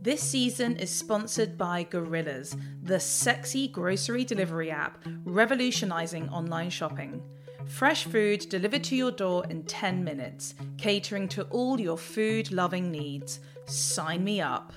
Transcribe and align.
This 0.00 0.22
season 0.22 0.76
is 0.76 0.90
sponsored 0.90 1.58
by 1.58 1.82
Gorillas, 1.82 2.56
the 2.84 3.00
sexy 3.00 3.66
grocery 3.66 4.24
delivery 4.24 4.70
app 4.70 5.04
revolutionizing 5.24 6.28
online 6.28 6.70
shopping. 6.70 7.20
Fresh 7.66 8.04
food 8.04 8.48
delivered 8.48 8.84
to 8.84 8.96
your 8.96 9.10
door 9.10 9.44
in 9.50 9.64
10 9.64 10.04
minutes, 10.04 10.54
catering 10.78 11.26
to 11.30 11.42
all 11.50 11.80
your 11.80 11.98
food 11.98 12.52
loving 12.52 12.92
needs. 12.92 13.40
Sign 13.66 14.22
me 14.22 14.40
up. 14.40 14.72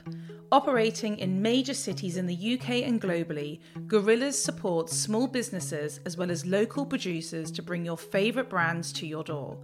Operating 0.54 1.18
in 1.20 1.42
major 1.42 1.74
cities 1.74 2.18
in 2.18 2.26
the 2.26 2.56
UK 2.56 2.84
and 2.84 3.02
globally, 3.02 3.62
Gorillas 3.88 4.42
supports 4.42 4.92
small 4.98 5.26
businesses 5.26 6.02
as 6.06 6.18
well 6.18 6.30
as 6.30 6.46
local 6.46 6.86
producers 6.86 7.52
to 7.52 7.62
bring 7.62 7.86
your 7.86 7.98
favourite 7.98 8.50
brands 8.50 8.92
to 8.94 9.08
your 9.08 9.24
door. 9.24 9.58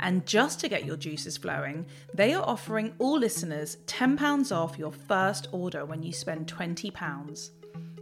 And 0.00 0.26
just 0.26 0.58
to 0.58 0.68
get 0.68 0.84
your 0.84 0.96
juices 0.96 1.36
flowing, 1.36 1.86
they 2.12 2.34
are 2.34 2.42
offering 2.42 2.92
all 2.98 3.20
listeners 3.20 3.76
£10 3.86 4.50
off 4.50 4.76
your 4.76 4.90
first 4.90 5.46
order 5.52 5.84
when 5.84 6.02
you 6.02 6.12
spend 6.12 6.48
£20. 6.48 7.50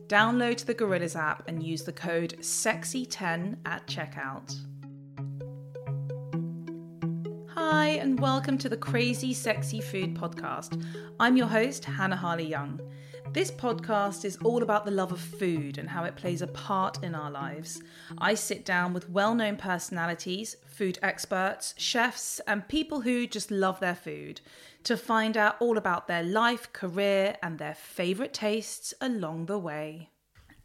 Download 0.06 0.64
the 0.64 0.74
Gorillas 0.74 1.16
app 1.16 1.46
and 1.46 1.62
use 1.62 1.82
the 1.82 1.92
code 1.92 2.36
SEXY10 2.40 3.58
at 3.66 3.86
checkout. 3.86 4.56
Hi, 7.72 7.90
and 7.90 8.18
welcome 8.18 8.58
to 8.58 8.68
the 8.68 8.76
Crazy 8.76 9.32
Sexy 9.32 9.80
Food 9.80 10.16
Podcast. 10.16 10.84
I'm 11.20 11.36
your 11.36 11.46
host, 11.46 11.84
Hannah 11.84 12.16
Harley 12.16 12.44
Young. 12.44 12.80
This 13.32 13.52
podcast 13.52 14.24
is 14.24 14.36
all 14.38 14.64
about 14.64 14.84
the 14.84 14.90
love 14.90 15.12
of 15.12 15.20
food 15.20 15.78
and 15.78 15.88
how 15.88 16.02
it 16.02 16.16
plays 16.16 16.42
a 16.42 16.48
part 16.48 17.00
in 17.04 17.14
our 17.14 17.30
lives. 17.30 17.80
I 18.18 18.34
sit 18.34 18.64
down 18.64 18.92
with 18.92 19.08
well 19.08 19.36
known 19.36 19.56
personalities, 19.56 20.56
food 20.66 20.98
experts, 21.00 21.72
chefs, 21.78 22.40
and 22.48 22.66
people 22.66 23.02
who 23.02 23.28
just 23.28 23.52
love 23.52 23.78
their 23.78 23.94
food 23.94 24.40
to 24.82 24.96
find 24.96 25.36
out 25.36 25.54
all 25.60 25.78
about 25.78 26.08
their 26.08 26.24
life, 26.24 26.72
career, 26.72 27.36
and 27.40 27.60
their 27.60 27.76
favourite 27.76 28.34
tastes 28.34 28.92
along 29.00 29.46
the 29.46 29.60
way. 29.60 30.10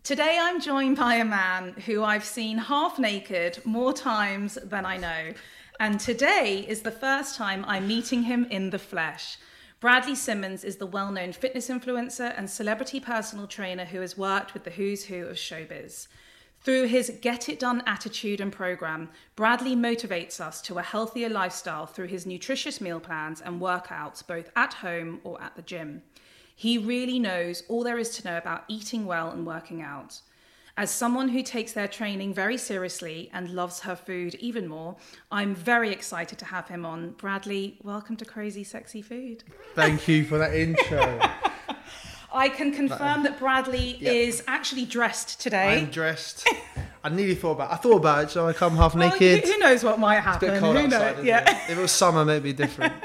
Today, 0.02 0.40
I'm 0.42 0.60
joined 0.60 0.98
by 0.98 1.16
a 1.16 1.26
man 1.26 1.74
who 1.86 2.04
I've 2.04 2.26
seen 2.26 2.58
half 2.58 2.98
naked 2.98 3.60
more 3.64 3.94
times 3.94 4.56
than 4.64 4.88
I 4.88 4.98
know. 4.98 5.34
And 5.80 6.00
today 6.00 6.66
is 6.68 6.82
the 6.82 6.92
first 6.92 7.36
time 7.36 7.66
I'm 7.68 7.88
meeting 7.88 8.24
him 8.24 8.46
in 8.50 8.70
the 8.70 8.80
flesh. 8.80 9.38
Bradley 9.82 10.16
Simmons 10.16 10.64
is 10.64 10.78
the 10.78 10.86
well 10.86 11.12
known 11.12 11.34
fitness 11.34 11.68
influencer 11.68 12.34
and 12.38 12.50
celebrity 12.50 13.02
personal 13.02 13.46
trainer 13.46 13.84
who 13.84 14.00
has 14.00 14.18
worked 14.18 14.54
with 14.54 14.64
the 14.64 14.72
who's 14.72 15.04
who 15.04 15.26
of 15.26 15.36
showbiz. 15.36 16.08
Through 16.62 16.88
his 16.88 17.18
Get 17.22 17.50
It 17.50 17.60
Done 17.60 17.84
attitude 17.86 18.40
and 18.40 18.54
program, 18.54 19.10
Bradley 19.36 19.76
motivates 19.76 20.40
us 20.40 20.62
to 20.64 20.80
a 20.80 20.82
healthier 20.82 21.30
lifestyle 21.30 21.86
through 21.86 22.08
his 22.08 22.26
nutritious 22.26 22.80
meal 22.80 23.02
plans 23.02 23.42
and 23.42 23.62
workouts, 23.62 24.26
both 24.26 24.50
at 24.56 24.76
home 24.76 25.20
or 25.26 25.40
at 25.42 25.58
the 25.58 25.62
gym. 25.62 26.04
He 26.56 26.78
really 26.78 27.20
knows 27.20 27.64
all 27.68 27.84
there 27.84 28.00
is 28.00 28.18
to 28.18 28.28
know 28.28 28.38
about 28.38 28.64
eating 28.70 29.06
well 29.06 29.30
and 29.30 29.46
working 29.46 29.82
out. 29.82 30.22
As 30.78 30.92
someone 30.92 31.30
who 31.30 31.42
takes 31.42 31.72
their 31.72 31.88
training 31.88 32.34
very 32.34 32.58
seriously 32.58 33.30
and 33.32 33.50
loves 33.50 33.80
her 33.82 33.96
food 33.96 34.36
even 34.36 34.68
more, 34.68 34.98
I'm 35.32 35.56
very 35.56 35.90
excited 35.92 36.38
to 36.40 36.46
have 36.46 36.68
him 36.68 36.86
on. 36.86 37.12
Bradley, 37.12 37.78
welcome 37.82 38.18
to 38.18 38.26
Crazy 38.26 38.66
Sexy 38.66 39.02
Food. 39.02 39.46
Thank 39.74 40.06
you 40.10 40.26
for 40.26 40.38
that 40.38 40.54
intro. 40.54 41.18
I 42.34 42.50
can 42.50 42.74
confirm 42.74 43.24
that 43.24 43.40
Bradley 43.40 43.96
Yep. 44.02 44.14
is 44.14 44.44
actually 44.48 44.84
dressed 44.84 45.40
today. 45.40 45.78
I'm 45.80 45.90
dressed. 45.90 46.46
I 47.06 47.08
nearly 47.08 47.36
thought 47.36 47.52
about. 47.54 47.72
It. 47.72 47.74
I 47.76 47.78
thought 47.78 47.96
about 47.98 48.24
it. 48.26 48.30
So 48.32 48.46
I 48.46 48.52
come 48.52 48.76
half 48.76 48.96
Well, 48.96 49.10
naked. 49.12 49.46
who, 49.46 49.58
knows 49.60 49.82
what 49.82 49.98
might 49.98 50.20
happen? 50.20 50.50
It's 50.50 50.58
a 50.58 50.60
bit 50.60 50.60
cold 50.60 50.76
who 50.78 50.86
outside. 50.88 51.16
knows? 51.18 51.26
Yeah. 51.26 51.50
it? 51.50 51.72
If 51.72 51.78
it 51.78 51.82
was 51.82 51.92
summer, 51.92 52.26
maybe 52.26 52.52
different. 52.54 52.94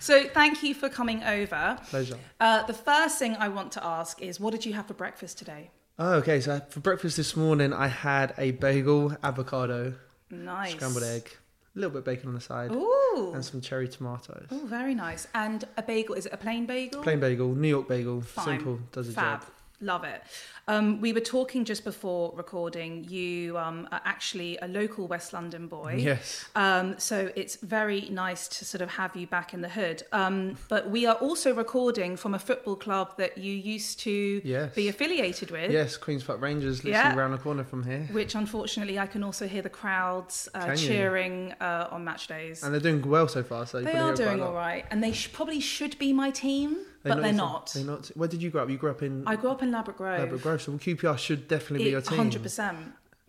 So 0.00 0.24
thank 0.24 0.64
you 0.64 0.74
for 0.74 0.88
coming 0.88 1.22
over. 1.22 1.78
Pleasure. 1.86 2.18
Uh, 2.40 2.66
the 2.66 2.74
first 2.74 3.16
thing 3.20 3.36
I 3.36 3.46
want 3.46 3.70
to 3.72 3.84
ask 3.86 4.20
is, 4.20 4.40
what 4.40 4.50
did 4.50 4.66
you 4.66 4.72
have 4.72 4.86
for 4.88 4.94
breakfast 4.94 5.38
today? 5.38 5.70
Oh, 5.98 6.14
okay. 6.14 6.40
So 6.40 6.60
for 6.70 6.80
breakfast 6.80 7.16
this 7.16 7.36
morning, 7.36 7.72
I 7.72 7.88
had 7.88 8.34
a 8.38 8.52
bagel, 8.52 9.16
avocado, 9.22 9.94
Nice. 10.30 10.72
scrambled 10.72 11.04
egg, 11.04 11.30
a 11.74 11.78
little 11.78 11.90
bit 11.90 11.98
of 11.98 12.04
bacon 12.04 12.28
on 12.28 12.34
the 12.34 12.40
side, 12.40 12.72
Ooh. 12.72 13.32
and 13.34 13.44
some 13.44 13.60
cherry 13.60 13.88
tomatoes. 13.88 14.46
Oh, 14.50 14.62
very 14.64 14.94
nice. 14.94 15.28
And 15.34 15.64
a 15.76 15.82
bagel. 15.82 16.14
Is 16.14 16.26
it 16.26 16.32
a 16.32 16.36
plain 16.38 16.66
bagel? 16.66 17.02
Plain 17.02 17.20
bagel, 17.20 17.54
New 17.54 17.68
York 17.68 17.88
bagel, 17.88 18.20
Fine. 18.22 18.44
simple, 18.44 18.80
does 18.92 19.08
the 19.08 19.12
Fab. 19.12 19.40
job. 19.40 19.48
Love 19.80 20.04
it. 20.04 20.22
Um, 20.68 21.00
we 21.00 21.12
were 21.12 21.20
talking 21.20 21.64
just 21.64 21.82
before 21.84 22.32
recording. 22.36 23.04
You 23.08 23.58
um, 23.58 23.88
are 23.90 24.00
actually 24.04 24.58
a 24.62 24.68
local 24.68 25.08
West 25.08 25.32
London 25.32 25.66
boy. 25.66 25.96
Yes. 25.98 26.44
Um, 26.54 26.94
so 26.98 27.32
it's 27.34 27.56
very 27.56 28.02
nice 28.10 28.46
to 28.48 28.64
sort 28.64 28.80
of 28.80 28.90
have 28.90 29.16
you 29.16 29.26
back 29.26 29.54
in 29.54 29.60
the 29.60 29.68
hood. 29.68 30.04
Um, 30.12 30.56
but 30.68 30.88
we 30.88 31.04
are 31.06 31.16
also 31.16 31.52
recording 31.52 32.16
from 32.16 32.34
a 32.34 32.38
football 32.38 32.76
club 32.76 33.16
that 33.18 33.36
you 33.38 33.52
used 33.52 33.98
to 34.00 34.40
Yes. 34.44 34.72
be 34.74 34.88
affiliated 34.88 35.50
with. 35.50 35.72
Yes, 35.72 35.96
Queens 35.96 36.22
Park 36.22 36.40
Rangers, 36.40 36.84
literally 36.84 37.08
Yeah. 37.08 37.16
round 37.18 37.34
the 37.34 37.38
corner 37.38 37.64
from 37.64 37.82
here. 37.84 38.06
Which 38.12 38.34
unfortunately 38.36 38.98
I 39.00 39.06
can 39.06 39.24
also 39.24 39.48
hear 39.48 39.62
the 39.62 39.70
crowds 39.70 40.48
uh, 40.54 40.76
cheering 40.76 41.52
uh, 41.60 41.88
on 41.90 42.04
match 42.04 42.28
days. 42.28 42.62
And 42.62 42.72
they're 42.72 42.80
doing 42.80 43.02
well 43.08 43.26
so 43.26 43.42
far. 43.42 43.66
So 43.66 43.80
they 43.80 43.94
are 43.98 44.14
doing 44.14 44.40
all 44.40 44.52
right, 44.54 44.84
and 44.92 45.02
they 45.02 45.12
sh- 45.12 45.32
probably 45.32 45.58
should 45.60 45.98
be 45.98 46.12
my 46.12 46.30
team, 46.30 46.76
They're 47.02 47.14
but 47.14 47.22
they're 47.22 47.26
your 47.32 47.36
not. 47.36 47.72
They're 47.74 47.84
not. 47.84 48.06
Where 48.14 48.28
did 48.28 48.42
you 48.42 48.50
grow 48.50 48.62
up? 48.62 48.70
You 48.70 48.76
grew 48.76 48.90
up 48.90 49.02
in 49.02 49.24
I 49.26 49.36
grew 49.36 49.50
up 49.50 49.62
in 49.62 49.70
Ladbroke 49.72 49.96
Grove. 49.96 50.20
Ladbroke 50.20 50.42
Grove, 50.42 50.51
so 50.58 50.72
QPR 50.72 51.18
should 51.18 51.48
definitely 51.48 51.84
be 51.86 51.90
your 51.90 52.00
team. 52.00 52.18
Hundred 52.18 52.42
percent. 52.42 52.78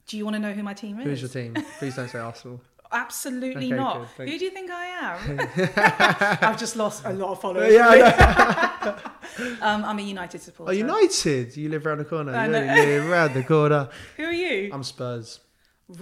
Do 0.07 0.17
you 0.17 0.25
want 0.25 0.35
to 0.35 0.39
know 0.39 0.51
who 0.51 0.63
my 0.63 0.73
team 0.73 0.99
is? 0.99 1.05
Who's 1.05 1.21
your 1.21 1.29
team? 1.29 1.55
Please 1.79 1.95
don't 1.95 2.09
say 2.09 2.19
Arsenal. 2.19 2.61
Absolutely 2.91 3.67
Okay, 3.67 3.75
not. 3.75 4.07
good, 4.17 4.29
Who 4.29 4.37
do 4.37 4.45
you 4.45 4.51
think 4.51 4.69
I 4.69 4.85
am? 4.85 5.49
I've 6.47 6.59
just 6.59 6.75
lost 6.75 7.03
a 7.05 7.11
lot 7.13 7.31
of 7.31 7.41
followers. 7.41 7.73
yeah, 7.73 8.99
Um, 9.61 9.83
I'm 9.83 9.97
a 9.97 10.01
United 10.01 10.41
supporter. 10.41 10.71
Oh, 10.71 10.75
United! 10.75 11.57
You 11.57 11.69
live 11.69 11.87
around 11.87 11.99
the 11.99 12.05
corner. 12.05 12.35
I 12.35 12.45
You 12.45 12.51
live 12.51 13.09
around 13.09 13.33
the 13.33 13.43
corner. 13.43 13.89
Who 14.17 14.25
are 14.25 14.31
you? 14.31 14.69
I'm 14.71 14.83
Spurs. 14.83 15.39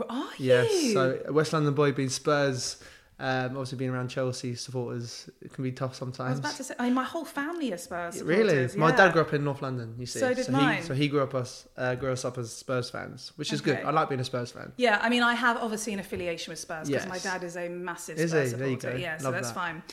Are 0.09 0.27
Yes. 0.37 0.93
So 0.93 1.21
West 1.29 1.53
London 1.53 1.73
boy 1.73 1.91
being 1.93 2.09
Spurs. 2.09 2.81
Um, 3.23 3.51
obviously 3.51 3.77
being 3.77 3.91
around 3.91 4.07
Chelsea 4.07 4.55
supporters, 4.55 5.29
it 5.43 5.53
can 5.53 5.63
be 5.63 5.71
tough 5.71 5.93
sometimes. 5.93 6.27
I 6.27 6.31
was 6.31 6.39
about 6.39 6.55
to 6.55 6.63
say, 6.63 6.73
I 6.79 6.85
mean, 6.85 6.95
my 6.95 7.03
whole 7.03 7.23
family 7.23 7.71
are 7.71 7.77
Spurs. 7.77 8.19
Really? 8.23 8.47
supporters, 8.49 8.75
My 8.77 8.91
dad 8.91 9.13
grew 9.13 9.21
up 9.21 9.31
in 9.33 9.43
North 9.43 9.61
London. 9.61 9.93
You 9.99 10.07
see, 10.07 10.17
So 10.19 10.33
did 10.33 10.47
he, 10.47 10.51
mine. 10.51 10.81
So 10.81 10.95
he 10.95 11.07
grew 11.07 11.21
up 11.21 11.35
us, 11.35 11.67
uh, 11.77 11.93
grew 11.93 12.11
us 12.11 12.25
up 12.25 12.39
as 12.39 12.51
Spurs 12.51 12.89
fans, 12.89 13.31
which 13.35 13.53
is 13.53 13.61
good. 13.61 13.77
I 13.85 13.91
like 13.91 14.09
being 14.09 14.21
a 14.21 14.23
Spurs 14.23 14.51
fan. 14.51 14.71
Yeah, 14.75 14.97
I 15.03 15.09
mean, 15.09 15.21
I 15.21 15.35
have 15.35 15.57
obviously 15.57 15.93
an 15.93 15.99
affiliation 15.99 16.51
with 16.51 16.57
Spurs 16.57 16.89
because 16.89 17.07
my 17.07 17.19
dad 17.19 17.43
is 17.43 17.55
a 17.57 17.69
massive 17.69 18.17
Is 18.17 18.31
Spurs 18.31 18.51
he? 18.53 18.57
There 18.57 18.67
you 18.67 18.79
supporter. 18.79 18.97
go. 18.97 19.03
Yeah, 19.03 19.17
so 19.17 19.29
that's 19.31 19.49
that. 19.49 19.53
fine. 19.55 19.83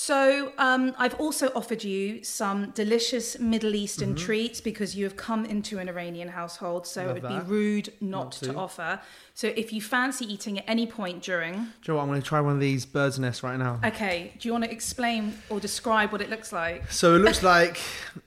So 0.00 0.52
um, 0.58 0.94
I've 0.96 1.14
also 1.18 1.50
offered 1.56 1.82
you 1.82 2.22
some 2.22 2.70
delicious 2.70 3.36
Middle 3.40 3.74
Eastern 3.74 4.14
treats 4.14 4.60
because 4.60 4.94
you 4.94 5.02
have 5.02 5.16
come 5.16 5.44
into 5.44 5.80
an 5.80 5.88
Iranian 5.88 6.28
household, 6.28 6.86
so 6.86 7.00
Mm-hmm. 7.00 7.08
Love 7.08 7.16
it 7.16 7.22
would 7.24 7.32
that. 7.32 7.44
be 7.46 7.50
rude 7.50 7.92
not, 8.00 8.10
Not 8.26 8.32
to. 8.32 8.44
to. 8.46 8.54
offer. 8.54 9.00
So 9.34 9.48
if 9.56 9.72
you 9.72 9.82
fancy 9.82 10.24
eating 10.32 10.56
at 10.60 10.64
any 10.68 10.86
point 10.86 11.24
during, 11.24 11.54
Do 11.54 11.58
you 11.58 11.64
know 11.88 11.94
what? 11.96 12.02
I'm 12.02 12.08
going 12.10 12.22
to 12.22 12.26
try 12.28 12.40
one 12.40 12.52
of 12.54 12.60
these 12.60 12.86
bird's 12.86 13.18
nests 13.18 13.42
right 13.42 13.58
now. 13.58 13.80
okay, 13.84 14.32
do 14.38 14.46
you 14.46 14.52
want 14.52 14.62
to 14.66 14.70
explain 14.70 15.34
or 15.50 15.58
describe 15.58 16.12
what 16.12 16.20
it 16.20 16.30
looks 16.30 16.52
like? 16.52 16.92
So 16.92 17.16
it 17.16 17.18
looks 17.18 17.42
like 17.54 17.80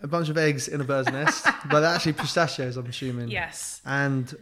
a 0.03 0.07
bunch 0.07 0.27
of 0.27 0.37
eggs 0.37 0.67
in 0.67 0.81
a 0.81 0.83
bird's 0.83 1.09
nest, 1.09 1.45
but 1.69 1.79
they're 1.79 1.95
actually 1.95 2.13
pistachios, 2.13 2.75
I'm 2.75 2.85
assuming. 2.87 3.29
Yes, 3.29 3.81
And 3.85 4.35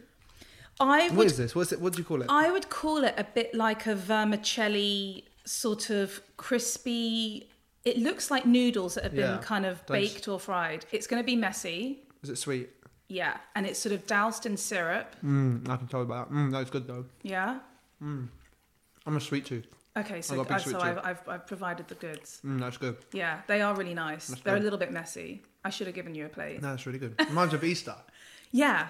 I 0.80 1.10
what 1.10 1.14
would. 1.18 1.28
is 1.28 1.38
this? 1.38 1.54
What's 1.54 1.72
it? 1.74 1.80
What 1.80 1.94
do 1.94 2.00
you 2.00 2.06
call 2.06 2.24
it? 2.24 2.28
I 2.28 2.50
would 2.50 2.70
call 2.70 3.04
it 3.04 3.14
a 3.20 3.24
bit 3.24 3.54
like 3.54 3.86
a 3.86 3.94
vermicelli, 3.94 5.26
sort 5.50 5.90
of 5.90 6.22
crispy. 6.38 7.50
It 7.86 7.98
looks 7.98 8.30
like 8.30 8.46
noodles 8.46 8.96
that 8.96 9.04
have 9.04 9.14
been 9.16 9.22
Yeah, 9.36 9.38
kind 9.42 9.66
of 9.66 9.84
those- 9.88 9.96
baked 10.14 10.28
or 10.28 10.40
fried. 10.40 10.86
It's 10.92 11.08
going 11.08 11.22
to 11.22 11.26
be 11.26 11.36
messy, 11.36 12.04
Is 12.24 12.30
it 12.30 12.38
sweet? 12.38 12.70
yeah, 13.08 13.38
and 13.56 13.66
it's 13.66 13.80
sort 13.80 13.94
of 13.94 14.06
doused 14.06 14.46
in 14.46 14.58
syrup, 14.58 15.16
Mm, 15.26 15.68
I 15.70 15.78
can 15.78 15.88
tell 15.88 16.02
you 16.02 16.06
about 16.06 16.30
that. 16.30 16.36
Mm, 16.36 16.52
that's 16.52 16.70
good 16.70 16.86
though. 16.88 17.06
yeah. 17.24 17.60
I'm 18.02 18.32
a 19.18 19.20
sweet 19.20 19.46
tooth. 19.46 19.66
Okay, 19.98 20.22
so, 20.22 20.36
got 20.36 20.42
a 20.42 20.44
big 20.46 20.76
uh, 20.76 20.80
so 20.80 20.80
I've. 20.80 20.98
I've, 21.00 21.28
I've 21.28 21.48
provided 21.48 21.88
the 21.88 21.96
goods. 21.96 22.40
Mm, 22.46 22.60
that's 22.60 22.78
good. 22.78 22.98
Yeah, 23.12 23.42
they 23.48 23.62
are 23.62 23.76
really 23.76 23.96
nice. 23.96 24.28
That's 24.28 24.42
They're 24.42 24.54
a 24.56 24.58
good. 24.60 24.64
little 24.66 24.80
bit 24.80 24.92
messy. 24.92 25.42
I 25.66 25.70
should 25.72 25.88
have 25.88 25.96
given 25.96 26.14
you 26.16 26.26
a 26.28 26.30
plate. 26.30 26.62
No, 26.62 26.70
that's 26.70 26.86
really 26.86 27.00
good. 27.00 27.16
Reminds 27.28 27.54
me 27.54 27.58
of 27.58 27.64
Easter. 27.64 27.96
Yeah, 28.52 28.88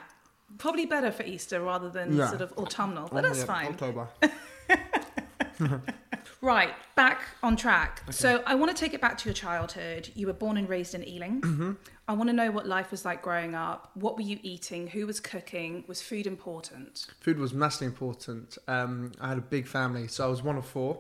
probably 0.57 0.85
better 0.85 1.11
for 1.11 1.23
Easter 1.23 1.61
rather 1.61 1.89
than 1.89 2.15
Yeah. 2.17 2.27
sort 2.27 2.41
of 2.41 2.51
autumnal, 2.57 3.07
but 3.11 3.23
Oh, 3.23 3.27
that's 3.27 3.39
yeah, 3.39 3.45
fine. 3.45 3.67
October. 3.67 4.07
Right, 6.41 6.73
back 6.95 7.21
on 7.43 7.57
track. 7.57 8.01
So 8.11 8.41
I 8.45 8.55
want 8.55 8.75
to 8.75 8.79
take 8.79 8.93
it 8.93 9.01
back 9.01 9.17
to 9.17 9.25
your 9.25 9.33
childhood. 9.33 10.09
You 10.15 10.27
were 10.27 10.33
born 10.33 10.55
and 10.55 10.69
raised 10.69 10.95
in 10.95 11.05
Ealing. 11.05 11.41
Mm-hmm. 11.41 11.71
I 12.07 12.13
want 12.13 12.29
to 12.29 12.33
know 12.33 12.49
what 12.49 12.65
life 12.65 12.91
was 12.91 13.03
like 13.03 13.21
growing 13.21 13.55
up. 13.55 13.91
What 13.93 14.15
were 14.15 14.21
you 14.21 14.39
eating? 14.41 14.87
Who 14.87 15.05
was 15.05 15.19
cooking? 15.19 15.83
Was 15.87 16.01
food 16.01 16.27
important? 16.27 17.07
Food 17.19 17.39
was 17.39 17.53
massively 17.53 17.87
important. 17.87 18.57
Um, 18.69 19.11
I 19.19 19.29
had 19.29 19.37
a 19.37 19.41
big 19.41 19.67
family, 19.67 20.07
so 20.07 20.25
I 20.25 20.29
was 20.29 20.41
one 20.41 20.57
of 20.57 20.65
four. 20.65 20.97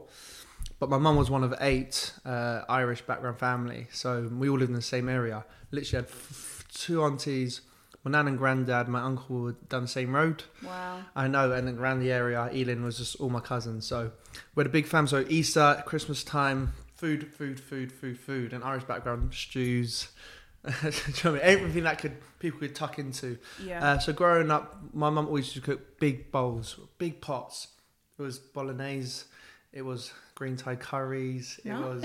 But 0.77 0.89
my 0.89 0.97
mum 0.97 1.15
was 1.15 1.29
one 1.29 1.43
of 1.43 1.53
eight 1.61 2.13
uh, 2.25 2.61
Irish 2.67 3.01
background 3.01 3.39
family, 3.39 3.87
so 3.91 4.29
we 4.31 4.49
all 4.49 4.57
lived 4.57 4.69
in 4.69 4.75
the 4.75 4.81
same 4.81 5.07
area. 5.07 5.45
Literally 5.71 6.03
had 6.03 6.11
f- 6.11 6.65
two 6.73 7.01
aunties, 7.01 7.61
my 8.03 8.11
nan 8.11 8.27
and 8.27 8.37
granddad, 8.37 8.87
my 8.87 9.01
uncle 9.01 9.41
were 9.41 9.55
down 9.67 9.83
the 9.83 9.87
same 9.87 10.15
road. 10.15 10.43
Wow. 10.63 11.01
I 11.15 11.27
know, 11.27 11.51
and 11.51 11.67
then 11.67 11.77
around 11.77 11.99
the 11.99 12.11
area, 12.11 12.49
Ealing 12.53 12.83
was 12.83 12.97
just 12.97 13.19
all 13.19 13.29
my 13.29 13.41
cousins. 13.41 13.85
So 13.85 14.11
we 14.55 14.61
had 14.61 14.67
a 14.67 14.71
big 14.71 14.87
family. 14.87 15.09
So 15.09 15.25
Easter, 15.27 15.83
Christmas 15.85 16.23
time, 16.23 16.73
food, 16.95 17.33
food, 17.33 17.59
food, 17.59 17.91
food, 17.91 18.17
food, 18.17 18.53
and 18.53 18.63
Irish 18.63 18.83
background 18.83 19.33
stews. 19.33 20.09
You 20.65 20.91
know 20.91 20.91
what 20.91 21.25
I 21.25 21.31
mean? 21.31 21.41
Everything 21.41 21.83
that 21.83 21.99
could 21.99 22.17
people 22.39 22.59
could 22.59 22.75
tuck 22.75 22.99
into. 22.99 23.37
Yeah. 23.63 23.93
Uh, 23.93 23.97
so 23.97 24.11
growing 24.11 24.51
up, 24.51 24.77
my 24.93 25.09
mum 25.09 25.27
always 25.27 25.45
used 25.45 25.55
to 25.55 25.61
cook 25.61 25.99
big 26.01 26.33
bowls, 26.33 26.77
big 26.97 27.21
pots. 27.21 27.69
It 28.17 28.21
was 28.21 28.39
bolognese, 28.39 29.23
it 29.71 29.83
was 29.83 30.11
green 30.35 30.57
Thai 30.57 30.75
curries, 30.75 31.61
it 31.63 31.71
was 31.71 32.03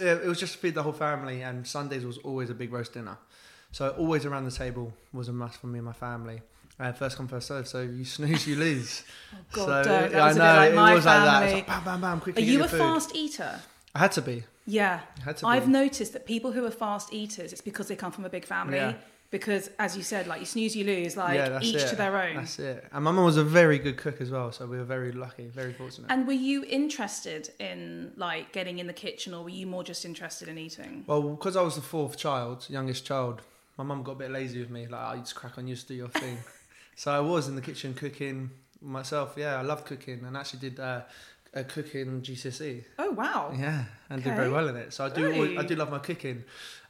it, 0.00 0.22
it 0.24 0.26
was 0.26 0.40
just 0.40 0.54
to 0.54 0.58
feed 0.58 0.74
the 0.74 0.82
whole 0.82 0.94
family. 0.94 1.42
And 1.42 1.66
Sundays 1.66 2.06
was 2.06 2.16
always 2.18 2.48
a 2.48 2.54
big 2.54 2.72
roast 2.72 2.94
dinner. 2.94 3.18
So 3.72 3.88
always 3.98 4.24
around 4.24 4.44
the 4.44 4.50
table 4.50 4.92
was 5.12 5.28
a 5.28 5.32
must 5.32 5.60
for 5.60 5.66
me 5.66 5.78
and 5.78 5.86
my 5.86 5.92
family. 5.92 6.42
Uh, 6.78 6.92
first 6.92 7.16
come 7.16 7.28
first 7.28 7.48
serve. 7.48 7.66
So 7.68 7.82
you 7.82 8.04
snooze, 8.04 8.46
you 8.46 8.56
lose. 8.56 9.02
Oh, 9.34 9.38
God, 9.52 9.84
so 9.84 9.90
don't. 9.90 10.12
That 10.12 10.24
was 10.26 10.38
I 10.38 10.40
know 10.52 10.60
like 10.60 10.70
it 10.70 10.74
my 10.76 10.94
was 10.94 11.06
like 11.06 11.24
that. 11.24 11.40
Family. 11.40 11.54
like 11.54 11.66
bam, 11.66 11.84
bam, 11.84 12.00
bam. 12.00 12.18
Are 12.18 12.20
Quickly, 12.20 12.44
get 12.44 12.52
you 12.52 12.64
a 12.64 12.68
food. 12.68 12.78
fast 12.78 13.14
eater? 13.16 13.60
I 13.94 13.98
had 13.98 14.12
to 14.12 14.22
be. 14.22 14.44
Yeah. 14.66 15.00
I 15.20 15.24
had 15.24 15.36
to 15.38 15.44
be. 15.44 15.48
I've 15.50 15.68
noticed 15.68 16.12
that 16.12 16.26
people 16.26 16.52
who 16.52 16.64
are 16.66 16.70
fast 16.70 17.12
eaters, 17.12 17.52
it's 17.52 17.60
because 17.62 17.88
they 17.88 17.96
come 17.96 18.12
from 18.12 18.24
a 18.24 18.28
big 18.30 18.44
family. 18.44 18.76
Yeah. 18.76 18.94
Because, 19.30 19.70
as 19.78 19.96
you 19.96 20.02
said, 20.02 20.26
like 20.26 20.40
you 20.40 20.46
snooze, 20.46 20.76
you 20.76 20.84
lose. 20.84 21.16
Like 21.16 21.36
yeah, 21.36 21.58
each 21.62 21.76
it. 21.76 21.88
to 21.88 21.96
their 21.96 22.14
own. 22.20 22.36
That's 22.36 22.58
it. 22.58 22.84
And 22.92 23.04
my 23.04 23.10
mum 23.10 23.24
was 23.24 23.38
a 23.38 23.44
very 23.44 23.78
good 23.78 23.96
cook 23.96 24.20
as 24.20 24.30
well, 24.30 24.52
so 24.52 24.66
we 24.66 24.76
were 24.76 24.84
very 24.84 25.12
lucky, 25.12 25.46
very 25.46 25.72
fortunate. 25.72 26.10
And 26.10 26.26
were 26.26 26.34
you 26.34 26.64
interested 26.68 27.50
in 27.58 28.12
like 28.16 28.52
getting 28.52 28.78
in 28.78 28.86
the 28.86 28.92
kitchen, 28.92 29.32
or 29.32 29.42
were 29.44 29.48
you 29.48 29.66
more 29.66 29.82
just 29.84 30.04
interested 30.04 30.48
in 30.48 30.58
eating? 30.58 31.04
Well, 31.06 31.22
because 31.22 31.56
I 31.56 31.62
was 31.62 31.76
the 31.76 31.80
fourth 31.80 32.18
child, 32.18 32.66
youngest 32.68 33.06
child, 33.06 33.40
my 33.82 33.94
mum 33.94 34.02
got 34.02 34.12
a 34.12 34.16
bit 34.16 34.30
lazy 34.30 34.60
with 34.60 34.70
me. 34.70 34.86
Like, 34.86 35.00
I 35.00 35.16
just 35.18 35.34
crack 35.34 35.58
on, 35.58 35.66
you 35.66 35.74
just 35.74 35.88
do 35.88 35.94
your 35.94 36.08
thing. 36.08 36.38
so 36.96 37.10
I 37.10 37.20
was 37.20 37.48
in 37.48 37.56
the 37.56 37.60
kitchen 37.60 37.94
cooking 37.94 38.50
myself. 38.80 39.34
Yeah, 39.36 39.58
I 39.58 39.62
loved 39.62 39.86
cooking 39.86 40.24
and 40.24 40.36
actually 40.36 40.60
did 40.60 40.80
uh, 40.80 41.02
a 41.54 41.64
cooking 41.64 42.22
GCSE. 42.22 42.84
Oh 42.98 43.10
wow! 43.10 43.52
Yeah, 43.56 43.84
and 44.08 44.22
did 44.22 44.34
very 44.34 44.50
well 44.50 44.68
in 44.68 44.76
it. 44.76 44.92
So 44.92 45.04
I 45.04 45.08
do, 45.08 45.32
always, 45.32 45.58
I 45.58 45.62
do 45.64 45.74
love 45.76 45.90
my 45.90 45.98
cooking. 45.98 46.44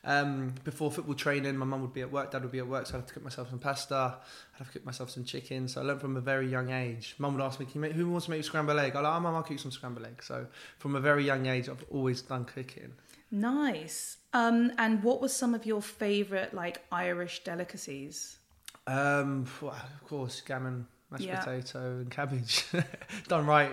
Um, 0.04 0.54
before 0.64 0.90
football 0.90 1.14
training, 1.14 1.56
my 1.56 1.64
mum 1.64 1.80
would 1.80 1.92
be 1.94 2.00
at 2.00 2.10
work, 2.10 2.32
dad 2.32 2.42
would 2.42 2.50
be 2.50 2.58
at 2.58 2.66
work, 2.66 2.86
so 2.86 2.94
I'd 2.94 2.98
have 2.98 3.06
to 3.06 3.14
cook 3.14 3.22
myself 3.22 3.50
some 3.50 3.58
pasta. 3.58 3.94
I'd 3.94 4.58
have 4.58 4.66
to 4.68 4.72
cook 4.74 4.84
myself 4.84 5.10
some 5.10 5.24
chicken. 5.24 5.68
So 5.68 5.80
I 5.80 5.84
learned 5.84 6.00
from 6.00 6.16
a 6.16 6.20
very 6.20 6.48
young 6.48 6.70
age. 6.70 7.14
Mum 7.18 7.34
would 7.34 7.42
ask 7.42 7.58
me, 7.58 7.66
Can 7.66 7.76
you 7.76 7.80
make, 7.80 7.92
"Who 7.92 8.10
wants 8.10 8.26
to 8.26 8.32
make 8.32 8.44
scrambled 8.44 8.78
egg?" 8.78 8.94
I'm 8.96 9.02
like, 9.04 9.16
"Oh, 9.16 9.20
mum, 9.20 9.34
I'll 9.34 9.42
cook 9.42 9.58
some 9.58 9.70
scrambled 9.70 10.06
egg." 10.06 10.22
So 10.22 10.46
from 10.78 10.96
a 10.96 11.00
very 11.00 11.24
young 11.24 11.46
age, 11.46 11.68
I've 11.68 11.84
always 11.90 12.22
done 12.22 12.44
cooking. 12.44 12.92
Nice. 13.32 14.18
Um, 14.34 14.72
and 14.78 15.02
what 15.02 15.20
were 15.20 15.28
some 15.28 15.54
of 15.54 15.64
your 15.66 15.80
favourite 15.82 16.54
like 16.54 16.82
Irish 16.92 17.42
delicacies? 17.42 18.38
Um, 18.86 19.46
well, 19.60 19.72
of 19.72 20.06
course, 20.08 20.40
gammon, 20.42 20.86
mashed 21.10 21.24
Yeah. 21.24 21.40
potato, 21.40 21.96
and 21.98 22.10
cabbage. 22.10 22.64
Done 23.28 23.46
right. 23.46 23.72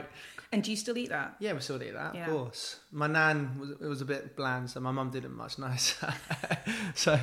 And 0.51 0.63
do 0.63 0.71
you 0.71 0.77
still 0.77 0.97
eat 0.97 1.09
that? 1.09 1.35
Yeah, 1.39 1.53
we 1.53 1.59
still 1.59 1.81
eat 1.83 1.93
that, 1.93 2.15
Yeah. 2.15 2.25
of 2.25 2.31
course. 2.31 2.79
My 2.91 3.05
nan 3.05 3.59
was 3.59 3.69
it 3.71 3.81
was 3.81 4.01
a 4.01 4.05
bit 4.05 4.35
bland, 4.35 4.69
so 4.71 4.79
my 4.79 4.91
mum 4.91 5.11
did 5.11 5.23
it 5.25 5.29
much 5.29 5.59
nicer. 5.59 6.11
so 6.95 7.19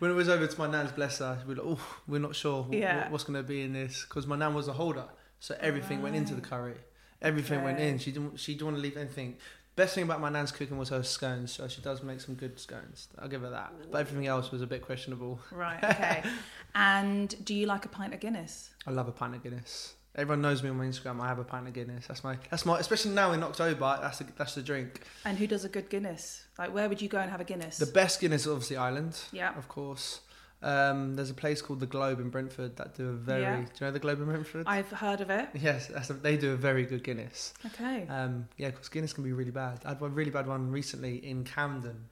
when 0.00 0.10
it 0.10 0.14
was 0.14 0.28
over 0.28 0.46
to 0.46 0.58
my 0.58 0.66
nan's, 0.70 0.92
bless 0.92 1.18
her, 1.20 1.38
we 1.46 1.54
were 1.54 1.62
like, 1.62 1.78
oh, 1.78 1.96
we're 2.06 2.20
not 2.20 2.34
sure 2.36 2.64
what, 2.64 2.76
Yeah. 2.76 3.08
what's 3.10 3.24
going 3.24 3.38
to 3.42 3.48
be 3.48 3.62
in 3.62 3.72
this 3.72 4.04
because 4.06 4.26
my 4.26 4.36
nan 4.36 4.52
was 4.54 4.68
a 4.68 4.72
holder, 4.74 5.06
so 5.38 5.56
everything 5.60 6.02
went 6.02 6.16
into 6.16 6.34
the 6.34 6.42
curry. 6.42 6.74
Everything 7.22 7.62
went 7.62 7.78
in. 7.78 7.98
She 7.98 8.12
didn't. 8.12 8.40
She 8.40 8.54
didn't 8.54 8.64
want 8.66 8.76
to 8.78 8.82
leave 8.82 8.96
anything. 8.96 9.36
Best 9.80 9.94
thing 9.94 10.04
about 10.04 10.20
my 10.20 10.28
nan's 10.28 10.52
cooking 10.52 10.76
was 10.76 10.90
her 10.90 11.02
scones, 11.02 11.52
so 11.52 11.66
she 11.66 11.80
does 11.80 12.02
make 12.02 12.20
some 12.20 12.34
good 12.34 12.60
scones. 12.60 13.08
I'll 13.18 13.28
give 13.28 13.40
her 13.40 13.48
that. 13.48 13.72
But 13.90 14.00
everything 14.00 14.26
else 14.26 14.50
was 14.50 14.60
a 14.60 14.66
bit 14.66 14.82
questionable. 14.82 15.40
Right. 15.50 15.82
Okay. 15.82 16.22
and 16.74 17.34
do 17.46 17.54
you 17.54 17.64
like 17.64 17.86
a 17.86 17.88
pint 17.88 18.12
of 18.12 18.20
Guinness? 18.20 18.72
I 18.86 18.90
love 18.90 19.08
a 19.08 19.12
pint 19.12 19.36
of 19.36 19.42
Guinness. 19.42 19.94
Everyone 20.14 20.42
knows 20.42 20.62
me 20.62 20.68
on 20.68 20.76
my 20.76 20.84
Instagram. 20.84 21.18
I 21.22 21.28
have 21.28 21.38
a 21.38 21.44
pint 21.44 21.66
of 21.66 21.72
Guinness. 21.72 22.08
That's 22.08 22.22
my. 22.22 22.36
That's 22.50 22.66
my. 22.66 22.78
Especially 22.78 23.12
now 23.12 23.32
in 23.32 23.42
October. 23.42 23.98
That's 24.02 24.18
the. 24.18 24.26
That's 24.36 24.54
the 24.54 24.60
drink. 24.60 25.00
And 25.24 25.38
who 25.38 25.46
does 25.46 25.64
a 25.64 25.70
good 25.70 25.88
Guinness? 25.88 26.44
Like, 26.58 26.74
where 26.74 26.86
would 26.86 27.00
you 27.00 27.08
go 27.08 27.16
and 27.16 27.30
have 27.30 27.40
a 27.40 27.44
Guinness? 27.44 27.78
The 27.78 27.86
best 27.86 28.20
Guinness 28.20 28.42
is 28.42 28.48
obviously 28.48 28.76
Ireland, 28.76 29.18
yeah. 29.32 29.56
of 29.56 29.66
course. 29.68 30.20
Um, 30.62 31.16
there's 31.16 31.30
a 31.30 31.34
place 31.34 31.62
called 31.62 31.80
the 31.80 31.86
Globe 31.86 32.20
in 32.20 32.28
Brentford 32.28 32.76
that 32.76 32.94
do 32.94 33.08
a 33.08 33.12
very. 33.12 33.42
Yeah. 33.42 33.56
Do 33.56 33.62
you 33.62 33.86
know 33.86 33.90
the 33.92 33.98
Globe 33.98 34.18
in 34.20 34.26
Brentford? 34.26 34.64
I've 34.66 34.90
heard 34.90 35.20
of 35.22 35.30
it. 35.30 35.48
yes, 35.54 35.86
that's 35.86 36.10
a, 36.10 36.12
they 36.14 36.36
do 36.36 36.52
a 36.52 36.56
very 36.56 36.84
good 36.84 37.02
Guinness. 37.02 37.54
Okay. 37.66 38.06
Um, 38.08 38.46
yeah, 38.58 38.68
because 38.70 38.88
Guinness 38.90 39.12
can 39.14 39.24
be 39.24 39.32
really 39.32 39.50
bad. 39.50 39.80
I 39.86 39.90
had 39.90 40.00
one 40.00 40.14
really 40.14 40.30
bad 40.30 40.46
one 40.46 40.70
recently 40.70 41.16
in 41.26 41.44
Camden. 41.44 42.04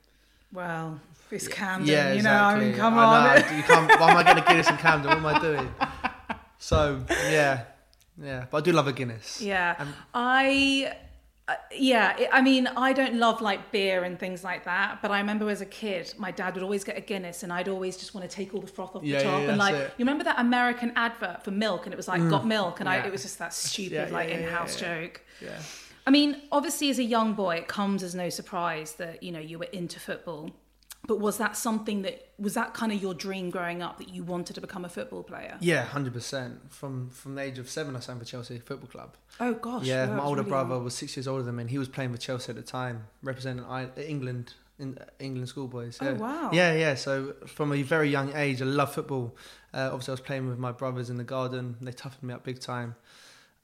Well, 0.50 0.98
it's 1.30 1.46
Camden. 1.46 1.86
Yeah, 1.88 2.14
you 2.14 2.22
know, 2.22 2.32
I 2.32 2.54
mean, 2.58 2.68
exactly. 2.70 2.80
come 2.80 2.98
I 2.98 3.04
on. 3.04 3.40
know. 3.50 3.56
You 3.56 3.62
can't, 3.64 4.00
why 4.00 4.10
am 4.12 4.16
I 4.16 4.22
getting 4.22 4.42
a 4.42 4.46
Guinness 4.46 4.70
in 4.70 4.76
Camden? 4.78 5.08
What 5.10 5.18
am 5.18 5.26
I 5.26 5.38
doing? 5.42 5.68
So 6.58 7.04
yeah, 7.10 7.64
yeah. 8.18 8.46
But 8.50 8.56
I 8.58 8.60
do 8.62 8.72
love 8.72 8.88
a 8.88 8.92
Guinness. 8.94 9.42
Yeah, 9.42 9.76
Um, 9.78 9.92
I. 10.14 10.96
Uh, 11.48 11.54
yeah, 11.72 12.14
it, 12.18 12.28
I 12.30 12.42
mean, 12.42 12.66
I 12.66 12.92
don't 12.92 13.14
love 13.14 13.40
like 13.40 13.72
beer 13.72 14.04
and 14.04 14.18
things 14.18 14.44
like 14.44 14.64
that, 14.66 15.00
but 15.00 15.10
I 15.10 15.18
remember 15.18 15.48
as 15.48 15.62
a 15.62 15.66
kid, 15.66 16.12
my 16.18 16.30
dad 16.30 16.52
would 16.54 16.62
always 16.62 16.84
get 16.84 16.98
a 16.98 17.00
Guinness, 17.00 17.42
and 17.42 17.50
I'd 17.50 17.68
always 17.68 17.96
just 17.96 18.14
want 18.14 18.28
to 18.28 18.36
take 18.36 18.52
all 18.54 18.60
the 18.60 18.66
froth 18.66 18.94
off 18.94 19.02
Yeah, 19.02 19.18
the 19.18 19.24
top. 19.24 19.42
yeah, 19.42 19.48
and 19.48 19.58
like, 19.58 19.74
it. 19.74 19.94
you 19.96 20.04
remember 20.04 20.24
that 20.24 20.38
American 20.38 20.92
advert 20.94 21.42
for 21.44 21.50
milk, 21.50 21.86
and 21.86 21.94
it 21.94 21.96
was 21.96 22.06
like 22.06 22.20
"Got 22.28 22.46
milk," 22.46 22.80
and 22.80 22.88
I, 22.88 22.96
it 22.96 23.10
was 23.10 23.22
just 23.22 23.38
that 23.38 23.54
stupid 23.54 23.92
Yeah, 23.92 24.06
yeah, 24.08 24.12
like 24.12 24.28
yeah, 24.28 24.34
yeah, 24.40 24.46
in-house 24.46 24.80
yeah. 24.82 25.00
joke. 25.00 25.22
Yeah. 25.40 25.58
I 26.06 26.10
mean, 26.10 26.42
obviously, 26.52 26.90
as 26.90 26.98
a 26.98 27.02
young 27.04 27.32
boy, 27.34 27.56
it 27.56 27.68
comes 27.68 28.02
as 28.02 28.14
no 28.14 28.28
surprise 28.28 28.92
that 28.96 29.22
you 29.22 29.32
know 29.32 29.40
you 29.40 29.58
were 29.58 29.66
into 29.72 29.98
football. 29.98 30.50
But 31.08 31.20
was 31.20 31.38
that 31.38 31.56
something 31.56 32.02
that 32.02 32.28
was 32.38 32.52
that 32.52 32.74
kind 32.74 32.92
of 32.92 33.00
your 33.02 33.14
dream 33.14 33.48
growing 33.48 33.82
up 33.82 33.96
that 33.96 34.10
you 34.10 34.22
wanted 34.22 34.52
to 34.54 34.60
become 34.60 34.84
a 34.84 34.90
football 34.90 35.22
player? 35.22 35.56
Yeah, 35.58 35.82
hundred 35.82 36.12
percent. 36.12 36.70
From 36.70 37.08
from 37.08 37.34
the 37.34 37.42
age 37.42 37.58
of 37.58 37.68
seven, 37.70 37.96
I 37.96 38.00
signed 38.00 38.20
for 38.20 38.26
Chelsea 38.26 38.58
Football 38.58 38.90
Club. 38.90 39.16
Oh 39.40 39.54
gosh, 39.54 39.86
yeah, 39.86 40.04
that 40.04 40.14
my 40.14 40.22
older 40.22 40.42
really 40.42 40.50
brother 40.50 40.74
young. 40.74 40.84
was 40.84 40.94
six 40.94 41.16
years 41.16 41.26
older 41.26 41.42
than 41.42 41.56
me, 41.56 41.62
and 41.62 41.70
he 41.70 41.78
was 41.78 41.88
playing 41.88 42.12
for 42.12 42.18
Chelsea 42.18 42.50
at 42.50 42.56
the 42.56 42.62
time, 42.62 43.06
representing 43.22 43.64
England 43.96 44.52
in 44.78 44.98
England 45.18 45.48
schoolboys. 45.48 45.98
Yeah. 46.00 46.10
Oh 46.10 46.14
wow. 46.16 46.50
Yeah, 46.52 46.74
yeah. 46.74 46.94
So 46.94 47.34
from 47.46 47.72
a 47.72 47.82
very 47.82 48.10
young 48.10 48.36
age, 48.36 48.60
I 48.60 48.66
love 48.66 48.92
football. 48.92 49.34
Uh, 49.72 49.88
obviously, 49.90 50.12
I 50.12 50.14
was 50.14 50.20
playing 50.20 50.46
with 50.46 50.58
my 50.58 50.72
brothers 50.72 51.08
in 51.08 51.16
the 51.16 51.24
garden. 51.24 51.76
They 51.80 51.92
toughened 51.92 52.22
me 52.22 52.34
up 52.34 52.44
big 52.44 52.60
time. 52.60 52.96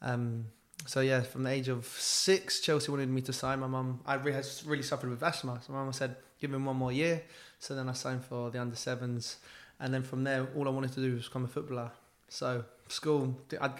Um, 0.00 0.46
so 0.86 1.00
yeah, 1.00 1.20
from 1.20 1.44
the 1.44 1.50
age 1.50 1.68
of 1.68 1.86
six, 1.86 2.60
Chelsea 2.60 2.90
wanted 2.90 3.08
me 3.08 3.20
to 3.22 3.32
sign. 3.32 3.60
My 3.60 3.66
mum, 3.66 4.00
I 4.06 4.14
really, 4.14 4.42
really 4.66 4.82
suffered 4.82 5.10
with 5.10 5.22
asthma, 5.22 5.60
so 5.66 5.72
my 5.72 5.82
mum 5.82 5.92
said, 5.92 6.16
"Give 6.44 6.52
him 6.52 6.66
one 6.66 6.78
more 6.84 6.92
year." 6.92 7.16
So 7.58 7.74
then 7.74 7.88
I 7.88 7.94
signed 7.94 8.22
for 8.30 8.50
the 8.50 8.60
under 8.60 8.76
sevens, 8.76 9.38
and 9.80 9.88
then 9.94 10.02
from 10.02 10.24
there, 10.24 10.46
all 10.56 10.66
I 10.70 10.72
wanted 10.78 10.92
to 10.92 11.00
do 11.00 11.14
was 11.14 11.24
become 11.28 11.44
a 11.44 11.52
footballer. 11.56 11.90
So 12.28 12.64
school, 12.88 13.22
I, 13.66 13.70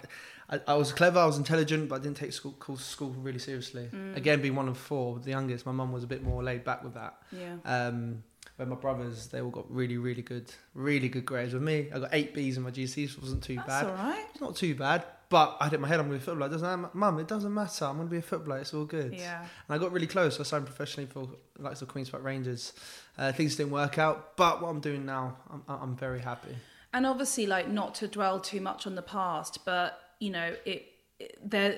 I, 0.49 0.59
I 0.67 0.73
was 0.75 0.91
clever, 0.91 1.19
I 1.19 1.25
was 1.25 1.37
intelligent, 1.37 1.89
but 1.89 1.95
I 1.95 1.99
didn't 1.99 2.17
take 2.17 2.33
school 2.33 2.77
school 2.77 3.11
really 3.27 3.39
seriously. 3.39 3.89
Mm. 3.91 4.15
Again, 4.15 4.41
being 4.41 4.55
one 4.55 4.67
of 4.67 4.77
four, 4.77 5.19
the 5.19 5.31
youngest, 5.31 5.65
my 5.65 5.71
mum 5.71 5.91
was 5.91 6.03
a 6.03 6.07
bit 6.07 6.23
more 6.23 6.43
laid 6.43 6.63
back 6.63 6.83
with 6.83 6.93
that. 6.95 7.13
Yeah. 7.31 7.57
Um, 7.65 8.23
where 8.55 8.67
my 8.67 8.75
brothers, 8.75 9.27
they 9.27 9.41
all 9.41 9.49
got 9.49 9.69
really, 9.69 9.97
really 9.97 10.21
good, 10.21 10.51
really 10.73 11.09
good 11.09 11.25
grades. 11.25 11.53
With 11.53 11.63
me, 11.63 11.89
I 11.93 11.99
got 11.99 12.09
eight 12.13 12.33
Bs 12.33 12.57
in 12.57 12.63
my 12.63 12.71
GCs, 12.71 13.15
which 13.15 13.21
wasn't 13.21 13.43
too 13.43 13.55
That's 13.55 13.67
bad. 13.67 13.85
all 13.85 13.93
right. 13.95 14.25
It's 14.31 14.41
not 14.41 14.55
too 14.55 14.75
bad, 14.75 15.03
but 15.29 15.57
I 15.59 15.65
had 15.65 15.73
in 15.73 15.81
my 15.81 15.87
head, 15.87 15.99
I'm 15.99 16.07
going 16.07 16.19
to 16.19 16.23
be 16.23 16.23
a 16.23 16.25
footballer. 16.25 16.49
It 16.49 16.53
doesn't 16.53 16.81
matter. 16.81 16.91
Mum, 16.93 17.19
it 17.19 17.27
doesn't 17.27 17.53
matter. 17.53 17.85
I'm 17.85 17.95
going 17.97 18.07
to 18.07 18.11
be 18.11 18.17
a 18.17 18.21
footballer. 18.21 18.59
It's 18.59 18.73
all 18.73 18.85
good. 18.85 19.13
Yeah. 19.13 19.41
And 19.41 19.47
I 19.69 19.77
got 19.77 19.91
really 19.91 20.07
close. 20.07 20.39
I 20.39 20.43
signed 20.43 20.65
professionally 20.65 21.09
for 21.09 21.27
like 21.59 21.77
the 21.77 21.85
Queens 21.85 22.09
Park 22.09 22.23
Rangers. 22.23 22.73
Uh, 23.17 23.31
things 23.33 23.55
didn't 23.55 23.71
work 23.71 23.97
out, 23.97 24.37
but 24.37 24.61
what 24.61 24.69
I'm 24.69 24.79
doing 24.79 25.05
now, 25.05 25.37
I'm, 25.51 25.63
I'm 25.67 25.95
very 25.97 26.19
happy. 26.19 26.55
And 26.93 27.05
obviously, 27.05 27.45
like 27.47 27.67
not 27.67 27.95
to 27.95 28.07
dwell 28.07 28.39
too 28.39 28.61
much 28.61 28.87
on 28.87 28.95
the 28.95 29.01
past, 29.01 29.65
but 29.65 29.99
you 30.19 30.29
know, 30.29 30.53
it, 30.65 30.85
it 31.19 31.37
there 31.43 31.77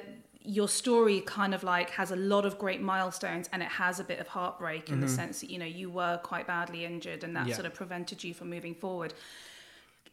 your 0.49 0.69
story 0.69 1.19
kind 1.21 1.53
of 1.53 1.61
like 1.63 1.89
has 1.89 2.09
a 2.11 2.15
lot 2.15 2.45
of 2.45 2.57
great 2.57 2.81
milestones 2.81 3.49
and 3.51 3.61
it 3.61 3.67
has 3.67 3.99
a 3.99 4.03
bit 4.03 4.19
of 4.19 4.27
heartbreak 4.29 4.89
in 4.89 5.01
the 5.01 5.07
sense 5.07 5.41
that 5.41 5.49
you 5.49 5.59
know 5.59 5.65
you 5.65 5.89
were 5.89 6.17
quite 6.23 6.47
badly 6.47 6.85
injured 6.85 7.23
and 7.25 7.35
that 7.35 7.41
Mm-hmm. 7.41 7.49
Yeah. 7.49 7.55
sort 7.55 7.65
of 7.65 7.73
prevented 7.73 8.23
you 8.23 8.33
from 8.33 8.49
moving 8.49 8.73
forward 8.73 9.13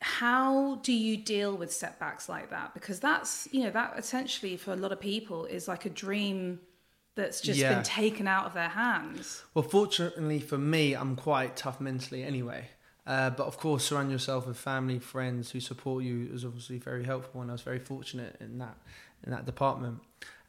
how 0.01 0.77
do 0.83 0.93
you 0.93 1.17
deal 1.17 1.57
with 1.57 1.73
setbacks 1.73 2.29
like 2.29 2.51
that 2.51 2.75
because 2.75 3.01
that's 3.01 3.49
you 3.53 3.63
know 3.63 3.71
that 3.71 3.95
essentially 3.97 4.57
for 4.57 4.73
a 4.73 4.77
lot 4.77 4.93
of 4.93 5.01
people 5.01 5.45
is 5.47 5.67
like 5.69 5.85
a 5.87 5.91
dream 5.91 6.61
that's 7.15 7.41
just 7.41 7.61
Yeah. 7.61 7.75
been 7.75 7.85
taken 7.85 8.27
out 8.27 8.45
of 8.45 8.55
their 8.55 8.69
hands 8.69 9.45
Well, 9.55 9.63
fortunately 9.63 10.41
for 10.41 10.59
me, 10.59 10.95
I'm 10.95 11.15
quite 11.17 11.57
tough 11.57 11.81
mentally 11.81 12.25
anyway. 12.25 12.69
Uh, 13.07 13.29
but 13.31 13.47
of 13.47 13.59
course, 13.59 13.85
surround 13.85 14.11
yourself 14.11 14.47
with 14.47 14.57
family, 14.57 14.99
friends 14.99 15.51
who 15.53 15.61
support 15.61 16.03
you 16.05 16.29
is 16.33 16.43
obviously 16.45 16.79
very 16.79 17.05
helpful, 17.05 17.41
and 17.43 17.51
I 17.51 17.53
was 17.53 17.61
very 17.61 17.79
fortunate 17.79 18.37
in 18.41 18.59
that 18.59 18.77
in 19.25 19.33
that 19.33 19.47
department. 19.47 20.01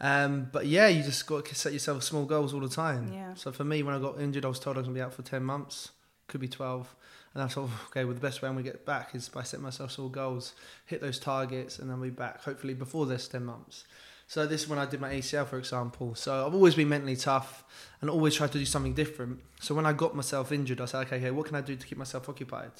Um, 0.01 0.49
but 0.51 0.65
yeah, 0.65 0.87
you 0.87 1.03
just 1.03 1.25
got 1.25 1.45
to 1.45 1.55
set 1.55 1.73
yourself 1.73 2.03
small 2.03 2.25
goals 2.25 2.53
all 2.53 2.59
the 2.59 2.69
time. 2.69 3.11
Yeah. 3.13 3.33
So 3.35 3.51
for 3.51 3.63
me, 3.63 3.81
when 3.83 3.95
I 3.95 3.99
got 3.99 4.19
injured, 4.19 4.45
I 4.45 4.49
was 4.49 4.59
told 4.59 4.77
I 4.77 4.79
was 4.79 4.87
gonna 4.87 4.95
be 4.95 5.01
out 5.01 5.13
for 5.13 5.21
ten 5.21 5.43
months, 5.43 5.91
could 6.27 6.41
be 6.41 6.47
twelve, 6.47 6.93
and 7.33 7.41
I 7.41 7.47
thought, 7.47 7.69
okay, 7.87 8.03
well 8.03 8.13
the 8.13 8.19
best 8.19 8.41
way 8.41 8.49
I'm 8.49 8.55
gonna 8.55 8.63
get 8.63 8.85
back 8.85 9.15
is 9.15 9.29
by 9.29 9.43
setting 9.43 9.63
myself 9.63 9.91
small 9.91 10.09
goals, 10.09 10.53
hit 10.85 11.01
those 11.01 11.19
targets, 11.19 11.79
and 11.79 11.89
then 11.89 11.99
we'll 11.99 12.09
be 12.09 12.15
back 12.15 12.43
hopefully 12.43 12.73
before 12.73 13.05
this 13.05 13.27
ten 13.27 13.45
months. 13.45 13.85
So 14.27 14.47
this 14.47 14.63
is 14.63 14.67
when 14.67 14.79
I 14.79 14.85
did 14.85 14.99
my 14.99 15.13
ACL, 15.13 15.45
for 15.45 15.59
example. 15.59 16.15
So 16.15 16.47
I've 16.47 16.53
always 16.53 16.73
been 16.73 16.89
mentally 16.89 17.15
tough 17.15 17.63
and 18.01 18.09
always 18.09 18.33
tried 18.33 18.51
to 18.53 18.57
do 18.57 18.65
something 18.65 18.93
different. 18.93 19.39
So 19.59 19.75
when 19.75 19.85
I 19.85 19.93
got 19.93 20.15
myself 20.15 20.51
injured, 20.51 20.81
I 20.81 20.85
said, 20.85 21.01
okay, 21.05 21.17
okay, 21.17 21.31
what 21.31 21.45
can 21.45 21.55
I 21.55 21.61
do 21.61 21.75
to 21.75 21.87
keep 21.87 21.97
myself 21.97 22.27
occupied? 22.27 22.71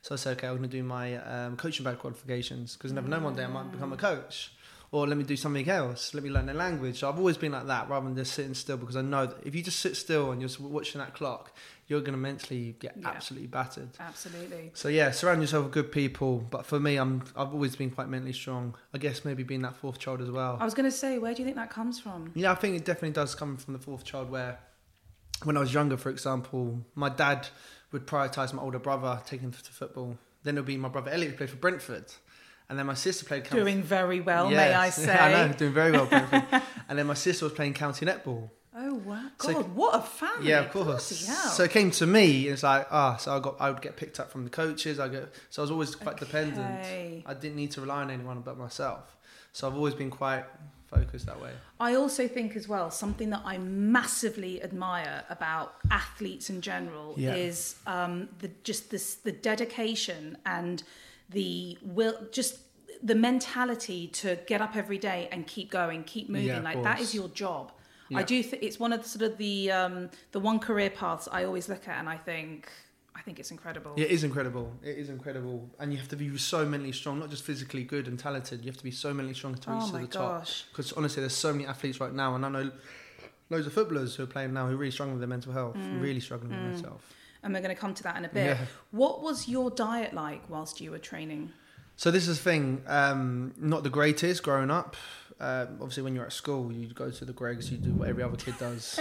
So 0.00 0.14
I 0.14 0.16
said, 0.16 0.38
okay, 0.38 0.46
I'm 0.46 0.56
going 0.56 0.68
to 0.68 0.76
do 0.76 0.82
my 0.82 1.16
um, 1.16 1.56
coaching 1.56 1.84
back 1.84 1.98
qualifications 1.98 2.74
because 2.74 2.92
never 2.92 3.06
know 3.06 3.20
one 3.20 3.34
day 3.34 3.44
I 3.44 3.48
might 3.48 3.70
become 3.70 3.92
a 3.92 3.98
coach. 3.98 4.52
Or 4.94 5.08
let 5.08 5.16
me 5.18 5.24
do 5.24 5.36
something 5.36 5.68
else. 5.68 6.14
Let 6.14 6.22
me 6.22 6.30
learn 6.30 6.48
a 6.48 6.54
language. 6.54 7.00
So 7.00 7.08
I've 7.08 7.18
always 7.18 7.36
been 7.36 7.50
like 7.50 7.66
that, 7.66 7.88
rather 7.88 8.06
than 8.06 8.14
just 8.16 8.32
sitting 8.32 8.54
still, 8.54 8.76
because 8.76 8.94
I 8.96 9.02
know 9.02 9.26
that 9.26 9.38
if 9.44 9.52
you 9.52 9.60
just 9.62 9.80
sit 9.80 9.96
still 9.96 10.30
and 10.30 10.40
you're 10.40 10.50
watching 10.60 11.00
that 11.00 11.14
clock, 11.14 11.52
you're 11.88 12.00
going 12.00 12.12
to 12.12 12.18
mentally 12.18 12.76
get 12.78 12.94
Yeah. 12.96 13.08
absolutely 13.08 13.48
battered. 13.48 13.88
Absolutely. 13.98 14.70
So 14.74 14.86
yeah, 14.88 15.10
surround 15.10 15.40
yourself 15.40 15.64
with 15.64 15.72
good 15.72 15.90
people. 15.90 16.44
But 16.48 16.64
for 16.64 16.78
me, 16.78 16.96
I'm 16.96 17.24
I've 17.36 17.52
always 17.52 17.74
been 17.74 17.90
quite 17.90 18.08
mentally 18.08 18.32
strong. 18.32 18.76
I 18.94 18.98
guess 18.98 19.24
maybe 19.24 19.42
being 19.42 19.62
that 19.62 19.74
fourth 19.76 19.98
child 19.98 20.20
as 20.20 20.30
well. 20.30 20.58
I 20.60 20.64
was 20.64 20.74
going 20.74 20.88
to 20.88 20.96
say, 20.96 21.18
where 21.18 21.34
do 21.34 21.40
you 21.42 21.44
think 21.44 21.56
that 21.56 21.70
comes 21.70 21.98
from? 21.98 22.30
Yeah, 22.36 22.52
I 22.52 22.54
think 22.54 22.76
it 22.76 22.84
definitely 22.84 23.14
does 23.14 23.34
come 23.34 23.56
from 23.56 23.72
the 23.74 23.80
fourth 23.80 24.04
child 24.04 24.30
where 24.30 24.60
when 25.42 25.56
I 25.56 25.60
was 25.60 25.74
younger, 25.74 25.96
for 25.96 26.10
example, 26.10 26.80
my 26.94 27.08
dad 27.08 27.48
would 27.90 28.06
prioritise 28.06 28.52
my 28.52 28.62
older 28.62 28.78
brother 28.78 29.20
taking 29.26 29.46
him 29.46 29.52
to 29.52 29.72
football. 29.72 30.16
Then 30.44 30.56
it 30.56 30.60
would 30.60 30.66
be 30.66 30.76
my 30.76 30.88
brother 30.88 31.10
Elliot 31.10 31.32
who 31.32 31.36
played 31.38 31.50
for 31.50 31.56
Brentford. 31.56 32.12
And 32.68 32.78
then 32.78 32.86
my 32.86 32.94
sister 32.94 33.26
played 33.26 33.44
county 33.44 33.62
Doing 33.62 33.82
very 33.82 34.20
well, 34.20 34.48
may 34.48 34.72
I 34.72 34.86
Yes, 34.86 34.96
say? 34.96 35.12
I 35.18 35.30
know, 35.46 35.52
doing 35.52 35.72
very 35.74 35.92
well. 35.92 36.08
And 36.88 36.98
then 36.98 37.06
my 37.06 37.14
sister 37.14 37.44
was 37.46 37.52
playing 37.54 37.74
county 37.74 38.04
netball. 38.06 38.50
Oh 38.76 38.94
wow! 38.94 39.22
So- 39.40 39.52
God, 39.52 39.74
what 39.76 39.94
a 39.94 40.02
family! 40.02 40.48
Yeah, 40.48 40.60
of 40.64 40.70
course. 40.72 41.04
So 41.56 41.62
it 41.64 41.70
came 41.70 41.90
to 41.92 42.06
me, 42.06 42.46
and 42.48 42.54
it's 42.54 42.62
like, 42.64 42.88
ah, 42.90 43.16
so 43.16 43.36
I 43.36 43.38
got, 43.40 43.56
I 43.60 43.70
would 43.70 43.80
get 43.80 43.96
picked 43.96 44.18
up 44.18 44.32
from 44.32 44.42
the 44.44 44.50
coaches. 44.50 44.98
I 44.98 45.06
get, 45.08 45.32
so 45.50 45.62
I 45.62 45.64
was 45.64 45.70
always 45.70 45.94
quite 45.94 46.16
dependent. 46.16 46.84
I 47.26 47.34
didn't 47.34 47.56
need 47.56 47.70
to 47.72 47.80
rely 47.82 48.00
on 48.02 48.10
anyone 48.10 48.40
but 48.40 48.58
myself. 48.58 49.16
So 49.52 49.68
I've 49.68 49.76
always 49.76 49.94
been 49.94 50.10
quite 50.10 50.44
focused 50.88 51.26
that 51.26 51.40
way. 51.40 51.52
I 51.78 51.94
also 51.94 52.26
think 52.26 52.56
as 52.56 52.66
well 52.68 52.90
something 52.90 53.30
that 53.30 53.42
I 53.44 53.58
massively 53.58 54.62
admire 54.62 55.22
about 55.30 55.76
athletes 55.90 56.50
in 56.50 56.60
general 56.60 57.14
Yeah. 57.16 57.34
is 57.34 57.76
um, 57.86 58.28
the 58.40 58.50
just 58.64 58.90
this 58.90 59.14
the 59.14 59.32
dedication 59.32 60.36
and 60.44 60.82
the 61.30 61.78
will 61.82 62.16
just 62.32 62.58
the 63.02 63.14
mentality 63.14 64.06
to 64.08 64.36
get 64.46 64.60
up 64.62 64.76
every 64.76 64.98
day 64.98 65.28
and 65.30 65.46
keep 65.46 65.70
going, 65.70 66.04
keep 66.04 66.28
moving. 66.28 66.48
Yeah, 66.48 66.60
like 66.60 66.82
that 66.82 66.96
course. 66.96 67.08
is 67.10 67.14
your 67.14 67.28
job. 67.28 67.72
Yeah. 68.08 68.18
I 68.18 68.22
do. 68.22 68.42
Th- 68.42 68.62
it's 68.62 68.78
one 68.78 68.92
of 68.92 69.02
the 69.02 69.08
sort 69.08 69.22
of 69.30 69.38
the 69.38 69.70
um, 69.70 70.10
the 70.32 70.40
one 70.40 70.58
career 70.58 70.90
paths 70.90 71.28
I 71.30 71.44
always 71.44 71.68
look 71.68 71.88
at, 71.88 71.98
and 71.98 72.08
I 72.08 72.16
think 72.16 72.70
I 73.16 73.20
think 73.22 73.38
it's 73.38 73.50
incredible. 73.50 73.92
Yeah, 73.96 74.04
it 74.06 74.10
is 74.10 74.24
incredible. 74.24 74.72
It 74.82 74.98
is 74.98 75.08
incredible, 75.08 75.70
and 75.78 75.92
you 75.92 75.98
have 75.98 76.08
to 76.08 76.16
be 76.16 76.36
so 76.38 76.64
mentally 76.66 76.92
strong, 76.92 77.18
not 77.18 77.30
just 77.30 77.44
physically 77.44 77.82
good 77.84 78.06
and 78.08 78.18
talented. 78.18 78.60
You 78.64 78.70
have 78.70 78.76
to 78.78 78.84
be 78.84 78.90
so 78.90 79.12
mentally 79.14 79.34
strong 79.34 79.54
to 79.54 79.70
reach 79.70 79.82
Oh 79.84 79.90
to 79.92 79.98
the 79.98 80.06
top. 80.06 80.40
gosh. 80.40 80.64
Because 80.70 80.92
honestly, 80.92 81.20
there's 81.22 81.34
so 81.34 81.52
many 81.52 81.66
athletes 81.66 81.98
right 82.00 82.12
now, 82.12 82.34
and 82.34 82.44
I 82.44 82.48
know 82.50 82.70
loads 83.50 83.66
of 83.66 83.72
footballers 83.72 84.14
who 84.16 84.22
are 84.22 84.26
playing 84.26 84.52
now 84.52 84.66
who 84.66 84.74
are 84.74 84.76
really 84.76 84.90
struggling 84.90 85.14
with 85.16 85.20
their 85.20 85.28
mental 85.28 85.52
health, 85.52 85.76
Mm. 85.76 86.00
really 86.02 86.20
struggling 86.20 86.50
with 86.50 86.60
mental 86.60 86.90
health. 86.90 87.14
And 87.44 87.52
we're 87.54 87.60
going 87.60 87.74
to 87.74 87.80
come 87.80 87.94
to 87.94 88.02
that 88.04 88.16
in 88.16 88.24
a 88.24 88.28
bit. 88.28 88.46
Yeah. 88.46 88.56
What 88.90 89.22
was 89.22 89.46
your 89.48 89.70
diet 89.70 90.14
like 90.14 90.42
whilst 90.48 90.80
you 90.80 90.90
were 90.90 90.98
training? 90.98 91.52
So 91.96 92.10
this 92.10 92.26
is 92.26 92.38
the 92.38 92.42
thing. 92.42 92.82
Um, 92.88 93.52
not 93.56 93.82
the 93.84 93.90
greatest 93.90 94.42
growing 94.42 94.70
up. 94.70 94.96
Um, 95.38 95.68
obviously, 95.80 96.02
when 96.04 96.14
you're 96.14 96.24
at 96.24 96.32
school, 96.32 96.72
you 96.72 96.86
go 96.94 97.10
to 97.10 97.24
the 97.24 97.32
Greggs. 97.32 97.70
You 97.70 97.76
do 97.76 97.92
what 97.92 98.08
every 98.08 98.22
other 98.22 98.36
kid 98.36 98.54
does. 98.58 98.98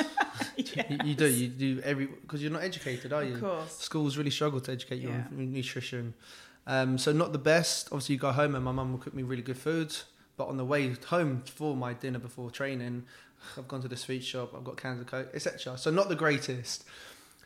you, 0.58 0.66
you 1.06 1.16
do. 1.16 1.28
You 1.28 1.48
do 1.48 1.82
every 1.84 2.08
because 2.08 2.42
you're 2.44 2.52
not 2.52 2.64
educated, 2.64 3.14
are 3.14 3.24
you? 3.24 3.36
Of 3.36 3.42
course. 3.42 3.78
Schools 3.80 4.18
really 4.18 4.30
struggle 4.30 4.60
to 4.62 4.72
educate 4.72 5.00
you 5.02 5.10
Yeah. 5.10 5.24
on 5.32 5.54
nutrition. 5.54 6.14
Um, 6.68 6.98
so 6.98 7.12
not 7.12 7.32
the 7.32 7.40
best. 7.40 7.88
Obviously, 7.88 8.16
you 8.16 8.20
go 8.22 8.32
home 8.32 8.56
and 8.56 8.64
my 8.66 8.72
mum 8.72 8.92
will 8.92 9.00
cook 9.00 9.14
me 9.14 9.24
really 9.24 9.42
good 9.42 9.58
food. 9.58 9.96
But 10.36 10.48
on 10.48 10.58
the 10.58 10.66
way 10.66 10.94
home 11.08 11.44
for 11.46 11.76
my 11.76 11.94
dinner 11.94 12.20
before 12.20 12.50
training, 12.52 13.06
I've 13.58 13.68
gone 13.68 13.82
to 13.82 13.88
the 13.88 13.98
sweet 13.98 14.24
shop. 14.24 14.54
I've 14.56 14.64
got 14.64 14.78
cans 14.78 15.00
of 15.02 15.08
coke, 15.08 15.30
etc. 15.34 15.78
So 15.78 15.92
not 15.92 16.10
the 16.10 16.16
greatest. 16.16 16.84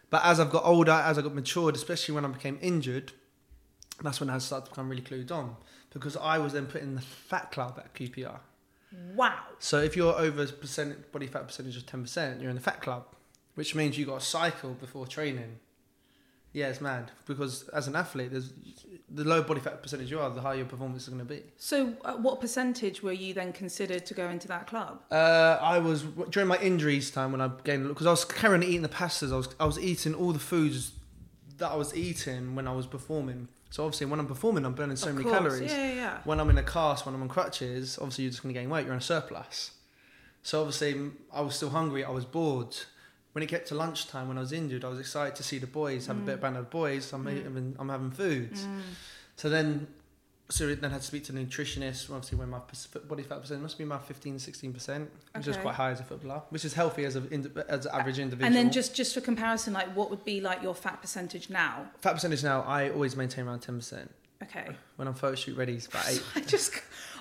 But 0.10 0.24
as 0.24 0.40
I've 0.40 0.50
got 0.50 0.64
older, 0.66 0.92
as 0.92 1.18
I 1.18 1.22
got 1.22 1.36
matured, 1.36 1.76
especially 1.76 2.16
when 2.16 2.26
I 2.26 2.30
became 2.30 2.58
injured, 2.62 3.12
that's 4.02 4.20
when 4.20 4.30
I 4.30 4.38
started 4.38 4.66
to 4.66 4.72
become 4.72 4.90
really 4.90 5.02
clued 5.02 5.32
on 5.32 5.56
because 5.92 6.16
I 6.16 6.38
was 6.38 6.54
then 6.54 6.66
put 6.68 6.82
in 6.82 6.96
the 6.96 7.02
fat 7.02 7.52
club 7.52 7.80
at 7.84 7.94
QPR. 7.94 8.40
Wow. 9.16 9.40
So 9.60 9.80
if 9.80 9.96
you're 9.96 10.14
over 10.14 10.46
percent 10.48 11.12
body 11.12 11.28
fat 11.28 11.48
percentage 11.48 11.78
of 11.78 11.86
ten 11.86 12.04
percent, 12.04 12.42
you're 12.42 12.50
in 12.50 12.56
the 12.56 12.62
fat 12.62 12.82
club, 12.82 13.06
which 13.56 13.76
means 13.76 13.98
you 13.98 14.06
got 14.06 14.22
to 14.22 14.26
cycle 14.26 14.74
before 14.74 15.06
training. 15.08 15.60
Yeah, 16.54 16.70
it's 16.70 16.82
mad 16.82 17.12
because 17.26 17.68
as 17.70 17.88
an 17.88 17.96
athlete, 17.96 18.32
there's 18.32 18.54
the 19.10 19.24
lower 19.24 19.42
body 19.42 19.62
fat 19.62 19.82
percentage 19.82 20.12
you 20.12 20.20
are, 20.20 20.30
the 20.30 20.42
higher 20.42 20.58
your 20.58 20.66
performance 20.66 21.04
is 21.04 21.10
going 21.10 21.20
to 21.20 21.26
be. 21.26 21.42
So, 21.58 21.94
uh, 22.04 22.14
what 22.16 22.42
percentage 22.42 23.02
were 23.02 23.14
you 23.14 23.34
then 23.34 23.54
considered 23.54 24.06
to 24.08 24.14
go 24.14 24.28
into 24.30 24.48
that 24.50 24.68
club? 24.68 25.02
Uh, 25.12 25.58
I 25.62 25.80
was 25.80 26.04
during 26.30 26.48
my 26.50 26.58
injuries 26.58 27.10
time 27.12 27.32
when 27.32 27.40
I 27.42 27.50
gained 27.64 27.88
because 27.88 28.06
I 28.06 28.12
was 28.12 28.26
carrying 28.26 28.64
eating 28.64 28.82
the 28.82 28.90
pastas. 28.90 29.32
I 29.32 29.38
was 29.38 29.50
I 29.60 29.66
was 29.66 29.80
eating 29.80 30.14
all 30.14 30.34
the 30.34 30.40
foods 30.40 30.92
that 31.58 31.72
I 31.72 31.76
was 31.76 31.96
eating 31.96 32.56
when 32.56 32.68
I 32.68 32.74
was 32.74 32.86
performing. 32.86 33.48
So 33.70 33.84
obviously, 33.84 34.08
when 34.08 34.20
I'm 34.20 34.28
performing, 34.28 34.66
I'm 34.66 34.74
burning 34.74 34.96
so 34.98 35.10
Of 35.10 35.16
many 35.16 35.24
course. 35.26 35.38
calories. 35.38 35.72
Yeah, 35.72 35.88
yeah, 35.88 35.94
yeah. 35.96 36.18
when 36.24 36.40
I'm 36.40 36.50
in 36.50 36.58
a 36.58 36.64
cast, 36.64 37.06
when 37.06 37.14
I'm 37.16 37.22
on 37.22 37.28
crutches, 37.30 37.98
obviously 38.00 38.24
you're 38.26 38.32
just 38.32 38.42
going 38.44 38.54
to 38.54 38.60
gain 38.60 38.70
weight. 38.70 38.86
You're 38.86 38.94
in 38.94 39.00
a 39.00 39.02
surplus. 39.02 39.72
So 40.44 40.62
obviously, 40.62 41.12
I 41.34 41.42
was 41.42 41.56
still 41.56 41.70
hungry. 41.72 42.04
I 42.06 42.10
was 42.12 42.24
bored. 42.26 42.76
When 43.38 43.44
it 43.44 43.50
get 43.50 43.68
to 43.68 43.76
lunchtime, 43.76 44.28
when 44.30 44.38
I 44.40 44.42
was 44.42 44.52
injured, 44.52 44.84
I 44.84 44.88
was 44.88 45.00
excited 45.00 45.36
to 45.36 45.44
see 45.44 45.60
the 45.60 45.68
boys, 45.68 46.08
have 46.08 46.18
a 46.18 46.22
bit 46.22 46.34
of 46.34 46.42
banter 46.42 46.62
with 46.62 46.72
boys. 46.72 47.14
I'm, 47.14 47.24
Mm. 47.24 47.44
having, 47.44 47.76
I'm 47.78 47.88
having 47.88 48.10
food. 48.10 48.50
So 49.36 49.48
then, 49.48 49.86
so 50.50 50.74
then 50.74 50.90
I 50.90 50.94
had 50.96 51.02
to 51.02 51.08
speak 51.08 51.24
to 51.26 51.34
the 51.34 51.40
nutritionist. 51.42 52.10
Obviously, 52.10 52.40
when 52.40 52.50
my 52.50 52.62
body 53.08 53.22
fat 53.22 53.42
percent 53.42 53.62
must 53.62 53.78
be 53.78 53.84
about 53.84 54.08
15, 54.08 54.40
16 54.40 54.74
percent, 54.74 55.12
which 55.36 55.48
is 55.48 55.56
quite 55.56 55.76
high 55.76 55.92
as 55.92 56.00
a 56.00 56.04
footballer, 56.04 56.42
which 56.50 56.66
is 56.66 56.74
healthy 56.74 57.06
as 57.06 57.16
a 57.16 57.22
as 57.70 57.86
an 57.86 57.92
average 57.94 58.18
individual. 58.18 58.48
And 58.48 58.56
then 58.56 58.72
just 58.72 58.96
just 58.96 59.14
for 59.14 59.22
comparison, 59.22 59.72
like 59.72 59.96
what 59.96 60.10
would 60.10 60.26
be 60.26 60.42
like 60.42 60.64
your 60.64 60.74
fat 60.74 61.00
percentage 61.04 61.48
now? 61.52 61.92
fat 62.02 62.14
percentage 62.14 62.44
now, 62.44 62.62
I 62.64 62.90
always 62.90 63.16
maintain 63.16 63.46
around 63.46 63.60
ten 63.60 63.76
percent. 63.78 64.10
Okay. 64.42 64.68
When 64.96 65.08
I'm 65.08 65.14
photo 65.14 65.36
shoot 65.36 65.56
ready, 65.56 65.76
it's 65.76 65.86
about 65.86 66.06
eight. 66.10 66.24
I 66.36 66.40
just 66.40 66.74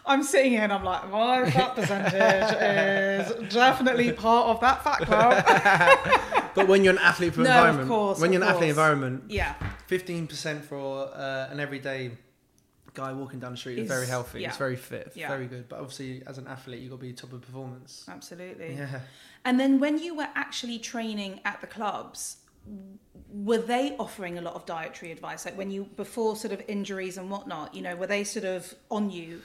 I'm 0.07 0.23
sitting 0.23 0.53
here 0.53 0.63
and 0.63 0.73
I'm 0.73 0.85
like, 0.85 1.11
my 1.11 1.51
fat 1.51 1.75
percentage 1.75 2.13
is 2.15 3.53
definitely 3.53 4.13
part 4.13 4.47
of 4.49 4.61
that 4.61 4.85
fat 4.85 4.99
club. 5.01 6.51
but 6.55 6.69
when 6.69 6.85
you're 6.85 6.93
an 6.93 7.01
athlete 7.01 7.37
No, 7.37 7.67
of 7.67 7.89
course, 7.89 8.21
when 8.21 8.33
you're 8.33 8.43
an 8.43 8.49
athlete 8.49 8.71
environment, 8.71 9.25
yeah. 9.29 9.55
fifteen 9.87 10.27
percent 10.27 10.65
for 10.65 11.11
uh, 11.13 11.49
an 11.51 11.59
everyday 11.61 12.13
guy 12.95 13.13
walking 13.13 13.39
down 13.41 13.53
the 13.53 13.59
street 13.59 13.79
is, 13.79 13.85
Is- 13.85 13.89
very 13.89 14.07
healthy. 14.07 14.41
yeah. 14.41 14.49
It's 14.49 14.57
very 14.57 14.77
fit, 14.77 15.13
Yeah. 15.15 15.29
very 15.29 15.47
good. 15.47 15.69
But 15.69 15.81
obviously, 15.81 16.23
as 16.27 16.39
an 16.39 16.47
athlete, 16.47 16.81
you've 16.81 16.91
got 16.91 16.97
to 16.97 17.03
be 17.03 17.13
top 17.13 17.33
of 17.33 17.43
performance. 17.43 18.05
Absolutely. 18.09 18.75
Yeah. 18.75 19.01
And 19.45 19.61
then 19.61 19.79
when 19.81 19.99
you 19.99 20.17
were 20.17 20.29
actually 20.35 20.79
training 20.79 21.41
at 21.45 21.61
the 21.61 21.67
clubs, 21.67 22.39
were 23.31 23.59
they 23.59 23.97
offering 23.99 24.39
a 24.39 24.41
lot 24.41 24.55
of 24.55 24.65
dietary 24.67 25.13
advice? 25.13 25.45
Like 25.45 25.59
when 25.59 25.71
you 25.71 25.85
before 25.97 26.37
sort 26.37 26.53
of 26.53 26.63
injuries 26.69 27.19
and 27.19 27.31
whatnot, 27.31 27.75
you 27.75 27.83
know, 27.83 27.95
were 27.97 28.07
they 28.07 28.25
sort 28.25 28.45
of 28.45 28.75
on 28.91 29.11
you? 29.11 29.43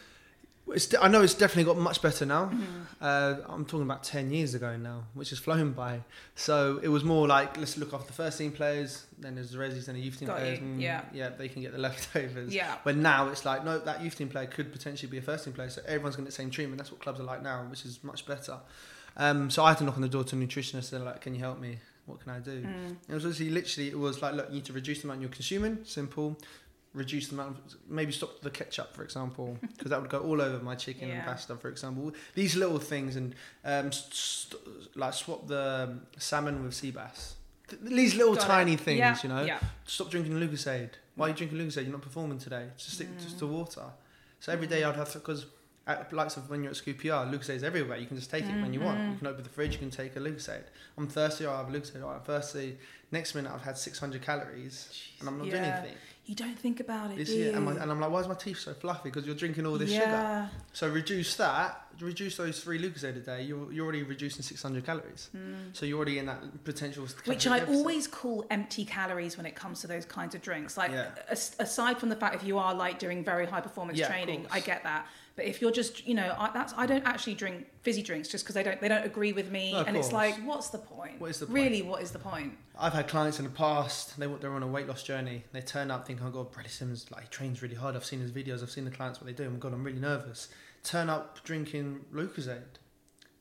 I 1.01 1.07
know 1.07 1.21
it's 1.21 1.33
definitely 1.33 1.65
got 1.65 1.77
much 1.77 2.01
better 2.01 2.25
now. 2.25 2.45
Mm-hmm. 2.45 2.81
Uh, 3.01 3.35
I'm 3.49 3.65
talking 3.65 3.83
about 3.83 4.03
10 4.03 4.31
years 4.31 4.53
ago 4.53 4.77
now, 4.77 5.03
which 5.13 5.31
has 5.31 5.39
flown 5.39 5.71
by. 5.73 6.01
So 6.35 6.79
it 6.83 6.87
was 6.87 7.03
more 7.03 7.27
like, 7.27 7.57
let's 7.57 7.77
look 7.77 7.93
after 7.93 8.07
the 8.07 8.13
first 8.13 8.37
team 8.37 8.51
players, 8.51 9.05
then 9.19 9.35
there's 9.35 9.51
the 9.51 9.57
resis 9.57 9.87
and 9.87 9.97
the 9.97 10.01
youth 10.01 10.19
team 10.19 10.27
Got 10.27 10.37
players. 10.37 10.59
you, 10.59 10.65
mm, 10.65 10.81
yeah. 10.81 11.01
Yeah, 11.13 11.29
they 11.29 11.47
can 11.47 11.61
get 11.61 11.71
the 11.71 11.77
leftovers. 11.87 12.53
Yeah. 12.53 12.75
But 12.83 12.95
now 12.95 13.29
it's 13.29 13.45
like, 13.45 13.65
no, 13.65 13.79
that 13.79 14.01
youth 14.01 14.17
team 14.17 14.29
player 14.29 14.47
could 14.47 14.71
potentially 14.71 15.09
be 15.09 15.17
a 15.17 15.21
first 15.21 15.45
team 15.45 15.53
player. 15.53 15.69
So 15.69 15.81
everyone's 15.85 16.15
going 16.15 16.25
to 16.25 16.31
get 16.31 16.37
the 16.37 16.43
same 16.43 16.51
treatment. 16.51 16.77
That's 16.77 16.91
what 16.91 17.01
clubs 17.01 17.19
are 17.19 17.23
like 17.23 17.41
now, 17.43 17.65
which 17.69 17.85
is 17.85 18.03
much 18.03 18.25
better. 18.25 18.57
Um, 19.17 19.49
so 19.49 19.63
I 19.63 19.69
had 19.69 19.77
to 19.79 19.83
knock 19.83 19.95
on 19.95 20.01
the 20.01 20.09
door 20.09 20.23
to 20.23 20.35
a 20.35 20.39
nutritionist 20.39 20.91
and 20.91 21.01
they're 21.01 21.11
like, 21.11 21.21
can 21.21 21.33
you 21.33 21.41
help 21.41 21.59
me? 21.59 21.79
What 22.05 22.19
can 22.19 22.31
I 22.31 22.39
do? 22.39 22.63
Mm. 22.63 22.95
It 23.07 23.13
was 23.13 23.25
obviously 23.25 23.49
literally, 23.49 23.89
it 23.89 23.97
was 23.97 24.21
like, 24.21 24.33
look, 24.33 24.49
you 24.49 24.55
need 24.55 24.65
to 24.65 24.73
reduce 24.73 25.01
the 25.01 25.07
amount 25.07 25.21
you're 25.21 25.29
consuming. 25.29 25.79
Simple. 25.83 26.37
Reduce 26.93 27.29
the 27.29 27.35
amount, 27.35 27.57
of, 27.57 27.75
maybe 27.87 28.11
stop 28.11 28.41
the 28.41 28.49
ketchup, 28.49 28.93
for 28.93 29.03
example, 29.03 29.57
because 29.77 29.91
that 29.91 30.01
would 30.01 30.09
go 30.09 30.19
all 30.19 30.41
over 30.41 30.61
my 30.61 30.75
chicken 30.75 31.09
and 31.09 31.23
pasta, 31.25 31.55
for 31.55 31.69
example. 31.69 32.11
These 32.35 32.57
little 32.57 32.79
things, 32.79 33.15
and 33.15 33.33
um, 33.63 33.91
st- 33.93 34.61
like 34.97 35.13
swap 35.13 35.47
the 35.47 35.87
um, 35.89 36.01
salmon 36.17 36.63
with 36.63 36.73
sea 36.73 36.91
bass. 36.91 37.35
Th- 37.69 37.81
These 37.81 38.15
little 38.15 38.35
Got 38.35 38.43
it. 38.43 38.47
tiny 38.47 38.75
things, 38.75 38.99
Yeah, 38.99 39.17
you 39.23 39.29
know. 39.29 39.43
Yeah. 39.45 39.59
Stop 39.85 40.11
drinking 40.11 40.33
Lucozade. 40.33 40.89
Why 41.15 41.27
are 41.27 41.29
you 41.29 41.35
drinking 41.35 41.59
Lucozade? 41.59 41.83
You're 41.83 41.93
not 41.93 42.01
performing 42.01 42.39
today. 42.39 42.67
Just 42.77 42.95
stick 42.95 43.07
just 43.19 43.39
to 43.39 43.47
water. 43.47 43.83
So 44.41 44.51
every 44.51 44.67
day 44.67 44.83
I'd 44.83 44.95
have 44.95 45.11
to 45.13 45.19
because. 45.19 45.45
At 45.87 46.11
the 46.11 46.15
likes 46.15 46.37
of 46.37 46.47
when 46.47 46.61
you're 46.61 46.69
at 46.69 46.75
Scoop 46.75 46.99
PR, 46.99 47.25
Lucozade 47.27 47.55
is 47.55 47.63
everywhere. 47.63 47.97
You 47.97 48.05
can 48.05 48.15
just 48.15 48.29
take 48.29 48.45
it 48.45 48.61
when 48.61 48.71
you 48.71 48.81
want. 48.81 48.99
You 49.13 49.17
can 49.17 49.25
open 49.25 49.41
the 49.41 49.49
fridge, 49.49 49.73
you 49.73 49.79
can 49.79 49.89
take 49.89 50.15
a 50.15 50.19
Lucozade. 50.19 50.65
I'm 50.95 51.07
thirsty, 51.07 51.47
I 51.47 51.57
have 51.57 51.69
Lucozade. 51.73 52.03
I'm 52.07 52.21
thirsty. 52.21 52.77
Next 53.11 53.33
minute, 53.33 53.51
I've 53.51 53.63
had 53.63 53.79
600 53.79 54.21
calories, 54.21 54.93
and 55.19 55.27
I'm 55.27 55.39
not 55.39 55.49
doing 55.49 55.63
anything. 55.63 55.97
You 56.25 56.35
don't 56.35 56.57
think 56.57 56.79
about 56.79 57.11
it, 57.11 57.25
do 57.25 57.33
you? 57.33 57.51
and, 57.51 57.65
my, 57.65 57.71
and 57.71 57.91
I'm 57.91 57.99
like, 57.99 58.11
why 58.11 58.19
is 58.19 58.27
my 58.27 58.35
teeth 58.35 58.59
so 58.59 58.73
fluffy? 58.73 59.09
Because 59.09 59.25
you're 59.25 59.35
drinking 59.35 59.65
all 59.65 59.77
this 59.77 59.89
sugar. 59.89 60.03
yeah. 60.05 60.47
So 60.71 60.87
reduce 60.87 61.35
that, 61.37 61.87
reduce 61.99 62.37
those 62.37 62.59
three 62.63 62.79
Lucozade 62.79 63.17
a 63.17 63.19
day. 63.19 63.41
You're, 63.43 63.71
you're 63.73 63.83
already 63.85 64.03
reducing 64.03 64.43
600 64.43 64.85
calories. 64.85 65.29
So 65.73 65.85
you're 65.87 65.97
already 65.97 66.19
in 66.19 66.27
that 66.27 66.63
potential. 66.63 67.05
Mm. 67.05 67.27
Which 67.27 67.47
I 67.47 67.59
deficit. 67.59 67.75
always 67.75 68.07
call 68.07 68.45
empty 68.51 68.85
calories 68.85 69.35
when 69.35 69.47
it 69.47 69.55
comes 69.55 69.81
to 69.81 69.87
those 69.87 70.05
kinds 70.05 70.35
of 70.35 70.41
drinks. 70.43 70.77
Like, 70.77 70.91
Yeah. 70.91 71.07
as, 71.27 71.55
aside 71.59 71.97
from 71.97 72.09
the 72.09 72.15
fact 72.15 72.35
if 72.35 72.43
you 72.43 72.59
are 72.59 72.73
like 72.75 72.99
doing 72.99 73.23
very 73.23 73.47
high 73.47 73.61
performance 73.61 73.97
Yeah, 73.97 74.07
training. 74.07 74.45
I 74.51 74.59
get 74.59 74.83
that. 74.83 75.07
But 75.35 75.45
if 75.45 75.61
you're 75.61 75.71
just, 75.71 76.05
you 76.07 76.13
know, 76.13 76.35
I, 76.37 76.51
that's 76.53 76.73
I 76.75 76.85
don't 76.85 77.05
actually 77.05 77.35
drink 77.35 77.65
fizzy 77.81 78.03
drinks 78.03 78.27
just 78.27 78.43
because 78.43 78.55
they 78.55 78.63
don't 78.63 78.79
they 78.81 78.87
don't 78.89 79.05
agree 79.05 79.31
with 79.33 79.49
me, 79.49 79.71
No, 79.71 79.83
and 79.83 79.95
it's 79.95 80.11
like, 80.11 80.35
what's 80.45 80.69
the 80.69 80.77
point? 80.77 81.19
What 81.21 81.29
is 81.31 81.39
the 81.39 81.45
point? 81.45 81.55
Really, 81.55 81.81
what 81.81 82.01
is 82.01 82.11
the 82.11 82.19
point? 82.19 82.57
I've 82.77 82.93
had 82.93 83.07
clients 83.07 83.39
in 83.39 83.45
the 83.45 83.51
past. 83.51 84.19
They 84.19 84.27
they're 84.27 84.51
on 84.53 84.63
a 84.63 84.67
weight 84.67 84.87
loss 84.87 85.03
journey. 85.03 85.43
They 85.53 85.61
turn 85.61 85.89
up 85.89 86.05
thinking, 86.05 86.25
"Oh 86.25 86.31
God, 86.31 86.51
Bradley 86.51 86.69
Simmons 86.69 87.05
like 87.11 87.23
he 87.23 87.29
trains 87.29 87.61
really 87.61 87.75
hard." 87.75 87.95
I've 87.95 88.05
seen 88.05 88.19
his 88.19 88.31
videos. 88.31 88.61
I've 88.61 88.71
seen 88.71 88.85
the 88.85 88.91
clients 88.91 89.21
what 89.21 89.27
they 89.27 89.33
do. 89.43 89.49
Oh 89.49 89.57
God, 89.57 89.73
I'm 89.73 89.83
really 89.83 89.99
nervous. 89.99 90.49
turn 90.83 91.09
up 91.09 91.43
drinking 91.43 92.01
Lucozade. 92.13 92.77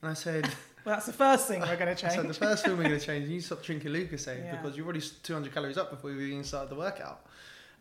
And 0.01 0.09
I 0.09 0.13
said, 0.13 0.45
Well, 0.85 0.95
that's 0.95 1.05
the 1.05 1.13
first 1.13 1.47
thing 1.47 1.59
we're 1.61 1.75
going 1.75 1.93
to 1.93 2.01
change. 2.01 2.13
said, 2.13 2.27
the 2.27 2.33
first 2.33 2.65
thing 2.65 2.75
we're 2.75 2.85
going 2.85 2.99
to 2.99 3.05
change, 3.05 3.27
you 3.29 3.39
stop 3.39 3.61
drinking 3.61 3.91
Lucozade 3.91 4.43
Yeah. 4.43 4.55
because 4.55 4.75
you're 4.75 4.85
already 4.85 5.01
200 5.21 5.53
calories 5.53 5.77
up 5.77 5.91
before 5.91 6.09
you 6.11 6.19
even 6.21 6.43
started 6.43 6.71
the 6.71 6.75
workout. 6.75 7.25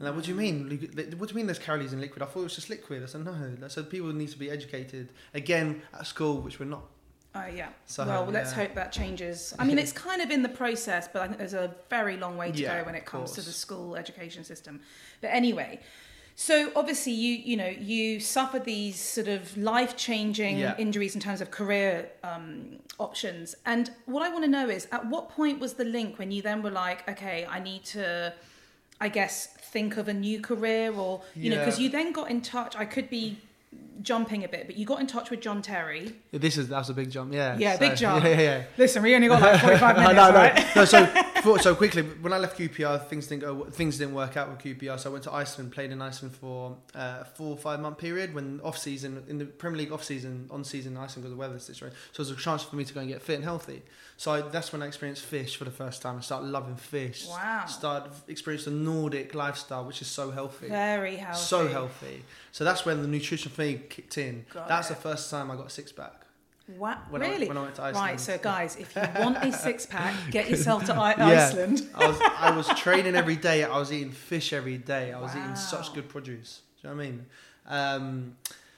And 0.00 0.07
like, 0.07 0.16
what 0.16 0.25
do 0.25 0.30
you 0.30 0.37
mean? 0.37 0.90
What 1.19 1.28
do 1.28 1.33
you 1.33 1.37
mean 1.37 1.47
there's 1.47 1.59
calories 1.59 1.92
in 1.92 2.00
liquid? 2.00 2.23
I 2.23 2.26
thought 2.26 2.40
it 2.40 2.45
was 2.45 2.54
just 2.54 2.71
liquid. 2.71 3.02
I 3.02 3.07
said, 3.07 3.23
no. 3.25 3.37
I 3.62 3.69
said, 3.69 3.90
people 3.90 4.11
need 4.14 4.30
to 4.30 4.38
be 4.38 4.50
educated. 4.50 5.11
Again, 5.35 5.83
at 5.92 6.07
school, 6.07 6.40
which 6.40 6.59
we're 6.59 6.64
not. 6.64 6.85
Oh, 7.35 7.47
yeah. 7.47 7.69
So, 7.87 8.07
well, 8.07 8.25
let's 8.25 8.52
hope 8.52 8.75
that 8.75 8.90
changes. 8.92 9.54
I 9.59 9.64
mean, 9.64 9.78
it's 9.78 9.92
kind 9.92 10.23
of 10.23 10.30
in 10.30 10.42
the 10.42 10.49
process, 10.49 11.07
but 11.12 11.23
I 11.23 11.26
think 11.26 11.38
there's 11.38 11.54
a 11.54 11.75
very 11.90 12.16
long 12.16 12.37
way 12.38 12.50
to 12.50 12.59
Yeah, 12.59 12.80
go 12.80 12.87
when 12.87 12.95
it 12.95 13.04
comes 13.04 13.33
to 13.33 13.42
the 13.42 13.52
school 13.52 13.95
education 13.95 14.42
system. 14.42 14.80
But 15.21 15.28
anyway, 15.28 15.80
so 16.35 16.73
obviously 16.75 17.12
you 17.12 17.35
you 17.35 17.57
know 17.57 17.69
you 17.69 18.19
suffered 18.19 18.64
these 18.64 18.99
sort 18.99 19.28
of 19.28 19.57
life 19.57 19.97
changing 19.97 20.59
Yeah. 20.59 20.75
injuries 20.78 21.14
in 21.14 21.21
terms 21.21 21.40
of 21.42 21.50
career 21.50 22.09
um, 22.25 22.78
options. 22.99 23.54
And 23.66 23.90
what 24.07 24.23
I 24.23 24.30
want 24.30 24.45
to 24.45 24.50
know 24.50 24.69
is, 24.69 24.88
at 24.90 25.07
what 25.07 25.28
point 25.28 25.61
was 25.61 25.75
the 25.75 25.85
link 25.85 26.19
when 26.19 26.33
you 26.33 26.40
then 26.42 26.62
were 26.62 26.71
like, 26.71 27.09
okay, 27.09 27.47
I 27.49 27.61
need 27.61 27.85
to, 27.97 28.33
I 29.00 29.09
guess, 29.09 29.47
think 29.47 29.97
of 29.97 30.09
a 30.09 30.14
new 30.14 30.40
career, 30.40 30.92
or 30.92 31.23
you 31.35 31.50
know, 31.50 31.59
because 31.59 31.78
you 31.80 31.88
then 31.88 32.12
got 32.12 32.30
in 32.30 32.40
touch. 32.40 32.76
I 32.76 32.85
could 32.85 33.09
be 33.09 33.38
jumping 34.02 34.45
a 34.45 34.49
bit, 34.49 34.66
but 34.66 34.76
you 34.76 34.85
got 34.87 35.00
in 35.00 35.07
touch 35.07 35.30
with 35.30 35.40
John 35.40 35.62
Terry. 35.62 36.12
This 36.33 36.57
is 36.57 36.69
that's 36.69 36.88
a 36.88 36.95
big 36.95 37.11
jump, 37.11 37.33
yeah. 37.33 37.57
Yeah, 37.59 37.75
So- 37.75 37.80
big 37.80 37.97
jump. 38.02 38.25
Yeah, 38.25 38.30
yeah, 38.30 38.40
yeah. 38.40 38.62
Listen, 38.76 39.02
we 39.02 39.14
only 39.14 39.28
got 39.28 39.40
like 39.42 39.61
45 39.62 39.97
minutes, 39.97 40.14
no, 40.14 40.30
no, 40.30 40.35
right? 40.37 40.66
no. 40.76 40.85
So, 40.85 41.04
for, 41.42 41.59
so 41.59 41.75
quickly, 41.75 42.02
when 42.02 42.32
I 42.32 42.38
left 42.38 42.59
QPR, 42.59 43.06
things 43.06 43.26
didn't 43.26 43.42
go. 43.42 43.64
Things 43.64 43.99
didn't 43.99 44.14
work 44.14 44.37
out 44.37 44.50
with 44.50 44.59
QPR. 44.59 44.99
So 44.99 45.11
I 45.11 45.12
went 45.12 45.25
to 45.25 45.32
Iceland, 45.32 45.73
played 45.73 45.90
in 45.90 46.00
Iceland 46.00 46.35
for 46.35 46.76
uh, 46.94 47.18
a 47.20 47.25
four 47.25 47.52
or 47.52 47.56
five 47.56 47.80
month 47.80 47.99
period. 47.99 48.35
When 48.35 48.61
off 48.62 48.78
season 48.78 49.25
in 49.28 49.38
the 49.38 49.44
Premier 49.44 49.78
League 49.78 49.92
off 49.92 50.04
season, 50.04 50.49
on 50.50 50.64
season 50.64 50.92
in 50.92 50.99
Iceland 50.99 51.23
because 51.23 51.32
of 51.32 51.38
the 51.38 51.40
weather 51.40 51.59
situation. 51.59 51.97
So 52.12 52.23
it 52.23 52.28
was 52.28 52.30
a 52.30 52.37
chance 52.37 52.62
for 52.62 52.76
me 52.76 52.85
to 52.85 52.94
go 52.94 53.00
and 53.00 53.09
get 53.09 53.23
fit 53.23 53.37
and 53.37 53.44
healthy. 53.44 53.82
So 54.16 54.32
I, 54.32 54.40
that's 54.42 54.73
when 54.73 54.82
I 54.82 54.87
experienced 54.87 55.25
fish 55.25 55.56
for 55.56 55.64
the 55.64 55.70
first 55.70 56.02
time. 56.02 56.18
I 56.18 56.20
started 56.20 56.49
loving 56.49 56.76
fish. 56.76 57.26
Wow. 57.26 57.64
Started 57.66 58.12
experienced 58.28 58.66
the 58.66 58.73
Nordic 58.73 59.35
lifestyle, 59.35 59.85
which 59.85 60.02
is 60.02 60.09
so 60.09 60.30
healthy. 60.30 60.68
Very 60.68 61.16
healthy. 61.16 61.40
So 61.40 61.68
healthy. 61.68 62.23
So 62.52 62.64
that's 62.64 62.85
when 62.85 63.02
the 63.02 63.09
nutrition 63.09 63.50
thing 63.50 63.82
kicked 63.88 64.18
in. 64.18 64.44
Got 64.52 64.68
that's 64.68 64.90
it. 64.90 64.94
the 64.94 65.00
first 65.00 65.30
time 65.30 65.50
I 65.50 65.56
got 65.56 65.73
six 65.73 65.90
pack. 65.90 66.19
Wow. 66.78 66.98
When 67.10 67.22
really? 67.22 67.46
I, 67.46 67.48
when 67.48 67.58
I 67.58 67.62
went 67.62 67.74
to 67.76 67.82
Iceland. 67.82 68.06
right, 68.06 68.20
so 68.20 68.38
guys, 68.42 68.76
if 68.76 68.94
you 68.96 69.02
want 69.18 69.38
a 69.38 69.52
six 69.52 69.86
pack, 69.86 70.14
get 70.30 70.48
yourself 70.52 70.84
to 70.86 70.94
I- 70.94 71.14
Yeah. 71.18 71.46
Iceland. 71.48 71.88
I 71.94 72.06
was 72.08 72.20
I 72.20 72.56
was 72.56 72.68
training 72.80 73.16
every 73.16 73.36
day. 73.36 73.64
I 73.64 73.78
was 73.78 73.92
eating 73.92 74.10
fish 74.12 74.52
every 74.52 74.78
day. 74.78 75.12
I 75.12 75.20
was 75.20 75.34
eating 75.36 75.56
such 75.56 75.92
good 75.94 76.08
produce. 76.08 76.62
Do 76.82 76.88
you 76.88 76.94
know 76.94 76.96
what 76.96 77.02
I 77.06 77.10
mean? 77.10 77.26
Um, 77.66 78.36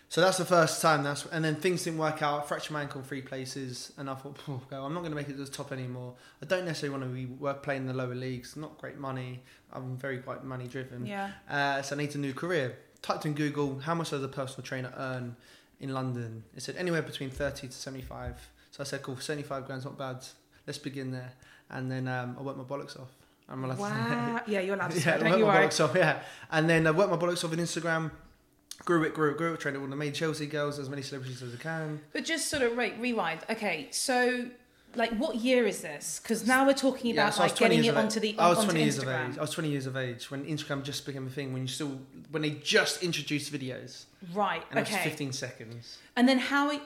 so 0.09 0.21
that's 0.21 0.37
the 0.37 0.45
first 0.45 0.83
time. 0.83 1.03
That's 1.05 1.25
and 1.27 1.43
then 1.45 1.55
things 1.57 1.85
didn't 1.85 1.99
work 1.99 2.23
out. 2.23 2.43
I 2.43 2.47
fractured 2.47 2.73
my 2.73 2.83
ankle 2.83 3.01
in 3.01 3.07
three 3.07 3.23
places, 3.23 3.93
and 3.97 4.11
I 4.11 4.15
thought, 4.15 4.37
"Phew, 4.39 4.61
go, 4.69 4.85
I'm 4.85 4.93
not 4.93 5.01
going 5.01 5.13
to 5.13 5.17
make 5.17 5.29
it 5.29 5.39
to 5.39 5.45
the 5.45 5.51
top 5.51 5.73
anymore. 5.73 6.15
I 6.43 6.47
don't 6.47 6.67
necessarily 6.67 6.99
want 6.99 7.11
to 7.11 7.15
be 7.15 7.25
work 7.27 7.63
playing 7.63 7.83
in 7.83 7.87
the 7.87 7.95
lower 7.95 8.15
leagues. 8.15 8.55
Not 8.57 8.77
great 8.77 8.99
money. 8.99 9.43
I'm 9.73 9.97
very 9.97 10.19
quite 10.19 10.45
money 10.45 10.67
driven. 10.69 11.07
Yeah. 11.07 11.31
Uh, 11.49 11.81
so 11.81 11.95
I 11.97 11.99
need 11.99 12.15
a 12.15 12.19
new 12.19 12.35
career. 12.35 12.77
Typed 13.01 13.25
in 13.25 13.33
Google, 13.33 13.79
how 13.79 13.95
much 13.95 14.11
does 14.11 14.23
a 14.23 14.29
personal 14.29 14.63
trainer 14.65 14.93
earn 14.99 15.35
in 15.83 15.93
London? 15.93 16.45
It 16.57 16.63
said 16.63 16.77
anywhere 16.77 17.03
between 17.03 17.29
30 17.31 17.67
to 17.67 17.73
75. 17.73 18.49
So 18.71 18.83
I 18.83 18.85
said, 18.85 19.03
cool, 19.03 19.19
75 19.19 19.67
grand's 19.67 19.85
not 19.85 19.99
bad. 19.99 20.25
Let's 20.67 20.79
begin 20.79 21.11
there. 21.11 21.33
And 21.71 21.91
then 21.91 22.09
um, 22.09 22.37
I 22.39 22.43
worked 22.43 22.57
my 22.59 22.65
bollocks 22.65 22.99
off. 22.99 23.11
I'm 23.49 23.65
allowed 23.65 23.75
to 23.77 23.81
Wow. 23.83 24.41
Yeah, 24.47 24.61
you're 24.61 24.77
allowed 24.77 24.93
to 24.93 25.01
yeah, 25.05 25.17
I 25.17 25.19
worked 25.19 25.25
my 25.25 25.43
worry. 25.43 25.67
bollocks 25.67 25.85
off, 25.85 25.95
yeah. 25.95 26.23
And 26.51 26.71
then 26.71 26.87
I 26.87 26.91
worked 26.91 27.11
my 27.11 27.19
bollocks 27.19 27.45
off 27.45 27.53
on 27.53 27.59
Instagram. 27.59 28.11
Grew 28.85 29.03
it, 29.05 29.15
grew 29.15 29.31
it, 29.31 29.37
grew 29.37 29.53
it. 29.53 29.61
Trained 29.61 29.77
all 29.77 29.87
the 29.87 29.95
main 29.95 30.13
Chelsea 30.13 30.47
girls, 30.47 30.79
as 30.79 30.89
many 30.89 31.03
celebrities 31.03 31.43
as 31.43 31.55
I 31.55 31.59
can. 31.59 32.01
But 32.13 32.25
just 32.25 32.49
sort 32.49 32.63
of 32.63 32.77
right, 32.77 32.99
rewind. 32.99 33.41
Okay, 33.51 33.89
so 33.91 34.47
like 34.95 35.11
what 35.19 35.37
year 35.37 35.67
is 35.67 35.83
this? 35.83 36.21
Because 36.23 36.47
now 36.47 36.67
we're 36.67 36.73
talking 36.75 37.15
Yeah, 37.15 37.23
about 37.23 37.35
so 37.35 37.43
like 37.43 37.57
getting 37.57 37.85
it 37.85 37.97
onto 37.97 38.21
the 38.21 38.37
I 38.39 38.49
was 38.49 38.65
20 38.65 38.81
years 38.83 38.99
of 38.99 39.09
age. 39.09 39.39
I 39.39 39.41
was 39.41 39.51
20 39.51 39.69
years 39.69 39.87
of 39.87 39.97
age 39.97 40.31
when 40.31 40.45
Instagram 40.45 40.83
just 40.83 41.07
became 41.07 41.27
a 41.27 41.31
thing. 41.31 41.53
When 41.53 41.63
you 41.63 41.69
still, 41.69 41.99
when 42.31 42.43
they 42.43 42.51
just 42.51 43.03
introduced 43.03 43.53
videos, 43.53 44.05
Right. 44.33 44.63
and 44.71 44.81
okay. 44.81 45.03
15 45.05 45.33
seconds. 45.33 45.99
And 46.17 46.29
then 46.29 46.39
how 46.39 46.71
are- 46.71 46.81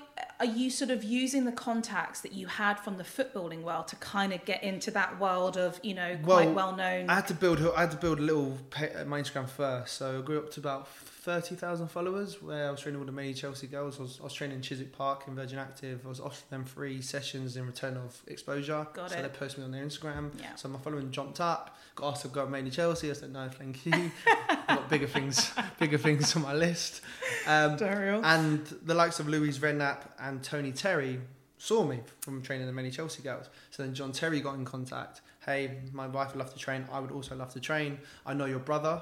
you 0.44 0.70
sort 0.70 0.90
of 0.90 1.02
using 1.02 1.44
the 1.44 1.52
contacts 1.52 2.20
that 2.20 2.32
you 2.32 2.46
had 2.46 2.78
from 2.78 2.98
the 2.98 3.04
footballing 3.04 3.62
world 3.62 3.88
to 3.88 3.96
kind 3.96 4.32
of 4.32 4.44
get 4.44 4.62
into 4.62 4.90
that 4.90 5.18
world 5.18 5.56
of 5.56 5.80
you 5.82 5.94
know 5.94 6.16
quite 6.22 6.46
Well, 6.46 6.54
well 6.54 6.76
known? 6.76 7.08
I 7.08 7.14
had 7.14 7.26
to 7.28 7.34
build. 7.34 7.58
I 7.74 7.80
had 7.80 7.90
to 7.92 7.96
build 7.96 8.18
a 8.18 8.22
little 8.22 8.58
uh, 8.76 9.04
my 9.04 9.20
Instagram 9.20 9.48
first. 9.48 9.96
So 9.96 10.18
I 10.18 10.22
grew 10.22 10.38
up 10.38 10.50
to 10.52 10.60
about 10.60 10.88
thirty 10.88 11.54
thousand 11.54 11.88
followers. 11.88 12.42
Where 12.42 12.68
I 12.68 12.70
was 12.70 12.80
training 12.80 13.00
all 13.00 13.06
the 13.06 13.12
Made 13.12 13.30
in 13.30 13.34
Chelsea 13.34 13.66
girls. 13.66 13.98
I 13.98 14.02
was, 14.02 14.18
I 14.20 14.24
was 14.24 14.34
training 14.34 14.56
in 14.56 14.62
Chiswick 14.62 14.92
Park 14.92 15.24
in 15.26 15.34
Virgin 15.34 15.58
Active. 15.58 16.00
I 16.04 16.08
was 16.08 16.20
offering 16.20 16.50
them 16.50 16.64
free 16.64 17.00
sessions 17.00 17.56
in 17.56 17.66
return 17.66 17.96
of 17.96 18.20
exposure. 18.26 18.86
Got 18.92 19.10
so 19.10 19.18
it. 19.18 19.22
they 19.22 19.28
posted 19.28 19.60
me 19.60 19.64
on 19.64 19.70
their 19.72 19.84
Instagram. 19.84 20.30
Yeah. 20.38 20.54
So 20.56 20.68
my 20.68 20.78
following 20.78 21.10
jumped 21.10 21.40
up. 21.40 21.76
Got 21.94 22.12
asked 22.12 22.22
to 22.22 22.28
go 22.28 22.46
mainly 22.46 22.70
Chelsea. 22.70 23.10
I 23.10 23.14
said 23.14 23.32
no, 23.32 23.48
thank 23.48 23.86
you. 23.86 24.10
I've 24.26 24.66
got 24.68 24.90
bigger 24.90 25.06
things, 25.06 25.50
bigger 25.78 25.98
things 25.98 26.36
on 26.36 26.42
my 26.42 26.52
list. 26.52 27.00
Um, 27.46 27.76
and 28.24 28.66
the 28.84 28.94
likes 28.94 29.20
of 29.20 29.28
Louise 29.28 29.58
Redknapp 29.58 30.00
and 30.18 30.42
Toni 30.42 30.72
Terry 30.72 31.20
saw 31.58 31.84
me 31.84 32.00
from 32.20 32.42
training 32.42 32.66
the 32.66 32.72
Made 32.72 32.86
in 32.86 32.90
Chelsea 32.92 33.22
girls. 33.22 33.48
So 33.70 33.82
then 33.82 33.94
John 33.94 34.12
Terry 34.12 34.40
got 34.40 34.54
in 34.56 34.64
contact. 34.64 35.20
Hey, 35.44 35.78
my 35.92 36.06
wife 36.06 36.28
would 36.32 36.38
love 36.38 36.52
to 36.52 36.58
train. 36.58 36.86
I 36.92 37.00
would 37.00 37.12
also 37.12 37.36
love 37.36 37.52
to 37.54 37.60
train. 37.60 37.98
I 38.26 38.34
know 38.34 38.46
your 38.46 38.58
brother, 38.58 39.00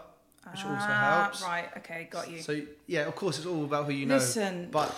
which 0.50 0.60
also 0.64 0.74
Ah, 0.88 1.22
helps. 1.22 1.42
Right. 1.42 1.68
Okay. 1.78 2.08
Got 2.10 2.30
you. 2.30 2.42
So 2.42 2.60
yeah, 2.86 3.06
of 3.06 3.14
course, 3.16 3.38
it's 3.38 3.46
all 3.46 3.64
about 3.64 3.86
who 3.86 3.92
you 3.92 4.06
know. 4.06 4.16
Listen. 4.16 4.68
But 4.70 4.94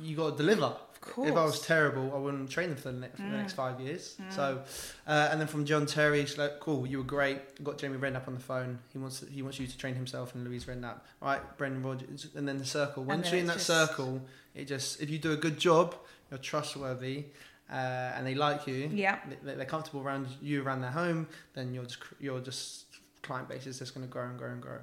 you 0.00 0.16
got 0.16 0.30
to 0.32 0.36
deliver. 0.36 0.72
Of 1.02 1.08
course. 1.14 1.30
If 1.30 1.36
I 1.36 1.44
was 1.44 1.60
terrible, 1.62 2.12
I 2.14 2.18
wouldn't 2.18 2.50
train 2.50 2.68
them 2.68 2.76
for 2.78 2.92
the, 2.92 2.98
ne- 3.00 3.08
for 3.08 3.22
the 3.22 3.28
Mm. 3.28 3.32
next 3.32 3.54
five 3.54 3.80
years. 3.80 4.16
So, 4.30 4.62
uh, 5.06 5.28
and 5.30 5.40
then 5.40 5.48
from 5.48 5.64
John 5.64 5.86
Terry, 5.86 6.24
she's 6.26 6.36
like, 6.38 6.60
"Cool, 6.60 6.86
you 6.86 6.98
were 6.98 7.04
great." 7.04 7.62
Got 7.64 7.78
Jamie 7.78 7.96
Redknapp 7.98 8.28
on 8.28 8.34
the 8.34 8.40
phone. 8.40 8.78
He 8.92 8.98
wants 8.98 9.24
he 9.30 9.40
wants 9.42 9.58
you 9.58 9.66
to 9.66 9.78
train 9.78 9.94
himself 9.94 10.34
and 10.34 10.44
Louise 10.44 10.66
Redknapp. 10.66 11.00
All 11.22 11.28
right, 11.28 11.56
Brendan 11.58 11.82
Rodgers, 11.82 12.28
and 12.34 12.46
then 12.46 12.58
the 12.58 12.64
circle. 12.66 13.04
Once 13.04 13.30
you're 13.30 13.40
in 13.40 13.46
that 13.46 13.54
just- 13.54 13.66
circle, 13.66 14.20
it 14.54 14.66
just 14.66 15.00
if 15.00 15.08
you 15.10 15.18
do 15.18 15.32
a 15.32 15.36
good 15.36 15.58
job, 15.58 15.94
you're 16.30 16.38
trustworthy, 16.38 17.26
uh, 17.70 17.74
and 18.16 18.26
they 18.26 18.34
like 18.34 18.66
you. 18.66 18.90
yeah. 18.92 19.18
they- 19.44 19.54
They're 19.54 19.64
comfortable 19.64 20.02
around 20.02 20.28
you 20.42 20.62
around 20.62 20.82
their 20.82 20.90
home. 20.92 21.28
Then 21.54 21.72
you're 21.74 21.84
just 21.84 21.98
you're 22.20 22.40
just 22.40 22.84
client 23.22 23.48
base 23.48 23.66
is 23.66 23.78
just 23.78 23.94
going 23.94 24.06
to 24.06 24.10
grow 24.12 24.24
and 24.28 24.38
grow 24.38 24.50
and 24.50 24.60
grow. 24.62 24.78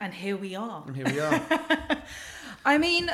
And 0.00 0.12
here 0.12 0.36
we 0.36 0.56
are. 0.56 0.82
And 0.86 0.96
here 0.96 1.06
we 1.06 1.20
are. 1.20 1.40
I 2.64 2.76
mean, 2.78 3.08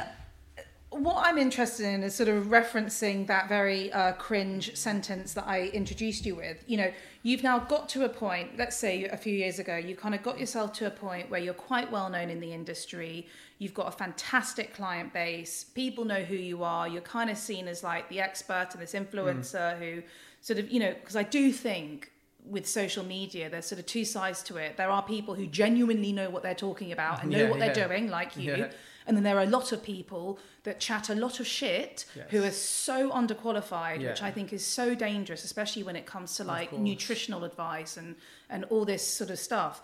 what 0.91 1.27
I'm 1.27 1.37
interested 1.37 1.85
in 1.85 2.03
is 2.03 2.15
sort 2.15 2.31
of 2.31 2.47
referencing 2.47 3.27
that 3.27 3.49
very 3.49 3.93
uh, 3.93 4.13
cringe 4.13 4.75
sentence 4.75 5.35
that 5.35 5.47
I 5.47 5.65
introduced 5.67 6.25
you 6.25 6.35
with. 6.35 6.65
You 6.67 6.79
know, 6.79 6.93
you've 7.23 7.43
now 7.43 7.59
got 7.59 7.91
to 7.91 8.05
a 8.05 8.09
point, 8.09 8.57
let's 8.57 8.77
say 8.77 9.05
a 9.05 9.17
few 9.17 9.35
years 9.35 9.59
ago, 9.59 9.77
you 9.77 9.95
kind 9.95 10.15
of 10.15 10.23
got 10.23 10.41
yourself 10.41 10.73
to 10.75 10.87
a 10.87 10.91
point 10.91 11.31
where 11.31 11.41
you're 11.41 11.53
quite 11.53 11.91
well 11.93 12.09
known 12.09 12.31
in 12.31 12.41
the 12.41 12.53
industry. 12.53 13.27
You've 13.59 13.75
got 13.75 13.89
a 13.89 13.91
fantastic 13.91 14.75
client 14.75 15.13
base. 15.13 15.65
People 15.65 16.05
know 16.07 16.23
who 16.23 16.37
you 16.37 16.65
are. 16.65 16.89
You're 16.89 17.03
kind 17.03 17.29
of 17.29 17.37
seen 17.37 17.69
as 17.69 17.85
like 17.85 18.09
the 18.09 18.21
expert 18.21 18.69
and 18.73 18.81
this 18.81 18.95
influencer 18.95 19.79
who 19.79 20.03
sort 20.41 20.59
of, 20.59 20.71
you 20.71 20.81
know, 20.81 20.95
because 20.95 21.17
I 21.17 21.23
do 21.23 21.53
think 21.53 22.11
with 22.47 22.67
social 22.67 23.05
media, 23.05 23.51
there's 23.51 23.67
sort 23.67 23.79
of 23.79 23.85
two 23.85 24.07
sides 24.07 24.43
to 24.45 24.57
it. 24.57 24.79
There 24.79 24.89
are 24.89 25.03
people 25.03 25.35
who 25.35 25.47
genuinely 25.47 26.13
know 26.13 26.31
what 26.31 26.43
they're 26.43 26.55
talking 26.55 26.93
about 26.93 27.23
and 27.23 27.31
know 27.33 27.45
Yeah, 27.45 27.51
what 27.51 27.59
they're 27.59 27.75
doing, 27.75 28.09
like 28.09 28.39
you. 28.39 28.55
Yeah. 28.57 28.71
And 29.09 29.17
then 29.17 29.25
there 29.25 29.37
are 29.39 29.43
a 29.43 29.47
lot 29.59 29.73
of 29.73 29.83
people 29.83 30.39
that 30.65 30.79
chat 30.79 31.09
a 31.09 31.15
lot 31.15 31.41
of 31.41 31.47
shit 31.47 32.05
Yes. 32.15 32.27
who 32.31 32.45
are 32.45 32.51
so 32.53 33.11
underqualified, 33.11 34.07
which 34.07 34.23
I 34.23 34.31
think 34.31 34.53
is 34.53 34.65
so 34.65 34.95
dangerous, 34.95 35.43
especially 35.45 35.83
when 35.83 35.97
it 35.97 36.07
comes 36.07 36.37
to 36.37 36.45
like 36.45 36.73
nutritional 36.73 37.43
advice 37.45 37.97
and, 37.97 38.15
and 38.51 38.65
all 38.65 38.85
this 38.85 39.05
sort 39.07 39.31
of 39.31 39.39
stuff. 39.39 39.81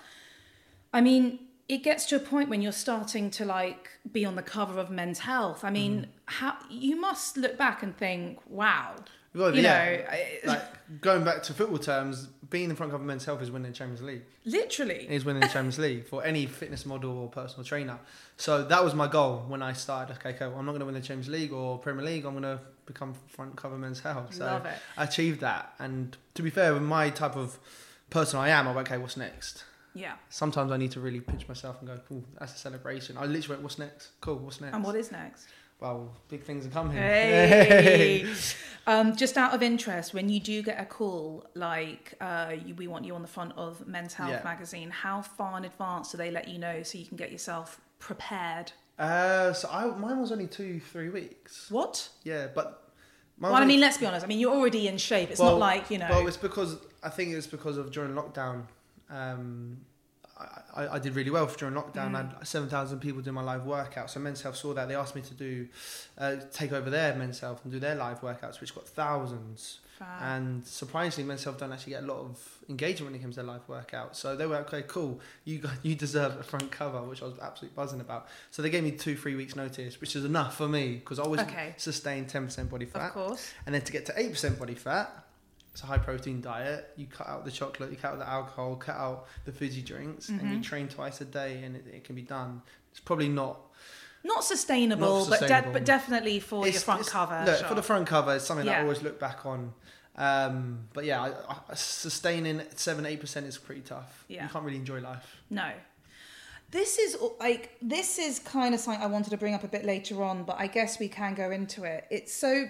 I 0.93 1.01
mean, 1.01 1.39
it 1.69 1.79
gets 1.83 2.05
to 2.07 2.17
a 2.17 2.21
point 2.21 2.51
when 2.51 2.61
you're 2.61 2.73
starting 2.73 3.31
to 3.31 3.45
like 3.47 3.89
be 4.13 4.25
on 4.27 4.37
the 4.37 4.43
cover 4.43 4.79
of 4.79 4.91
Men's 4.91 5.21
Health. 5.21 5.65
I 5.65 5.71
mean, 5.71 5.95
Mm. 6.03 6.09
how 6.27 6.57
you 6.71 6.97
must 7.01 7.37
look 7.39 7.57
back 7.57 7.83
and 7.83 7.97
think, 7.97 8.39
wow, 8.47 8.97
Well, 9.35 9.55
you 9.55 9.63
yeah, 9.63 9.97
know, 9.97 10.05
I- 10.11 10.39
like 10.45 10.63
going 11.01 11.25
back 11.25 11.43
to 11.45 11.55
football 11.55 11.79
terms, 11.79 12.29
being 12.51 12.71
in 12.71 12.77
front 12.77 12.93
of 12.93 13.01
Men's 13.01 13.25
Health 13.25 13.43
is 13.43 13.51
winning 13.51 13.73
the 13.73 13.77
Champions 13.77 14.03
League. 14.03 14.23
literally. 14.45 15.07
Is 15.09 15.25
winning 15.25 15.41
the 15.43 15.49
Champions 15.49 15.79
League 15.79 16.07
for 16.07 16.25
any 16.25 16.47
fitness 16.47 16.87
model 16.87 17.19
or 17.19 17.29
personal 17.29 17.65
trainer. 17.65 17.99
So 18.37 18.63
that 18.65 18.85
was 18.85 18.95
my 18.95 19.09
goal 19.09 19.45
when 19.49 19.63
I 19.63 19.73
started. 19.73 20.15
Okay, 20.19 20.31
okay, 20.31 20.47
well, 20.47 20.59
I'm 20.59 20.67
not 20.67 20.73
going 20.73 20.81
to 20.81 20.87
win 20.87 20.95
the 20.95 21.01
Champions 21.01 21.29
League 21.29 21.53
or 21.53 21.79
Premier 21.79 22.05
League. 22.05 22.25
I'm 22.25 22.33
going 22.33 22.43
to 22.45 22.61
become 22.87 23.15
front 23.29 23.57
cover 23.57 23.77
Men's 23.77 24.01
Health. 24.01 24.35
So 24.35 24.45
Love 24.45 24.67
it. 24.67 24.75
I 24.97 25.05
achieved 25.05 25.41
that. 25.41 25.75
And 25.79 26.17
to 26.35 26.43
be 26.43 26.51
fair, 26.51 26.73
with 26.75 26.83
my 26.83 27.11
type 27.11 27.35
of 27.37 27.59
person 28.11 28.39
I 28.39 28.51
am, 28.51 28.69
I'm 28.69 28.77
like, 28.77 28.87
okay, 28.89 28.99
what's 28.99 29.17
next? 29.17 29.65
Yeah. 29.95 30.15
Sometimes 30.29 30.71
I 30.71 30.77
need 30.77 30.91
to 30.93 31.01
really 31.01 31.21
pinch 31.21 31.49
myself 31.49 31.77
and 31.81 31.89
go, 31.89 31.99
cool, 32.09 32.25
that's 32.39 32.55
a 32.55 32.59
celebration. 32.59 33.17
I 33.17 33.27
literally 33.27 33.49
went, 33.57 33.63
what's 33.63 33.79
next? 33.79 34.11
Cool, 34.21 34.37
what's 34.39 34.61
next? 34.61 34.75
And 34.75 34.85
what 34.85 34.97
is 34.97 35.11
next? 35.13 35.47
Well, 35.85 36.11
big 36.29 36.43
things 36.45 36.65
are 36.65 36.71
coming. 36.71 36.97
Hey. 36.97 38.27
um, 38.87 39.15
just 39.15 39.37
out 39.37 39.53
of 39.53 39.63
interest, 39.63 40.15
when 40.15 40.31
you 40.31 40.41
do 40.41 40.63
get 40.63 40.81
a 40.81 40.87
call 40.87 41.45
like 41.55 42.15
uh, 42.23 42.55
you, 42.65 42.75
we 42.75 42.87
want 42.87 43.05
you 43.05 43.15
on 43.15 43.21
the 43.21 43.29
front 43.29 43.53
of 43.59 43.87
Men's 43.87 44.15
Health 44.15 44.31
Yeah. 44.31 44.41
magazine, 44.43 44.89
how 44.89 45.21
far 45.21 45.59
in 45.59 45.67
advance 45.67 46.11
do 46.11 46.17
they 46.17 46.31
let 46.31 46.49
you 46.49 46.59
know 46.59 46.83
so 46.83 46.97
you 46.97 47.05
can 47.05 47.19
get 47.19 47.31
yourself 47.31 47.83
prepared? 47.99 48.73
Uh, 48.99 49.53
so 49.53 49.69
I, 49.71 49.85
mine 49.89 50.19
was 50.19 50.33
only 50.33 50.47
two, 50.47 50.81
three 50.81 51.11
weeks. 51.11 51.71
What? 51.71 52.09
Yeah, 52.23 52.47
but 52.55 52.89
mine 53.37 53.53
Well, 53.53 53.63
I 53.63 53.67
mean, 53.67 53.81
let's 53.81 53.99
be 53.99 54.07
honest. 54.07 54.25
I 54.25 54.27
mean, 54.27 54.39
you're 54.39 54.55
already 54.55 54.89
in 54.89 54.97
shape. 54.97 55.31
It's 55.31 55.39
Well, 55.39 55.51
not 55.51 55.59
like 55.61 55.91
you 55.91 55.99
know. 55.99 56.07
Well, 56.09 56.27
it's 56.27 56.39
because 56.39 56.79
I 57.03 57.11
think 57.11 57.35
it's 57.35 57.47
because 57.47 57.77
of 57.77 57.93
during 57.93 58.13
lockdown. 58.13 58.63
Um, 59.11 59.77
I, 60.75 60.89
I, 60.97 60.99
did 60.99 61.15
really 61.15 61.31
well 61.31 61.47
during 61.47 61.75
lockdown. 61.75 62.13
Mm. 62.13 62.15
I 62.15 62.19
had 62.39 62.47
seven 62.47 62.69
thousand 62.69 63.01
people 63.01 63.23
doing 63.23 63.35
my 63.35 63.43
live 63.43 63.65
workout. 63.65 64.11
So 64.11 64.21
Men's 64.21 64.43
Health 64.43 64.57
saw 64.57 64.75
that. 64.75 64.89
They 64.89 64.95
asked 64.97 65.15
me 65.15 65.23
to 65.23 65.35
do 65.35 65.69
uh, 66.19 66.37
take 66.53 66.73
over 66.73 66.91
their 66.91 67.15
Men's 67.15 67.41
Health 67.41 67.61
and 67.65 67.73
do 67.73 67.79
their 67.79 67.95
live 67.95 68.21
workouts, 68.21 68.61
which 68.61 68.75
got 68.75 68.87
thousands. 68.89 69.81
And 70.21 70.67
surprisingly, 70.67 71.27
Men's 71.27 71.45
Health 71.45 71.59
don't 71.59 71.73
actually 71.73 71.95
get 71.95 72.03
a 72.03 72.07
lot 72.07 72.19
of 72.19 72.59
engagement 72.69 73.13
when 73.13 73.19
it 73.19 73.23
comes 73.23 73.37
to 73.37 73.43
live 73.43 73.67
workouts. 73.69 74.17
So 74.17 74.37
they 74.37 74.45
were 74.45 74.57
okay, 74.57 74.83
cool. 74.87 75.19
You 75.47 75.61
got, 75.61 75.73
you 75.83 75.95
deserve 75.95 76.39
a 76.39 76.43
front 76.43 76.71
cover, 76.71 77.01
which 77.03 77.23
I 77.23 77.25
was 77.25 77.39
absolutely 77.41 77.75
buzzing 77.75 78.01
about. 78.01 78.27
So 78.51 78.61
they 78.61 78.69
gave 78.69 78.85
me 78.85 78.91
two, 78.91 79.17
three 79.17 79.35
weeks 79.35 79.57
notice, 79.57 80.03
which 80.03 80.15
is 80.15 80.27
enough 80.27 80.59
for 80.59 80.69
me 80.69 80.97
because 80.97 81.19
I 81.19 81.23
always 81.23 81.41
Okay. 81.41 81.73
sustain 81.79 82.27
ten 82.27 82.45
percent 82.45 82.69
body 82.71 82.85
fat. 82.85 83.07
of 83.07 83.13
course. 83.13 83.51
And 83.65 83.75
then 83.75 83.81
to 83.81 83.93
get 83.93 84.05
to 84.07 84.13
8% 84.13 84.59
body 84.59 84.75
fat, 84.75 85.24
it's 85.75 85.83
a 85.83 85.87
high 85.87 85.99
protein 85.99 86.41
diet. 86.41 86.93
You 86.97 87.07
cut 87.07 87.29
out 87.29 87.45
the 87.45 87.51
chocolate, 87.51 87.91
you 87.91 87.97
cut 87.97 88.13
out 88.13 88.19
the 88.21 88.29
alcohol, 88.29 88.77
cut 88.77 88.95
out 88.95 89.27
the 89.45 89.51
fizzy 89.51 89.83
drinks, 89.83 90.29
and 90.29 90.41
you 90.41 90.59
Mhm. 90.59 90.63
train 90.63 90.89
twice 90.89 91.21
a 91.21 91.25
day, 91.25 91.65
and 91.65 91.75
it, 91.75 91.85
it 91.93 92.05
can 92.05 92.15
be 92.15 92.23
done. 92.23 92.63
It's 92.93 93.01
probably 93.01 93.29
not. 93.29 93.61
Not 94.23 94.45
sustainable, 94.45 95.27
Not 95.27 95.41
but 95.41 95.49
de- 95.49 95.71
but 95.73 95.85
definitely 95.85 96.39
for 96.39 96.65
your 96.69 96.79
front 96.81 97.05
cover. 97.09 97.43
Look, 97.45 97.59
sure. 97.59 97.67
for 97.69 97.75
the 97.75 97.83
front 97.83 98.07
cover, 98.07 98.37
it's 98.37 98.45
something 98.47 98.65
that 98.67 98.79
I 98.79 98.83
always 98.83 99.03
look 99.03 99.19
back 99.19 99.45
on. 99.45 99.75
Um, 100.17 100.87
but 100.93 101.05
yeah, 101.05 101.21
I, 101.21 101.33
I, 101.71 101.75
sustaining 101.75 102.63
seven, 102.77 103.05
eight 103.05 103.21
percent 103.21 103.45
is 103.47 103.59
pretty 103.59 103.81
tough. 103.81 104.25
Yeah. 104.29 104.45
You 104.45 104.49
can't 104.51 104.65
really 104.65 104.77
enjoy 104.79 105.01
life. 105.01 105.27
No. 105.51 105.73
This 106.71 106.99
is 106.99 107.17
like 107.41 107.77
this 107.83 108.19
is 108.21 108.39
kind 108.39 108.75
of 108.75 108.81
something 108.81 109.03
I 109.03 109.07
wanted 109.07 109.31
to 109.31 109.37
bring 109.37 109.55
up 109.55 109.65
a 109.65 109.69
bit 109.69 109.85
later 109.85 110.23
on, 110.23 110.45
but 110.45 110.57
I 110.61 110.69
guess 110.69 111.01
we 111.01 111.09
can 111.09 111.35
go 111.35 111.51
into 111.51 111.83
it. 111.83 112.07
It's 112.11 112.33
so 112.33 112.69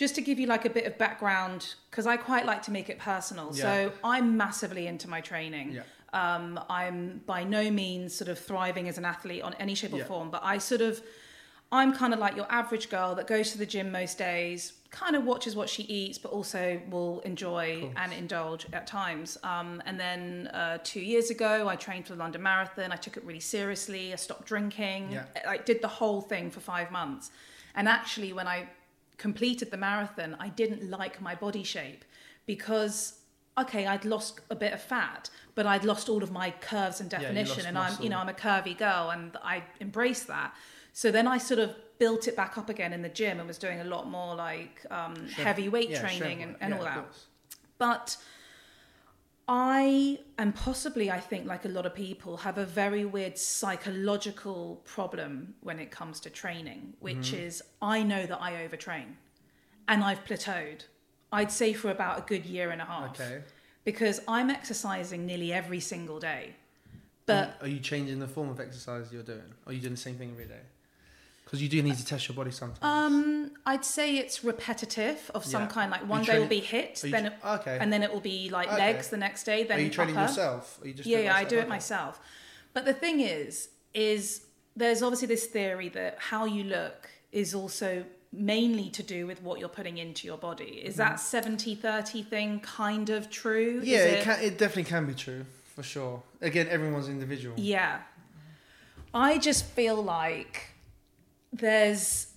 just 0.00 0.14
to 0.14 0.22
give 0.22 0.40
you 0.40 0.46
like 0.46 0.64
a 0.64 0.70
bit 0.70 0.86
of 0.86 0.96
background 0.96 1.74
because 1.90 2.06
I 2.06 2.16
quite 2.16 2.46
like 2.46 2.62
to 2.62 2.70
make 2.70 2.88
it 2.88 2.98
personal. 2.98 3.50
Yeah. 3.52 3.62
So 3.66 3.92
I'm 4.02 4.34
massively 4.34 4.86
into 4.86 5.06
my 5.10 5.20
training. 5.20 5.72
Yeah. 5.72 5.82
Um, 6.14 6.58
I'm 6.70 7.20
by 7.26 7.44
no 7.44 7.70
means 7.70 8.14
sort 8.14 8.30
of 8.30 8.38
thriving 8.38 8.88
as 8.88 8.96
an 8.96 9.04
athlete 9.04 9.42
on 9.42 9.52
any 9.64 9.74
shape 9.74 9.92
or 9.92 9.98
Yeah. 9.98 10.04
form, 10.04 10.30
but 10.30 10.42
I 10.42 10.56
sort 10.56 10.80
of 10.80 11.02
I'm 11.70 11.94
kind 11.94 12.14
of 12.14 12.18
like 12.18 12.34
your 12.34 12.50
average 12.50 12.88
girl 12.88 13.14
that 13.16 13.26
goes 13.26 13.52
to 13.52 13.58
the 13.58 13.66
gym 13.66 13.92
most 13.92 14.16
days, 14.16 14.72
kind 14.90 15.14
of 15.14 15.22
watches 15.24 15.54
what 15.54 15.68
she 15.68 15.82
eats, 15.82 16.16
but 16.18 16.32
also 16.32 16.80
will 16.88 17.20
enjoy 17.20 17.92
and 17.96 18.10
indulge 18.12 18.66
at 18.72 18.86
times. 18.86 19.38
Um, 19.44 19.80
and 19.86 20.00
then 20.00 20.48
uh, 20.48 20.78
two 20.82 21.00
years 21.12 21.28
ago, 21.30 21.68
I 21.68 21.76
trained 21.76 22.06
for 22.06 22.14
the 22.14 22.18
London 22.18 22.42
Marathon. 22.42 22.90
I 22.90 22.96
took 22.96 23.16
it 23.18 23.24
really 23.24 23.38
seriously. 23.56 24.12
I 24.12 24.16
stopped 24.16 24.46
drinking. 24.46 25.12
Yeah. 25.12 25.24
I 25.46 25.58
did 25.58 25.80
the 25.80 25.92
whole 26.00 26.22
thing 26.22 26.50
for 26.50 26.58
five 26.58 26.90
months. 26.90 27.30
And 27.76 27.86
actually, 27.86 28.32
when 28.32 28.48
I 28.48 28.68
completed 29.20 29.70
the 29.70 29.76
marathon, 29.76 30.34
I 30.40 30.48
didn't 30.48 30.90
like 30.90 31.20
my 31.20 31.34
body 31.34 31.62
shape 31.62 32.04
because 32.46 33.20
okay, 33.58 33.86
I'd 33.86 34.06
lost 34.06 34.40
a 34.48 34.56
bit 34.56 34.72
of 34.72 34.80
fat, 34.80 35.28
but 35.54 35.66
I'd 35.66 35.84
lost 35.84 36.08
all 36.08 36.22
of 36.22 36.32
my 36.32 36.50
curves 36.50 37.00
and 37.00 37.10
definition, 37.10 37.56
lost 37.56 37.66
and 37.66 37.78
I'm 37.78 38.02
you 38.02 38.08
know 38.08 38.18
I'm 38.18 38.30
a 38.30 38.40
curvy 38.48 38.76
girl, 38.76 39.10
and 39.10 39.36
I 39.44 39.62
embraced 39.80 40.26
that. 40.28 40.54
So 40.92 41.10
then 41.10 41.26
I 41.28 41.38
sort 41.38 41.60
of 41.60 41.76
built 41.98 42.26
it 42.26 42.34
back 42.34 42.56
up 42.56 42.70
again 42.70 42.92
in 42.94 43.02
the 43.02 43.10
gym 43.10 43.38
and 43.38 43.46
was 43.46 43.58
doing 43.58 43.80
a 43.80 43.84
lot 43.84 44.08
more 44.08 44.34
like 44.34 44.84
um, 44.90 45.14
heavy 45.28 45.68
weight 45.68 45.90
yeah, 45.90 46.00
training 46.00 46.42
and, 46.42 46.56
and 46.60 46.72
Yeah, 46.72 46.78
all 46.78 46.84
that. 46.84 47.04
But 47.76 48.16
I 49.52 50.20
and 50.38 50.54
possibly 50.54 51.10
I 51.10 51.18
think 51.18 51.44
like 51.44 51.64
a 51.64 51.68
lot 51.68 51.84
of 51.84 51.92
people 51.92 52.36
have 52.36 52.56
a 52.56 52.64
very 52.64 53.04
weird 53.04 53.36
psychological 53.36 54.80
problem 54.84 55.54
when 55.60 55.80
it 55.80 55.90
comes 55.90 56.20
to 56.20 56.30
training, 56.30 56.94
which 57.00 57.32
Mm-hmm. 57.32 57.46
is 57.46 57.62
I 57.82 58.04
know 58.04 58.26
that 58.26 58.40
I 58.40 58.52
overtrain 58.64 59.16
and 59.88 60.04
I've 60.04 60.24
plateaued. 60.24 60.82
I'd 61.32 61.50
say 61.50 61.72
for 61.72 61.90
about 61.90 62.18
a 62.20 62.22
good 62.22 62.46
year 62.46 62.70
and 62.70 62.80
a 62.80 62.84
half. 62.84 63.20
Okay. 63.20 63.42
Because 63.84 64.20
I'm 64.28 64.50
exercising 64.50 65.26
nearly 65.26 65.52
every 65.52 65.80
single 65.80 66.20
day. 66.20 66.54
But 67.26 67.56
are 67.60 67.68
you 67.68 67.80
changing 67.80 68.20
the 68.20 68.28
form 68.28 68.50
of 68.50 68.60
exercise 68.60 69.12
you're 69.12 69.22
doing? 69.24 69.50
Or 69.66 69.70
are 69.70 69.72
you 69.72 69.80
doing 69.80 69.94
the 69.94 70.00
same 70.00 70.16
thing 70.16 70.30
every 70.32 70.46
day? 70.46 70.60
Because 71.50 71.62
you 71.64 71.68
do 71.68 71.82
need 71.82 71.96
to 71.96 72.04
test 72.04 72.28
your 72.28 72.36
body 72.36 72.52
sometimes. 72.52 72.78
um 72.80 73.50
I'd 73.66 73.84
say 73.84 74.16
it's 74.18 74.44
repetitive 74.44 75.30
of 75.34 75.44
some 75.44 75.62
Yeah. 75.62 75.68
kind. 75.68 75.90
Like 75.90 76.08
one 76.08 76.22
day 76.22 76.38
will 76.38 76.46
be 76.46 76.60
HIIT, 76.60 77.02
Are 77.02 77.06
you 77.08 77.12
then 77.12 77.24
tra- 77.24 77.54
it, 77.54 77.60
okay. 77.60 77.78
and 77.80 77.92
then 77.92 78.04
it 78.04 78.12
will 78.12 78.20
be 78.20 78.48
like 78.50 78.68
Okay. 78.68 78.78
legs 78.78 79.08
the 79.08 79.16
next 79.16 79.42
day. 79.44 79.64
Then 79.64 79.78
are 79.78 79.82
you 79.82 79.90
training 79.90 80.16
upper. 80.16 80.28
yourself? 80.28 80.78
Or 80.80 80.86
you 80.86 80.94
just 80.94 81.08
yeah, 81.08 81.18
yeah, 81.18 81.34
I 81.34 81.42
do 81.44 81.56
it 81.56 81.60
Okay. 81.62 81.68
myself. 81.68 82.20
But 82.72 82.84
the 82.84 82.94
thing 82.94 83.18
is, 83.20 83.70
is 83.94 84.42
there's 84.76 85.02
obviously 85.02 85.26
this 85.26 85.46
theory 85.46 85.88
that 85.88 86.18
how 86.30 86.44
you 86.44 86.62
look 86.62 87.08
is 87.32 87.52
also 87.52 88.04
mainly 88.32 88.88
to 88.90 89.02
do 89.02 89.26
with 89.26 89.42
what 89.42 89.58
you're 89.58 89.68
putting 89.80 89.98
into 89.98 90.28
your 90.28 90.38
body. 90.38 90.80
Is 90.84 90.94
that 90.96 91.16
70-30 91.16 92.24
thing 92.28 92.60
kind 92.60 93.10
of 93.10 93.28
true? 93.28 93.80
Yeah, 93.82 93.98
Is 93.98 94.12
it, 94.12 94.22
can, 94.22 94.40
it 94.40 94.56
definitely 94.56 94.84
can 94.84 95.04
be 95.06 95.14
true 95.14 95.44
for 95.74 95.82
sure. 95.82 96.22
Again, 96.40 96.68
everyone's 96.70 97.08
individual. 97.08 97.56
Yeah. 97.58 98.02
I 99.12 99.38
just 99.38 99.64
feel 99.64 100.00
like 100.00 100.68
there's 101.52 102.28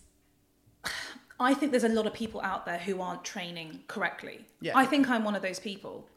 I 1.39 1.53
think 1.53 1.71
there's 1.71 1.83
a 1.83 1.89
lot 1.89 2.05
of 2.05 2.13
people 2.13 2.41
out 2.41 2.65
there 2.65 2.77
who 2.77 3.01
aren't 3.01 3.23
training 3.23 3.81
correctly. 3.87 4.45
Yeah. 4.61 4.77
I 4.77 4.85
think 4.85 5.09
I'm 5.09 5.23
one 5.23 5.35
of 5.35 5.41
those 5.41 5.59
people. 5.59 6.07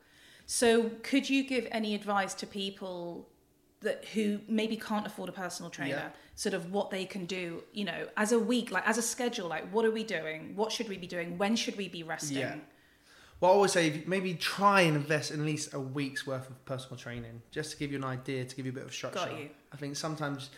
So 0.46 0.90
could 1.02 1.28
you 1.28 1.42
give 1.42 1.66
any 1.72 1.94
advice 1.94 2.34
to 2.34 2.46
people 2.46 3.28
that 3.80 4.04
who 4.14 4.40
maybe 4.48 4.76
can't 4.76 5.06
afford 5.06 5.28
a 5.28 5.32
personal 5.32 5.70
trainer, 5.70 5.96
Yeah. 5.96 6.08
sort 6.34 6.54
of 6.54 6.70
what 6.70 6.90
they 6.90 7.04
can 7.04 7.26
do, 7.26 7.64
you 7.72 7.84
know, 7.84 8.08
as 8.16 8.32
a 8.32 8.38
week, 8.38 8.70
like 8.70 8.86
as 8.86 8.98
a 8.98 9.02
schedule, 9.02 9.48
like 9.48 9.68
what 9.70 9.84
are 9.84 9.90
we 9.90 10.04
doing? 10.04 10.54
What 10.54 10.70
should 10.70 10.88
we 10.88 10.96
be 10.98 11.06
doing? 11.06 11.38
When 11.38 11.56
should 11.56 11.76
we 11.76 11.88
be 11.88 12.02
resting? 12.02 12.38
Yeah. 12.38 12.56
Well, 13.40 13.50
I 13.50 13.54
always 13.54 13.72
say 13.72 14.02
maybe 14.06 14.34
try 14.34 14.82
and 14.82 14.96
invest 14.96 15.30
in 15.30 15.40
at 15.40 15.46
least 15.46 15.74
a 15.74 15.80
week's 15.80 16.26
worth 16.26 16.48
of 16.48 16.64
personal 16.64 16.96
training, 16.96 17.42
just 17.50 17.72
to 17.72 17.76
give 17.76 17.90
you 17.90 17.98
an 17.98 18.04
idea, 18.04 18.44
to 18.44 18.56
give 18.56 18.64
you 18.64 18.72
a 18.72 18.74
bit 18.74 18.84
of 18.84 18.94
structure. 18.94 19.18
Got 19.18 19.38
you. 19.38 19.50
I 19.72 19.76
think 19.76 19.96
sometimes 19.96 20.50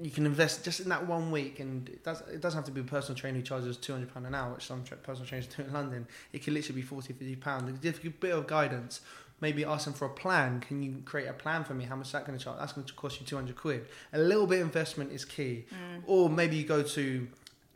you 0.00 0.10
can 0.10 0.26
invest 0.26 0.64
just 0.64 0.80
in 0.80 0.88
that 0.88 1.06
one 1.06 1.30
week, 1.30 1.60
and 1.60 1.88
it, 1.88 2.04
does, 2.04 2.22
it 2.22 2.40
doesn't 2.40 2.58
have 2.58 2.66
to 2.66 2.70
be 2.70 2.80
a 2.80 2.84
personal 2.84 3.18
trainer 3.18 3.38
who 3.38 3.42
charges 3.42 3.76
two 3.76 3.92
hundred 3.92 4.12
pound 4.12 4.26
an 4.26 4.34
hour, 4.34 4.54
which 4.54 4.66
some 4.66 4.82
personal 5.02 5.26
trainers 5.26 5.46
do 5.46 5.62
in 5.62 5.72
London. 5.72 6.06
It 6.32 6.42
can 6.42 6.54
literally 6.54 6.80
be 6.80 6.86
40 6.86 7.12
50 7.12 7.36
pounds. 7.36 7.78
Give 7.80 8.04
you 8.04 8.10
a 8.10 8.12
bit 8.12 8.32
of 8.32 8.46
guidance. 8.46 9.00
Maybe 9.40 9.64
ask 9.64 9.86
them 9.86 9.94
for 9.94 10.04
a 10.04 10.10
plan. 10.10 10.60
Can 10.60 10.82
you 10.82 11.02
create 11.06 11.26
a 11.26 11.32
plan 11.32 11.64
for 11.64 11.72
me? 11.72 11.86
How 11.86 11.96
much 11.96 12.08
is 12.08 12.12
that 12.12 12.26
going 12.26 12.38
to 12.38 12.44
charge? 12.44 12.58
That's 12.58 12.74
going 12.74 12.86
to 12.86 12.92
cost 12.92 13.20
you 13.20 13.26
200 13.26 13.56
quid. 13.56 13.86
A 14.12 14.18
little 14.18 14.46
bit 14.46 14.60
of 14.60 14.66
investment 14.66 15.12
is 15.12 15.24
key. 15.24 15.64
Mm. 15.72 16.02
Or 16.06 16.28
maybe 16.28 16.56
you 16.56 16.64
go 16.64 16.82
to 16.82 17.26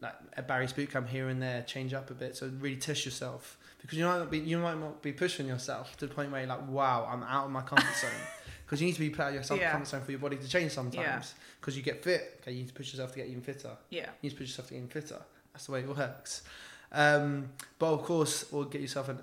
like 0.02 0.14
a 0.36 0.42
Barry's 0.42 0.74
boot 0.74 0.92
camp 0.92 1.08
here 1.08 1.28
and 1.28 1.40
there, 1.40 1.62
change 1.62 1.94
up 1.94 2.10
a 2.10 2.14
bit, 2.14 2.36
so 2.36 2.50
really 2.60 2.76
test 2.76 3.06
yourself 3.06 3.56
because 3.84 3.98
you 3.98 4.04
might 4.06 4.18
not 4.18 4.30
be 4.30 4.38
you 4.38 4.58
might 4.58 4.78
not 4.78 5.02
be 5.02 5.12
pushing 5.12 5.46
yourself 5.46 5.96
to 5.98 6.06
the 6.06 6.14
point 6.14 6.30
where 6.30 6.40
you're 6.40 6.48
like, 6.48 6.66
wow, 6.68 7.06
I'm 7.10 7.22
out 7.22 7.46
of 7.46 7.50
my 7.50 7.60
comfort 7.60 7.94
zone. 7.96 8.10
Because 8.74 8.80
you 8.80 8.86
need 8.88 8.94
to 8.94 9.16
be 9.16 9.22
out 9.22 9.28
of 9.28 9.34
your 9.34 9.42
self- 9.44 9.60
Yeah. 9.60 9.70
comfort 9.70 9.86
zone 9.88 10.02
for 10.02 10.10
your 10.10 10.18
body 10.18 10.36
to 10.36 10.48
change 10.48 10.72
sometimes. 10.72 11.34
Because 11.60 11.76
you 11.76 11.82
get 11.84 12.02
fit, 12.02 12.38
okay, 12.42 12.50
you 12.50 12.58
need 12.62 12.68
to 12.68 12.74
push 12.74 12.92
yourself 12.92 13.12
to 13.12 13.18
get 13.18 13.28
even 13.28 13.40
fitter. 13.40 13.70
Yeah. 13.90 14.06
You 14.20 14.24
need 14.24 14.30
to 14.30 14.36
push 14.36 14.48
yourself 14.48 14.66
to 14.68 14.74
get 14.74 14.78
even 14.78 14.88
fitter. 14.90 15.20
That's 15.52 15.66
the 15.66 15.72
way 15.72 15.80
it 15.80 15.88
works. 15.88 16.42
Um, 16.90 17.50
but 17.78 17.92
of 17.92 18.02
course, 18.02 18.46
or 18.52 18.64
get 18.64 18.80
yourself 18.80 19.08
a 19.10 19.18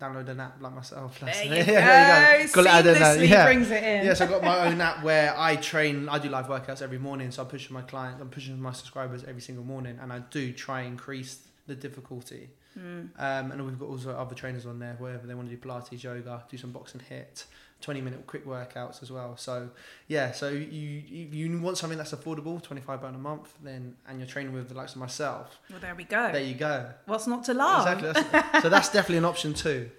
download 0.00 0.28
an 0.28 0.40
app 0.40 0.60
like 0.60 0.72
myself. 0.74 1.18
There 1.20 1.26
That's- 1.26 1.44
you 1.46 1.54
yeah, 1.54 1.64
go. 1.66 1.72
there 1.72 2.40
you 2.40 2.46
go. 2.48 2.52
Got 2.64 2.84
it 2.84 2.86
added 2.98 3.28
Yeah. 3.28 3.44
brings 3.44 3.70
it 3.70 3.82
in. 3.84 4.04
Yes, 4.04 4.20
I've 4.20 4.28
got 4.30 4.42
my 4.42 4.58
own 4.66 4.80
app 4.80 5.04
where 5.04 5.32
I 5.38 5.54
train. 5.56 6.08
I 6.08 6.18
do 6.18 6.28
live 6.28 6.46
workouts 6.48 6.82
every 6.82 6.98
morning, 6.98 7.30
so 7.30 7.42
I'm 7.42 7.48
pushing 7.48 7.74
my 7.74 7.82
clients, 7.82 8.20
I'm 8.20 8.30
pushing 8.30 8.60
my 8.60 8.72
subscribers 8.72 9.22
every 9.24 9.42
single 9.42 9.64
morning, 9.64 9.96
and 10.02 10.12
I 10.12 10.18
do 10.18 10.52
try 10.52 10.82
increase 10.82 11.38
the 11.68 11.76
difficulty. 11.76 12.50
Mm. 12.76 13.10
Um, 13.18 13.52
and 13.52 13.64
we've 13.64 13.78
got 13.78 13.88
also 13.88 14.10
other 14.12 14.34
trainers 14.34 14.66
on 14.66 14.78
there, 14.80 14.94
wherever 14.98 15.24
they 15.26 15.34
want 15.34 15.48
to 15.50 15.56
do 15.56 15.60
Pilates, 15.60 16.00
yoga, 16.02 16.44
do 16.48 16.56
some 16.56 16.70
boxing 16.72 17.00
HIIT, 17.10 17.44
20 17.80 18.00
minute 18.00 18.26
quick 18.26 18.44
workouts 18.46 19.02
as 19.02 19.10
well. 19.10 19.36
So 19.36 19.70
yeah, 20.08 20.32
so 20.32 20.48
you 20.48 20.58
you, 20.68 21.28
you 21.30 21.60
want 21.60 21.78
something 21.78 21.98
that's 21.98 22.12
affordable, 22.12 22.62
25 22.62 23.00
pound 23.02 23.14
a 23.14 23.18
month, 23.18 23.54
then 23.62 23.96
and 24.08 24.18
you're 24.18 24.26
training 24.28 24.52
with 24.52 24.68
the 24.68 24.74
likes 24.74 24.92
of 24.92 24.98
myself. 24.98 25.58
Well, 25.70 25.78
there 25.80 25.94
we 25.94 26.04
go. 26.04 26.32
There 26.32 26.42
you 26.42 26.54
go. 26.54 26.90
What's 27.06 27.26
not 27.26 27.44
to 27.44 27.54
love? 27.54 27.86
Exactly. 27.86 28.22
That's, 28.32 28.62
so 28.62 28.68
that's 28.68 28.88
definitely 28.92 29.18
an 29.18 29.24
option 29.24 29.54
too. 29.54 29.90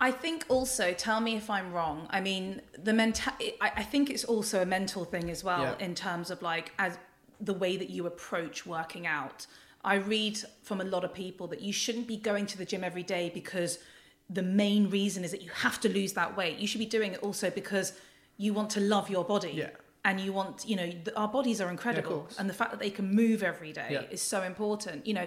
I 0.00 0.12
think 0.12 0.44
also, 0.48 0.92
tell 0.92 1.20
me 1.20 1.34
if 1.36 1.50
I'm 1.50 1.72
wrong. 1.72 2.06
I 2.10 2.20
mean, 2.20 2.62
the 2.82 2.92
mental. 2.92 3.32
I, 3.60 3.72
I 3.76 3.82
think 3.82 4.10
it's 4.10 4.24
also 4.24 4.62
a 4.62 4.66
mental 4.66 5.04
thing 5.04 5.28
as 5.30 5.42
well 5.42 5.62
Yeah. 5.62 5.84
in 5.84 5.94
terms 5.94 6.30
of 6.30 6.40
like 6.40 6.72
as 6.78 6.98
the 7.40 7.54
way 7.54 7.76
that 7.76 7.90
you 7.90 8.06
approach 8.06 8.64
working 8.64 9.06
out. 9.06 9.46
I 9.84 9.94
read 9.96 10.38
from 10.62 10.80
a 10.80 10.84
lot 10.84 11.04
of 11.04 11.14
people 11.14 11.46
that 11.48 11.60
you 11.60 11.72
shouldn't 11.72 12.08
be 12.08 12.16
going 12.16 12.46
to 12.46 12.58
the 12.58 12.64
gym 12.64 12.82
every 12.82 13.04
day 13.04 13.30
because 13.32 13.78
the 14.30 14.42
main 14.42 14.90
reason 14.90 15.24
is 15.24 15.30
that 15.30 15.42
you 15.42 15.50
have 15.50 15.80
to 15.80 15.88
lose 15.88 16.12
that 16.14 16.36
weight. 16.36 16.58
You 16.58 16.66
should 16.66 16.78
be 16.80 16.86
doing 16.86 17.12
it 17.14 17.20
also 17.22 17.50
because 17.50 17.92
you 18.36 18.52
want 18.54 18.70
to 18.70 18.80
love 18.80 19.08
your 19.10 19.24
body. 19.24 19.52
Yeah. 19.54 19.70
And 20.04 20.20
you 20.20 20.32
want, 20.32 20.66
you 20.66 20.76
know, 20.76 20.86
th- 20.90 21.10
our 21.16 21.28
bodies 21.28 21.60
are 21.60 21.70
incredible. 21.70 22.20
course. 22.20 22.38
and 22.38 22.48
the 22.48 22.54
fact 22.54 22.70
that 22.70 22.80
they 22.80 22.90
can 22.90 23.14
move 23.14 23.42
every 23.42 23.72
day 23.72 23.88
Yeah. 23.90 24.02
is 24.10 24.22
so 24.22 24.42
important. 24.42 25.06
You 25.06 25.14
know, 25.14 25.26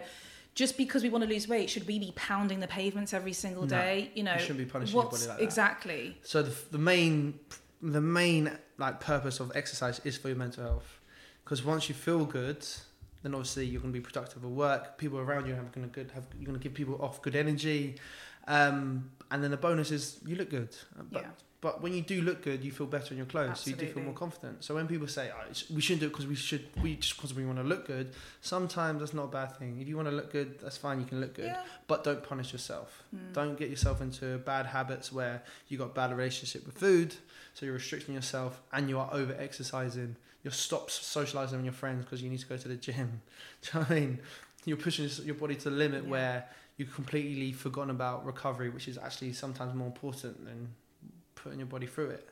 just 0.56 0.78
because 0.78 1.04
we 1.04 1.10
want 1.10 1.24
to 1.24 1.30
lose 1.30 1.48
weight, 1.48 1.70
should 1.70 1.88
we 1.88 2.00
be 2.00 2.14
pounding 2.16 2.60
the 2.62 2.68
pavements 2.68 3.14
every 3.14 3.34
single 3.34 3.64
No. 3.64 3.70
day? 3.70 4.12
You 4.16 4.24
know, 4.24 4.34
You 4.34 4.40
shouldn't 4.40 4.60
be 4.60 4.66
punishing 4.66 4.96
your 4.96 5.04
body 5.10 5.28
like 5.28 5.38
that. 5.38 5.44
exactly. 5.44 6.18
So 6.24 6.42
the, 6.44 6.56
the 6.72 6.78
main 6.78 7.40
the 7.82 8.02
main 8.02 8.52
like 8.78 9.00
purpose 9.00 9.40
of 9.40 9.52
exercise 9.56 10.00
is 10.04 10.16
for 10.18 10.28
your 10.30 10.38
mental 10.38 10.64
health. 10.64 11.00
because 11.44 11.64
once 11.64 11.90
you 11.90 11.96
feel 11.96 12.26
good, 12.26 12.64
then 13.24 13.34
obviously 13.34 13.66
you're 13.66 13.82
going 13.82 13.94
to 13.94 14.00
be 14.00 14.04
productive 14.04 14.44
at 14.44 14.50
work. 14.50 14.98
People 14.98 15.20
around 15.20 15.48
you 15.48 15.54
are 15.54 15.64
going 15.76 15.88
to 15.90 15.94
good 15.94 16.12
have 16.12 16.26
you're 16.38 16.46
going 16.46 16.58
to 16.60 16.64
give 16.64 16.74
people 16.76 16.96
off 17.02 17.22
good 17.22 17.36
energy, 17.36 17.96
um, 18.48 19.10
and 19.30 19.44
then 19.44 19.52
the 19.52 19.58
bonus 19.58 19.92
is 19.92 20.20
you 20.26 20.36
look 20.36 20.50
good. 20.50 20.70
But, 21.12 21.22
Yeah. 21.22 21.30
but 21.62 21.82
when 21.82 21.94
you 21.94 22.02
do 22.02 22.22
look 22.22 22.42
good, 22.44 22.64
you 22.64 22.72
feel 22.72 22.88
better 22.88 23.12
in 23.14 23.18
your 23.18 23.26
clothes. 23.28 23.52
Absolutely. 23.52 23.86
So 23.86 23.88
you 23.88 23.94
do 23.94 24.00
feel 24.00 24.04
more 24.04 24.14
confident. 24.14 24.64
So 24.64 24.76
when 24.76 24.88
people 24.88 25.08
say 25.08 25.32
oh, 25.34 25.44
we 25.74 25.80
shouldn't 25.82 26.02
do 26.02 26.08
it 26.08 26.10
because 26.10 26.28
we 26.28 26.36
should, 26.36 26.66
we 26.82 26.96
just 26.96 27.16
because 27.16 27.34
we 27.34 27.46
want 27.46 27.60
to 27.60 27.64
look 27.64 27.88
good. 27.88 28.14
Sometimes 28.42 29.00
that's 29.00 29.14
not 29.14 29.26
a 29.26 29.28
bad 29.28 29.58
thing. 29.58 29.80
If 29.80 29.88
you 29.88 29.96
want 29.96 30.10
to 30.10 30.16
look 30.16 30.32
good, 30.32 30.60
that's 30.60 30.78
fine. 30.78 31.00
You 31.00 31.06
can 31.06 31.22
look 31.22 31.36
good, 31.36 31.46
Yeah. 31.46 31.64
but 31.88 32.04
don't 32.04 32.24
punish 32.24 32.52
yourself. 32.52 33.04
Mm. 33.16 33.34
Don't 33.34 33.58
get 33.58 33.70
yourself 33.70 34.02
into 34.02 34.38
bad 34.40 34.66
habits 34.66 35.12
where 35.14 35.44
you 35.70 35.78
got 35.78 35.94
bad 35.96 36.12
relationship 36.12 36.66
with 36.66 36.78
food, 36.78 37.16
so 37.54 37.66
you're 37.66 37.76
restricting 37.76 38.16
yourself 38.16 38.62
and 38.74 38.90
you 38.90 39.00
are 39.00 39.10
over 39.14 39.34
exercising. 39.40 40.16
You're 40.44 40.52
stop 40.52 40.90
socializing 40.90 41.60
with 41.60 41.66
your 41.66 41.74
friends 41.74 42.04
because 42.04 42.22
you 42.24 42.30
need 42.30 42.40
to 42.40 42.48
go 42.48 42.58
to 42.58 42.68
the 42.68 42.76
gym. 42.76 43.22
Do 43.62 43.70
you 43.74 43.74
know 43.76 43.80
what 43.82 43.92
I 43.92 44.00
mean? 44.00 44.20
You're 44.66 44.78
pushing 44.78 45.08
your 45.26 45.36
body 45.36 45.56
to 45.56 45.70
the 45.70 45.76
limit 45.76 46.04
Yeah. 46.04 46.10
where 46.10 46.50
you've 46.82 46.94
completely 46.96 47.52
forgotten 47.54 47.92
about 47.92 48.26
recovery, 48.26 48.70
which 48.70 48.88
is 48.88 48.98
actually 48.98 49.34
sometimes 49.34 49.74
more 49.76 49.88
important 49.88 50.44
than 50.46 50.70
putting 51.36 51.60
your 51.60 51.68
body 51.68 51.86
through 51.86 52.10
it. 52.10 52.28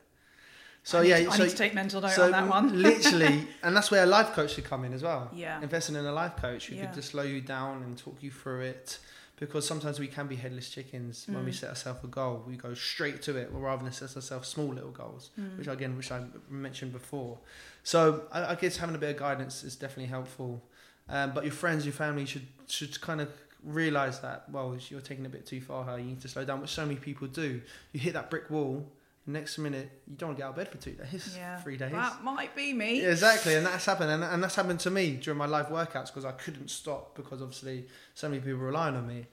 So 0.83 0.99
I 0.99 1.03
yeah, 1.03 1.19
to, 1.19 1.29
I 1.31 1.37
so, 1.37 1.43
need 1.43 1.49
to 1.51 1.55
take 1.55 1.73
mental 1.75 2.01
note 2.01 2.11
so 2.11 2.25
on 2.25 2.31
that 2.31 2.47
one. 2.47 2.81
literally, 2.81 3.47
and 3.63 3.75
that's 3.75 3.91
where 3.91 4.03
a 4.03 4.07
life 4.07 4.33
coach 4.33 4.55
should 4.55 4.63
come 4.65 4.83
in 4.85 4.93
as 4.93 5.03
well 5.03 5.29
yeah. 5.33 5.61
investing 5.61 5.95
in 5.95 6.05
a 6.05 6.11
life 6.11 6.35
coach 6.37 6.67
who 6.67 6.75
Yeah. 6.75 6.85
could 6.85 6.95
just 6.95 7.09
slow 7.11 7.23
you 7.23 7.41
down 7.41 7.83
and 7.83 7.97
talk 7.97 8.17
you 8.21 8.31
through 8.31 8.61
it 8.61 8.97
because 9.37 9.67
sometimes 9.67 9.99
we 9.99 10.07
can 10.07 10.27
be 10.27 10.35
headless 10.35 10.69
chickens 10.69 11.25
when 11.29 11.45
we 11.45 11.51
Mm. 11.51 11.55
set 11.55 11.69
ourselves 11.69 12.03
a 12.03 12.07
goal 12.07 12.43
we 12.47 12.55
go 12.57 12.73
straight 12.73 13.21
to 13.23 13.37
it 13.37 13.49
rather 13.53 13.83
than 13.83 13.91
set 13.93 14.13
ourselves 14.15 14.47
small 14.49 14.67
little 14.73 14.91
goals 14.91 15.29
Mm. 15.39 15.57
which 15.57 15.67
again 15.67 15.95
which 15.95 16.11
i 16.11 16.19
mentioned 16.49 16.91
before 16.91 17.37
so 17.83 18.23
i, 18.33 18.51
I 18.51 18.55
guess 18.55 18.75
having 18.77 18.95
a 18.95 18.97
bit 18.97 19.11
of 19.11 19.17
guidance 19.17 19.63
is 19.63 19.75
definitely 19.77 20.07
helpful 20.17 20.61
um, 21.07 21.31
but 21.35 21.43
your 21.45 21.53
friends 21.53 21.85
your 21.85 21.93
family 21.93 22.25
should 22.25 22.47
should 22.67 22.99
kind 23.01 23.21
of 23.21 23.29
realize 23.63 24.19
that 24.21 24.45
well 24.51 24.75
you're 24.89 25.01
taking 25.01 25.25
a 25.25 25.29
bit 25.29 25.45
too 25.45 25.59
far 25.61 25.83
here 25.85 25.97
you 25.97 26.05
need 26.05 26.21
to 26.21 26.27
slow 26.29 26.45
down 26.45 26.61
which 26.61 26.69
so 26.69 26.85
many 26.85 26.97
people 26.97 27.27
do 27.27 27.61
you 27.91 27.99
hit 27.99 28.13
that 28.13 28.29
brick 28.29 28.49
wall 28.49 28.89
next 29.27 29.57
minute 29.57 29.91
you 30.07 30.15
don't 30.15 30.29
want 30.29 30.37
to 30.37 30.41
get 30.41 30.45
out 30.47 30.51
of 30.51 30.55
bed 30.55 30.67
for 30.69 30.77
two 30.77 30.91
days 30.93 31.35
Yeah. 31.37 31.57
three 31.57 31.75
days 31.77 31.91
That 31.91 32.23
might 32.23 32.55
be 32.55 32.73
me. 32.73 33.01
yeah, 33.01 33.09
exactly, 33.09 33.55
and 33.55 33.65
that's 33.65 33.85
happened, 33.85 34.09
and, 34.11 34.23
and 34.23 34.41
that's 34.41 34.55
happened 34.55 34.79
to 34.81 34.89
me 34.89 35.17
during 35.17 35.37
my 35.37 35.45
live 35.45 35.67
workouts 35.67 36.07
because 36.07 36.25
I 36.25 36.31
couldn't 36.31 36.69
stop 36.69 37.15
because 37.15 37.41
obviously 37.41 37.85
so 38.15 38.27
many 38.29 38.39
people 38.41 38.59
relying 38.59 38.95
on 38.95 39.05
me. 39.07 39.27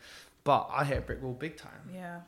But 0.45 0.69
I 0.73 0.85
hit 0.85 0.99
a 0.99 1.01
brick 1.01 1.23
wall 1.23 1.33
big 1.33 1.57
time. 1.57 1.89
Yeah. 1.95 2.21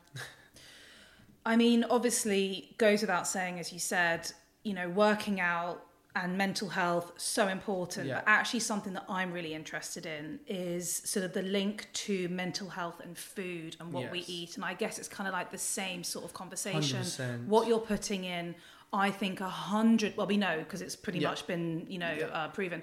I 1.45 1.55
mean, 1.55 1.85
obviously, 1.89 2.73
goes 2.77 3.01
without 3.01 3.27
saying, 3.27 3.59
as 3.59 3.71
you 3.71 3.79
said, 3.79 4.31
you 4.63 4.73
know, 4.73 4.89
working 4.89 5.39
out 5.39 5.85
and 6.15 6.37
mental 6.37 6.69
health 6.69 7.11
so 7.17 7.47
important. 7.47 8.07
Yeah. 8.07 8.15
But 8.15 8.23
actually, 8.27 8.61
something 8.61 8.93
that 8.93 9.05
I'm 9.07 9.31
really 9.31 9.53
interested 9.53 10.05
in 10.05 10.39
is 10.47 10.91
sort 11.05 11.23
of 11.25 11.33
the 11.33 11.43
link 11.43 11.87
to 11.93 12.27
mental 12.29 12.69
health 12.69 12.99
and 13.03 13.17
food 13.17 13.75
and 13.79 13.93
what 13.93 14.11
we 14.11 14.19
eat. 14.27 14.55
And 14.55 14.65
I 14.65 14.73
guess 14.73 14.97
it's 14.97 15.07
kind 15.07 15.27
of 15.27 15.33
like 15.33 15.51
the 15.51 15.57
same 15.57 16.03
sort 16.03 16.25
of 16.25 16.33
conversation. 16.33 16.99
percent. 16.99 17.47
What 17.47 17.67
you're 17.67 17.79
putting 17.79 18.23
in, 18.25 18.55
I 18.91 19.11
think 19.11 19.39
a 19.39 19.49
hundred. 19.49 20.17
Well, 20.17 20.27
we 20.27 20.37
know 20.37 20.57
because 20.59 20.81
it's 20.81 20.95
pretty 20.95 21.19
Yeah. 21.19 21.29
much 21.29 21.45
been, 21.45 21.85
you 21.87 21.99
know, 21.99 22.11
Yeah. 22.17 22.25
uh, 22.27 22.47
proven 22.49 22.81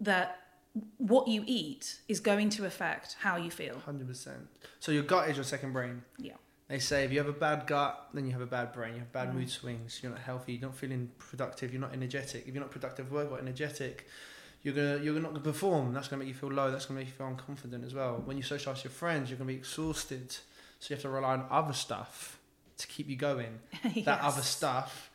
that 0.00 0.40
what 0.98 1.26
you 1.26 1.42
eat 1.46 2.00
is 2.06 2.20
going 2.20 2.50
to 2.50 2.66
affect 2.66 3.16
how 3.20 3.36
you 3.36 3.50
feel. 3.50 3.78
Hundred 3.80 4.06
percent. 4.08 4.46
So 4.78 4.92
your 4.92 5.02
gut 5.02 5.28
is 5.30 5.36
your 5.36 5.44
second 5.44 5.72
brain. 5.72 6.02
Yeah. 6.18 6.34
They 6.68 6.78
say 6.78 7.04
if 7.04 7.12
you 7.12 7.18
have 7.18 7.28
a 7.28 7.32
bad 7.32 7.66
gut, 7.66 8.08
then 8.12 8.26
you 8.26 8.32
have 8.32 8.42
a 8.42 8.46
bad 8.46 8.72
brain. 8.72 8.92
You 8.94 9.00
have 9.00 9.12
bad 9.12 9.30
Mm. 9.30 9.34
mood 9.34 9.50
swings. 9.50 10.00
You're 10.02 10.12
not 10.12 10.20
healthy. 10.20 10.52
You're 10.54 10.68
not 10.68 10.76
feeling 10.76 11.10
productive. 11.18 11.72
You're 11.72 11.80
not 11.80 11.94
energetic. 11.94 12.46
If 12.46 12.54
you're 12.54 12.62
not 12.62 12.70
productive 12.70 13.10
work 13.10 13.30
or 13.30 13.38
energetic, 13.38 14.06
you're 14.62 14.74
gonna 14.74 14.98
you're 15.02 15.14
not 15.20 15.32
gonna 15.32 15.44
perform. 15.44 15.94
That's 15.94 16.08
gonna 16.08 16.20
make 16.20 16.28
you 16.28 16.34
feel 16.34 16.50
low. 16.50 16.70
That's 16.70 16.84
gonna 16.86 17.00
make 17.00 17.08
you 17.08 17.14
feel 17.14 17.26
unconfident 17.26 17.84
as 17.86 17.94
well. 17.94 18.22
When 18.24 18.36
you 18.36 18.42
socialize 18.42 18.78
with 18.78 18.92
your 18.92 18.98
friends, 18.98 19.30
you're 19.30 19.38
gonna 19.38 19.48
be 19.48 19.54
exhausted. 19.54 20.32
So 20.80 20.90
you 20.90 20.96
have 20.96 21.02
to 21.02 21.08
rely 21.08 21.32
on 21.34 21.46
other 21.50 21.72
stuff 21.72 22.38
to 22.76 22.86
keep 22.86 23.08
you 23.08 23.16
going. 23.16 23.60
That 24.04 24.20
other 24.20 24.42
stuff 24.42 25.10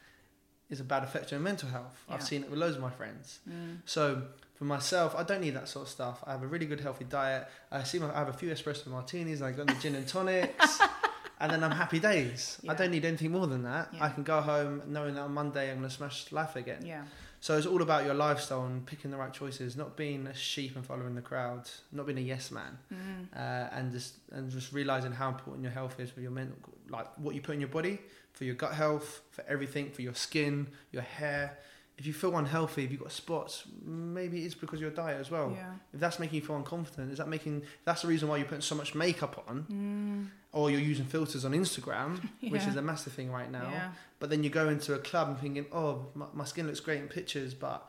is 0.69 0.79
a 0.79 0.83
bad 0.83 1.03
effect 1.03 1.25
on 1.25 1.37
your 1.37 1.39
mental 1.41 1.69
health. 1.69 2.03
I've 2.09 2.23
seen 2.23 2.43
it 2.43 2.49
with 2.49 2.57
loads 2.59 2.77
of 2.77 2.81
my 2.81 2.89
friends. 2.89 3.39
Mm. 3.47 3.77
So 3.85 4.23
for 4.55 4.63
myself, 4.65 5.13
I 5.15 5.21
don't 5.23 5.41
need 5.41 5.51
that 5.55 5.69
sort 5.69 5.85
of 5.85 5.91
stuff. 5.91 6.23
I 6.25 6.31
have 6.31 6.41
a 6.41 6.47
really 6.47 6.65
good 6.65 6.79
healthy 6.79 7.05
diet. 7.05 7.47
I 7.71 7.83
see 7.83 7.99
my, 7.99 8.09
I 8.13 8.17
have 8.19 8.29
a 8.29 8.33
few 8.33 8.49
espresso 8.49 8.87
martinis. 8.87 9.41
I 9.41 9.51
got 9.51 9.67
the 9.67 9.75
gin 9.75 9.93
and 9.95 10.07
tonics, 10.07 10.79
and 11.43 11.51
then 11.51 11.63
I'm 11.63 11.71
happy 11.71 11.99
days. 11.99 12.59
I 12.67 12.73
don't 12.73 12.91
need 12.91 13.05
anything 13.05 13.31
more 13.31 13.47
than 13.47 13.63
that. 13.63 13.89
Yeah. 13.93 14.05
I 14.05 14.09
can 14.09 14.23
go 14.23 14.39
home 14.41 14.81
knowing 14.87 15.15
that 15.15 15.21
on 15.21 15.33
Monday 15.33 15.69
I'm 15.69 15.77
going 15.79 15.89
to 15.89 15.95
smash 15.95 16.31
life 16.31 16.55
again. 16.55 16.83
Yeah. 16.85 17.03
So 17.41 17.57
it's 17.57 17.67
all 17.67 17.81
about 17.81 18.05
your 18.05 18.13
lifestyle 18.13 18.65
and 18.65 18.85
picking 18.85 19.11
the 19.11 19.17
right 19.17 19.33
choices, 19.33 19.75
not 19.75 19.97
being 19.97 20.25
a 20.27 20.33
sheep 20.33 20.77
and 20.77 20.85
following 20.85 21.13
the 21.15 21.21
crowd, 21.21 21.69
not 21.91 22.05
being 22.05 22.17
a 22.17 22.21
yes 22.21 22.51
man, 22.51 22.77
Mm. 22.93 23.27
uh, 23.35 23.67
and 23.77 23.91
just 23.91 24.13
and 24.31 24.49
just 24.49 24.71
realizing 24.71 25.11
how 25.11 25.27
important 25.27 25.61
your 25.63 25.73
health 25.73 25.99
is 25.99 26.09
for 26.09 26.21
your 26.21 26.31
mental, 26.31 26.55
like 26.89 27.07
what 27.17 27.35
you 27.35 27.41
put 27.41 27.53
in 27.55 27.59
your 27.59 27.69
body, 27.79 27.99
for 28.31 28.45
your 28.45 28.55
gut 28.55 28.73
health, 28.73 29.21
for 29.31 29.43
everything, 29.47 29.91
for 29.91 30.01
your 30.01 30.15
skin, 30.15 30.67
your 30.93 31.03
hair. 31.03 31.57
If 31.97 32.07
you 32.07 32.13
feel 32.13 32.35
unhealthy, 32.37 32.83
if 32.85 32.91
you've 32.91 33.01
got 33.01 33.11
spots, 33.11 33.63
maybe 33.85 34.45
it's 34.45 34.55
because 34.55 34.77
of 34.79 34.81
your 34.81 34.89
diet 34.91 35.19
as 35.21 35.29
well. 35.29 35.51
Yeah. 35.55 35.73
If 35.93 35.99
that's 35.99 36.17
making 36.19 36.37
you 36.39 36.45
feel 36.45 36.59
unconfident, 36.61 37.11
is 37.11 37.19
that 37.19 37.27
making 37.29 37.61
if 37.61 37.85
that's 37.85 38.01
the 38.01 38.07
reason 38.07 38.27
why 38.29 38.37
you're 38.37 38.47
putting 38.47 38.61
so 38.61 38.73
much 38.75 38.95
makeup 38.95 39.43
on, 39.47 39.65
Mm. 39.71 40.29
or 40.53 40.71
you're 40.71 40.79
using 40.81 41.05
filters 41.05 41.45
on 41.45 41.51
Instagram, 41.51 42.19
which 42.49 42.63
is 42.65 42.75
a 42.77 42.81
massive 42.81 43.13
thing 43.13 43.31
right 43.31 43.51
now. 43.51 43.69
Yeah. 43.71 43.91
But 44.19 44.31
then 44.31 44.43
you 44.43 44.49
go 44.49 44.69
into 44.69 44.95
a 44.95 44.99
club 44.99 45.27
and 45.29 45.37
thinking, 45.39 45.67
oh, 45.71 46.07
my, 46.15 46.25
my 46.33 46.45
skin 46.45 46.65
looks 46.65 46.79
great 46.79 46.99
in 46.99 47.07
pictures, 47.09 47.53
but 47.53 47.87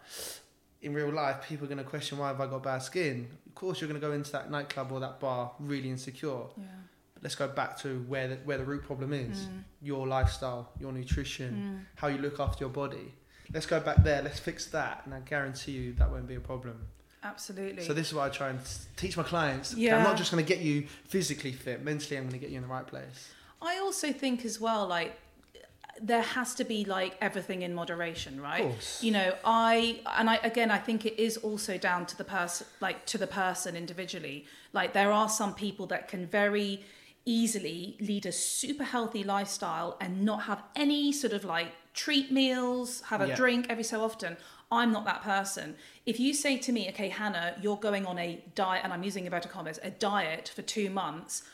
in 0.82 0.92
real 0.92 1.10
life, 1.10 1.36
people 1.48 1.64
are 1.64 1.68
going 1.68 1.78
to 1.78 1.84
question 1.84 2.18
why 2.18 2.28
have 2.28 2.40
I 2.42 2.46
got 2.46 2.62
bad 2.62 2.82
skin. 2.82 3.26
Of 3.46 3.54
course, 3.54 3.80
you're 3.80 3.88
going 3.88 4.00
to 4.00 4.06
go 4.06 4.12
into 4.12 4.32
that 4.32 4.50
nightclub 4.50 4.92
or 4.92 5.00
that 5.00 5.18
bar 5.18 5.52
really 5.58 5.88
insecure. 5.88 6.42
Yeah. 6.58 6.64
But 7.14 7.22
let's 7.22 7.36
go 7.36 7.48
back 7.48 7.78
to 7.78 8.04
where 8.06 8.28
the, 8.28 8.34
where 8.44 8.58
the 8.58 8.64
root 8.64 8.82
problem 8.84 9.14
is: 9.14 9.46
Mm. 9.46 9.64
your 9.80 10.06
lifestyle, 10.06 10.68
your 10.78 10.92
nutrition, 10.92 11.54
Mm. 11.54 11.86
how 11.96 12.08
you 12.08 12.18
look 12.18 12.38
after 12.38 12.64
your 12.64 12.70
body. 12.70 13.14
Let's 13.54 13.66
go 13.66 13.80
back 13.80 14.02
there. 14.02 14.20
Let's 14.20 14.40
fix 14.40 14.66
that, 14.66 15.02
and 15.04 15.14
I 15.14 15.20
guarantee 15.20 15.72
you 15.72 15.92
that 15.94 16.10
won't 16.10 16.26
be 16.26 16.34
a 16.34 16.40
problem. 16.40 16.76
Absolutely. 17.22 17.84
So 17.84 17.94
this 17.94 18.08
is 18.08 18.14
what 18.14 18.24
I 18.24 18.28
try 18.28 18.50
and 18.50 18.58
teach 18.96 19.16
my 19.16 19.22
clients. 19.22 19.74
Yeah. 19.74 19.96
I'm 19.96 20.02
not 20.02 20.18
just 20.18 20.30
going 20.30 20.44
to 20.44 20.48
get 20.48 20.62
you 20.62 20.86
physically 21.08 21.52
fit. 21.52 21.82
Mentally, 21.82 22.18
I'm 22.18 22.24
going 22.24 22.34
to 22.34 22.38
get 22.38 22.50
you 22.50 22.56
in 22.56 22.62
the 22.62 22.68
right 22.68 22.86
place. 22.86 23.30
I 23.62 23.78
also 23.78 24.12
think 24.12 24.44
as 24.44 24.60
well, 24.60 24.86
like 24.86 25.18
there 26.02 26.22
has 26.22 26.54
to 26.56 26.64
be 26.64 26.84
like 26.84 27.16
everything 27.20 27.62
in 27.62 27.72
moderation, 27.74 28.40
right? 28.40 28.64
Of 28.64 28.72
course. 28.72 29.02
You 29.02 29.12
know, 29.12 29.34
I 29.44 30.00
and 30.16 30.28
I 30.28 30.36
again, 30.36 30.70
I 30.70 30.78
think 30.78 31.06
it 31.06 31.18
is 31.18 31.36
also 31.38 31.78
down 31.78 32.06
to 32.06 32.18
the 32.18 32.24
person, 32.24 32.66
like 32.80 33.06
to 33.06 33.18
the 33.18 33.26
person 33.26 33.76
individually. 33.76 34.44
Like 34.72 34.92
there 34.92 35.12
are 35.12 35.28
some 35.28 35.54
people 35.54 35.86
that 35.86 36.08
can 36.08 36.26
very 36.26 36.82
easily 37.26 37.96
lead 38.00 38.26
a 38.26 38.32
super 38.32 38.84
healthy 38.84 39.24
lifestyle 39.24 39.96
and 40.00 40.22
not 40.24 40.42
have 40.42 40.62
any 40.76 41.12
sort 41.12 41.32
of 41.32 41.44
like 41.44 41.72
treat 41.94 42.30
meals, 42.30 43.02
have 43.02 43.20
a 43.20 43.28
Yeah. 43.28 43.36
drink 43.36 43.66
every 43.68 43.84
so 43.84 44.02
often. 44.04 44.36
I'm 44.70 44.90
not 44.92 45.04
that 45.04 45.22
person. 45.22 45.76
If 46.04 46.18
you 46.18 46.34
say 46.34 46.58
to 46.58 46.72
me, 46.72 46.88
okay, 46.88 47.08
Hannah, 47.08 47.56
you're 47.62 47.76
going 47.76 48.04
on 48.06 48.18
a 48.18 48.42
diet, 48.54 48.82
and 48.84 48.92
I'm 48.92 49.04
using 49.04 49.24
inverted 49.24 49.50
commas, 49.52 49.78
a 49.82 49.90
diet 49.90 50.50
for 50.54 50.62
two 50.62 50.90
months, 50.90 51.44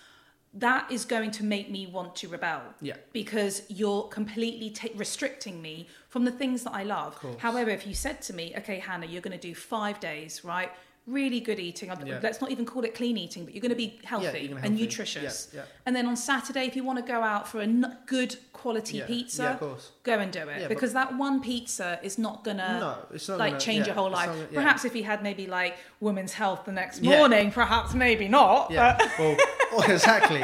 that 0.54 0.90
is 0.90 1.04
going 1.04 1.30
to 1.30 1.44
make 1.44 1.70
me 1.70 1.86
want 1.86 2.16
to 2.16 2.28
rebel 2.28 2.62
Yeah. 2.80 2.96
because 3.12 3.62
you're 3.68 4.04
completely 4.08 4.70
ta 4.70 4.88
restricting 4.96 5.62
me 5.62 5.86
from 6.08 6.24
the 6.24 6.32
things 6.32 6.64
that 6.64 6.72
I 6.72 6.82
love. 6.82 7.16
However, 7.38 7.70
if 7.70 7.86
you 7.86 7.94
said 7.94 8.20
to 8.22 8.32
me, 8.32 8.54
okay, 8.58 8.80
Hannah, 8.80 9.06
you're 9.06 9.22
going 9.22 9.38
to 9.38 9.48
do 9.48 9.54
five 9.54 10.00
days, 10.00 10.42
right? 10.44 10.72
Really 11.10 11.40
good 11.40 11.58
eating. 11.58 11.90
Yeah. 12.04 12.20
Let's 12.22 12.40
not 12.40 12.50
even 12.50 12.64
call 12.64 12.84
it 12.84 12.94
clean 12.94 13.16
eating, 13.16 13.44
but 13.44 13.54
you're 13.54 13.60
going 13.62 13.70
to 13.70 13.76
be 13.76 13.98
healthy 14.04 14.26
you're 14.48 14.56
and 14.58 14.66
healthy. 14.66 14.82
nutritious. 14.82 15.48
Yeah, 15.52 15.60
yeah. 15.60 15.64
And 15.86 15.94
then 15.96 16.06
on 16.06 16.16
Saturday, 16.16 16.66
if 16.66 16.76
you 16.76 16.84
want 16.84 16.98
to 17.04 17.04
go 17.04 17.20
out 17.20 17.48
for 17.48 17.58
a 17.60 17.64
n- 17.64 17.96
good 18.06 18.36
quality 18.52 18.98
Yeah. 18.98 19.06
pizza, 19.06 19.42
Yeah, 19.60 19.68
go 20.04 20.18
and 20.18 20.30
do 20.32 20.40
it. 20.48 20.60
Yeah, 20.60 20.68
because 20.68 20.92
that 20.92 21.16
one 21.16 21.40
pizza 21.40 21.98
is 22.02 22.18
not 22.18 22.44
going 22.44 22.58
to 22.58 22.78
no, 22.78 23.36
like 23.36 23.52
gonna, 23.52 23.60
change 23.60 23.80
yeah, 23.80 23.86
your 23.86 23.94
whole 23.94 24.10
life. 24.10 24.28
not 24.28 24.36
yeah. 24.52 24.60
Perhaps 24.60 24.84
if 24.84 24.92
he 24.92 25.02
had 25.02 25.22
maybe 25.22 25.46
like 25.46 25.78
women's 26.00 26.32
health 26.34 26.64
the 26.66 26.72
next 26.72 27.00
Yeah. 27.00 27.16
morning, 27.18 27.50
perhaps 27.50 27.94
maybe 27.94 28.28
not. 28.28 28.70
Yeah, 28.70 28.96
well, 29.18 29.36
oh, 29.72 29.82
exactly. 29.88 30.42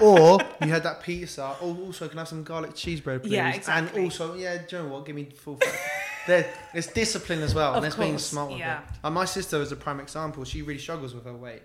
or 0.00 0.38
you 0.62 0.68
had 0.72 0.82
that 0.84 1.02
pizza. 1.02 1.56
Or 1.60 1.76
also, 1.76 2.08
can 2.08 2.18
I 2.18 2.20
have 2.22 2.28
some 2.28 2.44
garlic 2.44 2.74
cheese 2.74 3.00
bread, 3.00 3.22
please? 3.22 3.32
Yeah, 3.32 3.52
exactly. 3.52 4.00
And 4.00 4.04
also, 4.06 4.34
yeah, 4.36 4.58
do 4.66 4.76
you 4.76 4.82
know 4.82 4.88
what? 4.90 5.04
Give 5.06 5.16
me 5.16 5.24
full. 5.34 5.58
there's 6.26 6.86
discipline 6.88 7.42
as 7.42 7.54
well, 7.54 7.70
Of 7.70 7.76
and 7.76 7.84
there's 7.84 7.96
being 7.96 8.18
smart 8.18 8.50
with 8.50 8.58
yeah. 8.58 8.80
it. 8.80 8.84
And 9.04 9.14
my 9.14 9.24
sister 9.24 9.60
is 9.62 9.72
a 9.72 9.76
prime 9.76 10.00
example. 10.00 10.44
She 10.44 10.62
really 10.62 10.78
struggles 10.80 11.14
with 11.14 11.24
her 11.24 11.34
weight. 11.34 11.62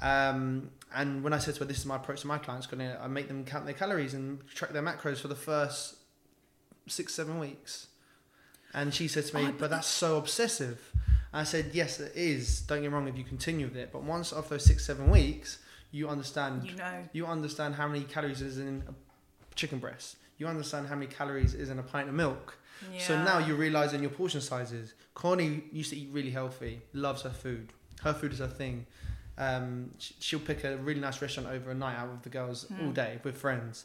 Um, 0.00 0.70
and 0.94 1.22
when 1.24 1.32
I 1.32 1.38
said 1.38 1.54
to 1.54 1.60
her, 1.60 1.66
"This 1.66 1.78
is 1.78 1.86
my 1.86 1.96
approach 1.96 2.20
to 2.22 2.26
my 2.26 2.38
clients," 2.38 2.66
gonna 2.66 2.98
I 3.00 3.06
make 3.08 3.28
them 3.28 3.44
count 3.44 3.64
their 3.64 3.74
calories 3.74 4.14
and 4.14 4.46
track 4.48 4.72
their 4.72 4.82
macros 4.82 5.18
for 5.18 5.28
the 5.28 5.34
first 5.36 5.96
six, 6.88 7.14
seven 7.14 7.38
weeks. 7.38 7.88
And 8.72 8.92
she 8.92 9.06
said 9.08 9.24
to 9.26 9.36
me, 9.36 9.46
Oh, 9.48 9.54
"But 9.58 9.70
that's 9.70 9.86
so 9.86 10.16
obsessive." 10.18 10.92
I 11.32 11.44
said, 11.44 11.70
"Yes, 11.72 11.98
it 12.00 12.12
is. 12.14 12.60
Don't 12.60 12.82
get 12.82 12.88
me 12.90 12.94
wrong. 12.94 13.08
If 13.08 13.16
you 13.18 13.24
continue 13.24 13.66
with 13.66 13.76
it, 13.76 13.90
but 13.92 14.02
once 14.02 14.32
after 14.32 14.50
those 14.50 14.64
six, 14.64 14.84
seven 14.84 15.10
weeks, 15.10 15.58
you 15.90 16.08
understand 16.08 16.64
You 16.64 16.76
know. 16.76 17.08
you 17.12 17.26
understand 17.26 17.76
how 17.76 17.86
many 17.88 18.04
calories 18.04 18.42
is 18.42 18.58
in 18.58 18.82
a 18.88 18.94
chicken 19.54 19.78
breast. 19.78 20.16
you 20.38 20.46
understand 20.48 20.88
how 20.88 20.94
many 20.96 21.06
calories 21.06 21.54
is 21.54 21.70
in 21.70 21.78
a 21.78 21.82
pint 21.82 22.08
of 22.08 22.14
milk. 22.14 22.58
So 22.98 23.22
now 23.22 23.38
you're 23.38 23.56
realizing 23.56 24.02
your 24.02 24.10
portion 24.10 24.40
sizes. 24.40 24.92
Connie 25.14 25.62
used 25.72 25.90
to 25.90 25.96
eat 25.96 26.08
really 26.12 26.30
healthy, 26.30 26.80
loves 26.92 27.22
her 27.22 27.30
food. 27.30 27.68
Her 28.02 28.12
food 28.12 28.32
is 28.32 28.40
her 28.40 28.48
thing. 28.48 28.86
Um, 29.38 29.90
she'll 29.98 30.40
pick 30.40 30.64
a 30.64 30.76
really 30.76 31.00
nice 31.00 31.22
restaurant 31.22 31.48
over 31.48 31.70
a 31.70 31.74
night 31.74 31.96
out 31.96 32.10
with 32.10 32.22
the 32.22 32.28
girls 32.28 32.66
all 32.80 32.88
Mm. 32.88 32.94
day 32.94 33.20
with 33.24 33.36
friends. 33.36 33.84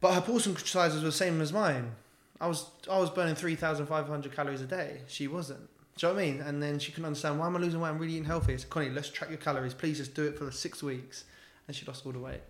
But 0.00 0.14
her 0.14 0.20
portion 0.20 0.56
sizes 0.56 1.02
were 1.02 1.08
the 1.10 1.12
same 1.12 1.40
as 1.40 1.52
mine. 1.52 1.92
I 2.40 2.46
was 2.46 2.70
I 2.90 2.98
was 2.98 3.10
burning 3.10 3.34
three 3.34 3.56
thousand 3.56 3.86
five 3.86 4.06
hundred 4.06 4.32
calories 4.34 4.60
a 4.60 4.66
day. 4.66 5.02
She 5.08 5.26
wasn't. 5.28 5.68
Do 5.96 6.06
you 6.06 6.12
know 6.12 6.14
what 6.14 6.22
I 6.22 6.26
mean? 6.30 6.40
And 6.40 6.62
then 6.62 6.78
she 6.78 6.92
couldn't 6.92 7.06
understand 7.06 7.38
why 7.40 7.46
am 7.46 7.56
I 7.56 7.58
losing 7.58 7.80
weight? 7.80 7.90
I'm 7.90 7.98
really 7.98 8.12
eating 8.12 8.24
healthy. 8.24 8.54
I 8.54 8.56
said, 8.56 8.70
Connie, 8.70 8.90
let's 8.90 9.10
track 9.10 9.28
your 9.30 9.38
calories. 9.38 9.74
Please 9.74 9.98
just 9.98 10.14
do 10.14 10.24
it 10.28 10.38
for 10.38 10.44
the 10.44 10.52
six 10.52 10.82
weeks. 10.82 11.24
And 11.66 11.76
she 11.76 11.84
lost 11.84 12.06
all 12.06 12.12
the 12.12 12.20
weight. 12.20 12.40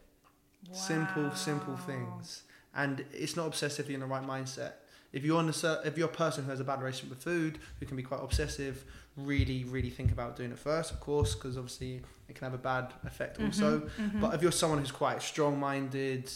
Simple, 0.73 1.31
simple 1.35 1.77
things. 1.77 2.43
And 2.75 3.05
it's 3.13 3.37
not 3.37 3.47
obsessive 3.47 3.87
if 3.87 3.91
you're 3.91 3.95
in 3.95 4.01
the 4.01 4.07
right 4.07 4.23
mindset. 4.27 4.73
If 5.13 5.25
you're 5.25 5.39
on 5.39 5.49
a 5.49 5.81
if 5.85 5.97
you're 5.97 6.09
a 6.09 6.13
person 6.13 6.45
who 6.45 6.51
has 6.51 6.61
a 6.61 6.65
bad 6.65 6.81
relationship 6.81 7.11
with 7.11 7.23
food, 7.23 7.59
who 7.81 7.87
can 7.87 7.97
be 7.97 8.03
quite 8.03 8.23
obsessive, 8.23 8.85
really, 9.17 9.65
really 9.65 9.91
think 9.91 10.13
about 10.13 10.37
doing 10.37 10.53
it 10.53 10.59
first, 10.59 10.91
of 10.93 11.01
course, 11.01 11.35
because 11.35 11.57
obviously 11.57 12.03
it 12.29 12.35
can 12.35 12.45
have 12.45 12.55
a 12.55 12.63
bad 12.63 12.93
effect 13.07 13.41
also. 13.41 13.81
Mhm, 13.81 14.11
mhm. 14.13 14.21
But 14.21 14.35
if 14.35 14.43
you're 14.43 14.53
someone 14.53 14.79
who's 14.81 14.93
quite 14.93 15.23
strong-minded, 15.23 16.31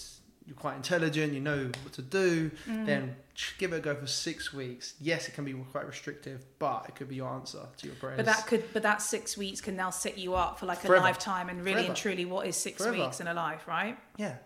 you're 0.53 0.61
quite 0.61 0.77
intelligent, 0.77 1.33
you 1.33 1.41
know 1.41 1.71
what 1.83 1.93
to 1.95 2.03
do, 2.03 2.51
Mm. 2.67 2.85
then 2.87 3.17
give 3.59 3.73
it 3.73 3.77
a 3.79 3.81
go 3.81 3.95
for 3.95 4.07
six 4.07 4.53
weeks. 4.53 4.95
Yes, 5.01 5.27
it 5.29 5.33
can 5.35 5.45
be 5.45 5.55
quite 5.55 5.87
restrictive, 5.87 6.45
but 6.59 6.85
it 6.89 6.95
could 6.95 7.09
be 7.09 7.17
your 7.17 7.29
answer 7.31 7.63
to 7.79 7.87
your 7.87 7.97
prayers. 7.97 8.19
But 8.19 8.27
that 8.27 8.47
could, 8.47 8.65
but 8.75 8.83
that 8.83 9.01
six 9.01 9.37
weeks 9.37 9.61
can 9.63 9.75
now 9.77 9.89
set 9.91 10.19
you 10.19 10.35
up 10.35 10.59
for 10.59 10.67
like 10.67 10.85
a 10.85 10.89
lifetime, 10.89 11.49
and 11.49 11.65
really 11.65 11.87
and 11.87 11.97
truly, 11.97 12.25
what 12.27 12.47
is 12.47 12.57
six 12.57 12.83
Forever. 12.83 12.99
weeks 12.99 13.21
in 13.21 13.29
a 13.29 13.35
life, 13.35 13.67
right? 13.67 13.97
yeah, 14.19 14.37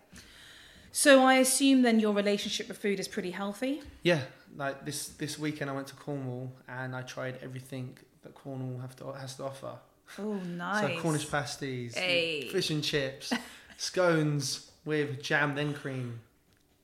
So 0.91 1.23
I 1.25 1.35
assume 1.35 1.81
then 1.81 1.99
your 1.99 2.13
relationship 2.13 2.67
with 2.69 2.77
food 2.77 2.99
is 2.99 3.07
pretty 3.07 3.31
healthy. 3.31 3.81
yeah. 4.03 4.21
Like 4.55 4.85
this 4.85 5.09
this 5.09 5.37
weekend, 5.37 5.69
I 5.69 5.73
went 5.73 5.87
to 5.87 5.95
Cornwall 5.95 6.51
and 6.67 6.95
I 6.95 7.01
tried 7.03 7.37
everything 7.43 7.97
that 8.23 8.33
Cornwall 8.33 8.79
have 8.79 8.95
to, 8.95 9.11
has 9.11 9.35
to 9.35 9.43
offer. 9.43 9.73
Oh, 10.17 10.35
nice. 10.35 10.95
So 10.95 11.01
Cornish 11.01 11.29
pasties, 11.29 11.95
Hey. 11.95 12.47
fish 12.49 12.69
and 12.71 12.81
chips, 12.83 13.33
scones 13.77 14.66
with 14.87 15.21
jam 15.21 15.53
then 15.53 15.73
cream. 15.73 16.21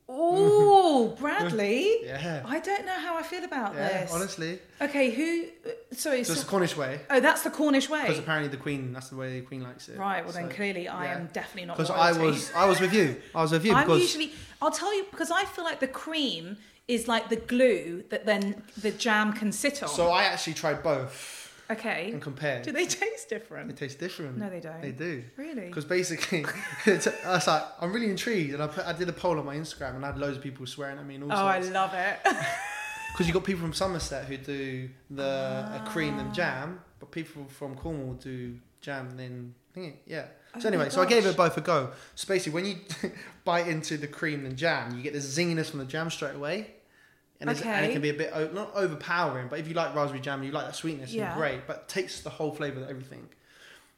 Oh, 0.10 1.16
Bradley. 1.20 2.04
Yeah, 2.04 2.44
I 2.46 2.60
don't 2.60 2.86
know 2.86 2.92
how 3.00 3.18
I 3.18 3.24
feel 3.24 3.44
about 3.46 3.74
yeah. 3.74 4.02
this. 4.02 4.14
Honestly, 4.14 4.60
Okay, 4.82 5.10
who? 5.12 5.46
Uh, 5.66 5.72
sorry. 5.96 6.24
so 6.24 6.34
So, 6.34 6.34
it's 6.34 6.44
the 6.44 6.50
Cornish 6.50 6.76
way 6.78 7.00
oh, 7.10 7.20
that's 7.22 7.42
the 7.42 7.50
Cornish 7.50 7.90
way. 7.90 8.02
because 8.02 8.20
apparently 8.20 8.50
the 8.50 8.58
Queen. 8.62 8.92
That's 8.94 9.10
the 9.10 9.16
way 9.16 9.40
the 9.40 9.46
Queen 9.46 9.64
likes 9.64 9.88
it. 9.90 9.98
Right. 9.98 10.24
Well, 10.24 10.34
then 10.34 10.50
So- 10.50 10.56
clearly 10.56 10.88
I 10.88 11.06
yeah. 11.06 11.16
am 11.16 11.28
definitely 11.34 11.66
not. 11.68 11.78
Because 11.78 11.90
I 11.90 12.12
was, 12.12 12.52
I 12.54 12.66
was 12.66 12.80
with 12.82 12.94
you. 12.94 13.16
I 13.34 13.42
was 13.42 13.52
with 13.52 13.66
you 13.66 13.74
I'm 13.76 13.88
because 13.88 14.02
usually. 14.02 14.34
I'll 14.62 14.72
tell 14.72 14.94
you 14.96 15.06
because 15.10 15.32
I 15.32 15.46
feel 15.46 15.64
like 15.64 15.80
the 15.80 15.88
cream 15.88 16.58
is 16.88 17.08
like 17.08 17.30
the 17.30 17.38
glue 17.38 18.04
that 18.10 18.26
then 18.26 18.62
the 18.82 18.92
jam 18.92 19.32
can 19.34 19.52
sit 19.54 19.82
on. 19.82 19.88
so 19.90 20.10
I 20.12 20.24
actually 20.24 20.54
tried 20.54 20.84
both 20.84 21.43
okay. 21.72 22.12
and 22.12 22.22
compared. 22.22 22.64
Do 22.64 22.72
they 22.72 22.86
taste 23.02 23.30
different? 23.30 23.70
They 23.70 23.76
taste 23.76 24.00
different. 24.00 24.38
No, 24.38 24.50
they 24.50 24.60
don't. 24.60 24.82
They 24.82 24.92
do. 24.92 25.24
Really? 25.38 25.68
Because 25.68 25.86
basically, 25.86 26.46
it's, 26.86 27.08
I 27.26 27.34
was 27.36 27.48
like, 27.48 27.64
I'm 27.82 27.92
really 27.94 28.10
intrigued, 28.10 28.54
and 28.54 28.64
I 28.64 28.68
put, 28.68 28.86
I 28.86 28.94
did 28.94 29.08
a 29.10 29.14
poll 29.14 29.40
on 29.40 29.46
my 29.46 29.56
Instagram, 29.56 29.96
and 29.96 30.04
I 30.04 30.08
had 30.08 30.18
loads 30.18 30.38
of 30.38 30.44
people 30.44 30.66
swearing 30.66 30.98
at 30.98 31.06
me 31.06 31.16
and 31.16 31.24
all 31.26 31.32
Oh, 31.32 31.46
I 31.46 31.60
love 31.60 31.94
it. 31.94 32.20
Because 33.14 33.28
you 33.28 33.34
got 33.34 33.44
people 33.44 33.62
from 33.62 33.74
Somerset 33.74 34.26
who 34.26 34.38
do 34.38 34.90
the 35.12 35.22
a 35.24 35.84
cream 35.88 36.16
Ah. 36.18 36.22
and 36.22 36.34
jam, 36.34 36.80
but 37.00 37.12
people 37.12 37.46
from 37.46 37.76
Cornwall 37.76 38.16
do 38.16 38.58
jam 38.82 39.08
and 39.10 39.20
then 39.20 39.54
thingy. 39.78 39.94
Yeah. 40.08 40.26
Oh 40.56 40.60
So 40.60 40.64
my 40.64 40.76
anyway, 40.76 40.90
so 40.90 41.00
I 41.00 41.06
gave 41.06 41.24
it 41.28 41.38
both 41.38 41.56
a 41.56 41.62
go. 41.62 41.92
So 42.16 42.28
basically, 42.28 42.54
when 42.54 42.66
you 42.66 42.76
bite 43.46 43.68
into 43.68 43.98
the 43.98 44.08
cream 44.08 44.48
and 44.48 44.58
jam, 44.58 44.98
you 44.98 45.04
get 45.04 45.14
the 45.14 45.20
zinginess 45.20 45.70
from 45.70 45.78
the 45.78 45.86
jam 45.86 46.10
straight 46.10 46.34
away. 46.34 46.73
And, 47.44 47.52
it's- 47.52 47.66
and 47.66 47.86
it 47.86 47.92
can 47.92 48.02
be 48.02 48.10
a 48.10 48.14
bit 48.14 48.54
not 48.54 48.72
overpowering, 48.74 49.48
but 49.50 49.60
if 49.60 49.68
you 49.68 49.74
like 49.74 49.94
raspberry 49.96 50.22
jam, 50.22 50.44
you 50.44 50.52
like 50.52 50.66
that 50.66 50.76
sweetness, 50.76 51.12
Yeah. 51.14 51.36
great. 51.36 51.68
But 51.68 51.76
it 51.78 51.88
takes 51.90 52.22
the 52.22 52.30
whole 52.30 52.52
flavour 52.54 52.82
of 52.82 52.90
everything. 52.90 53.28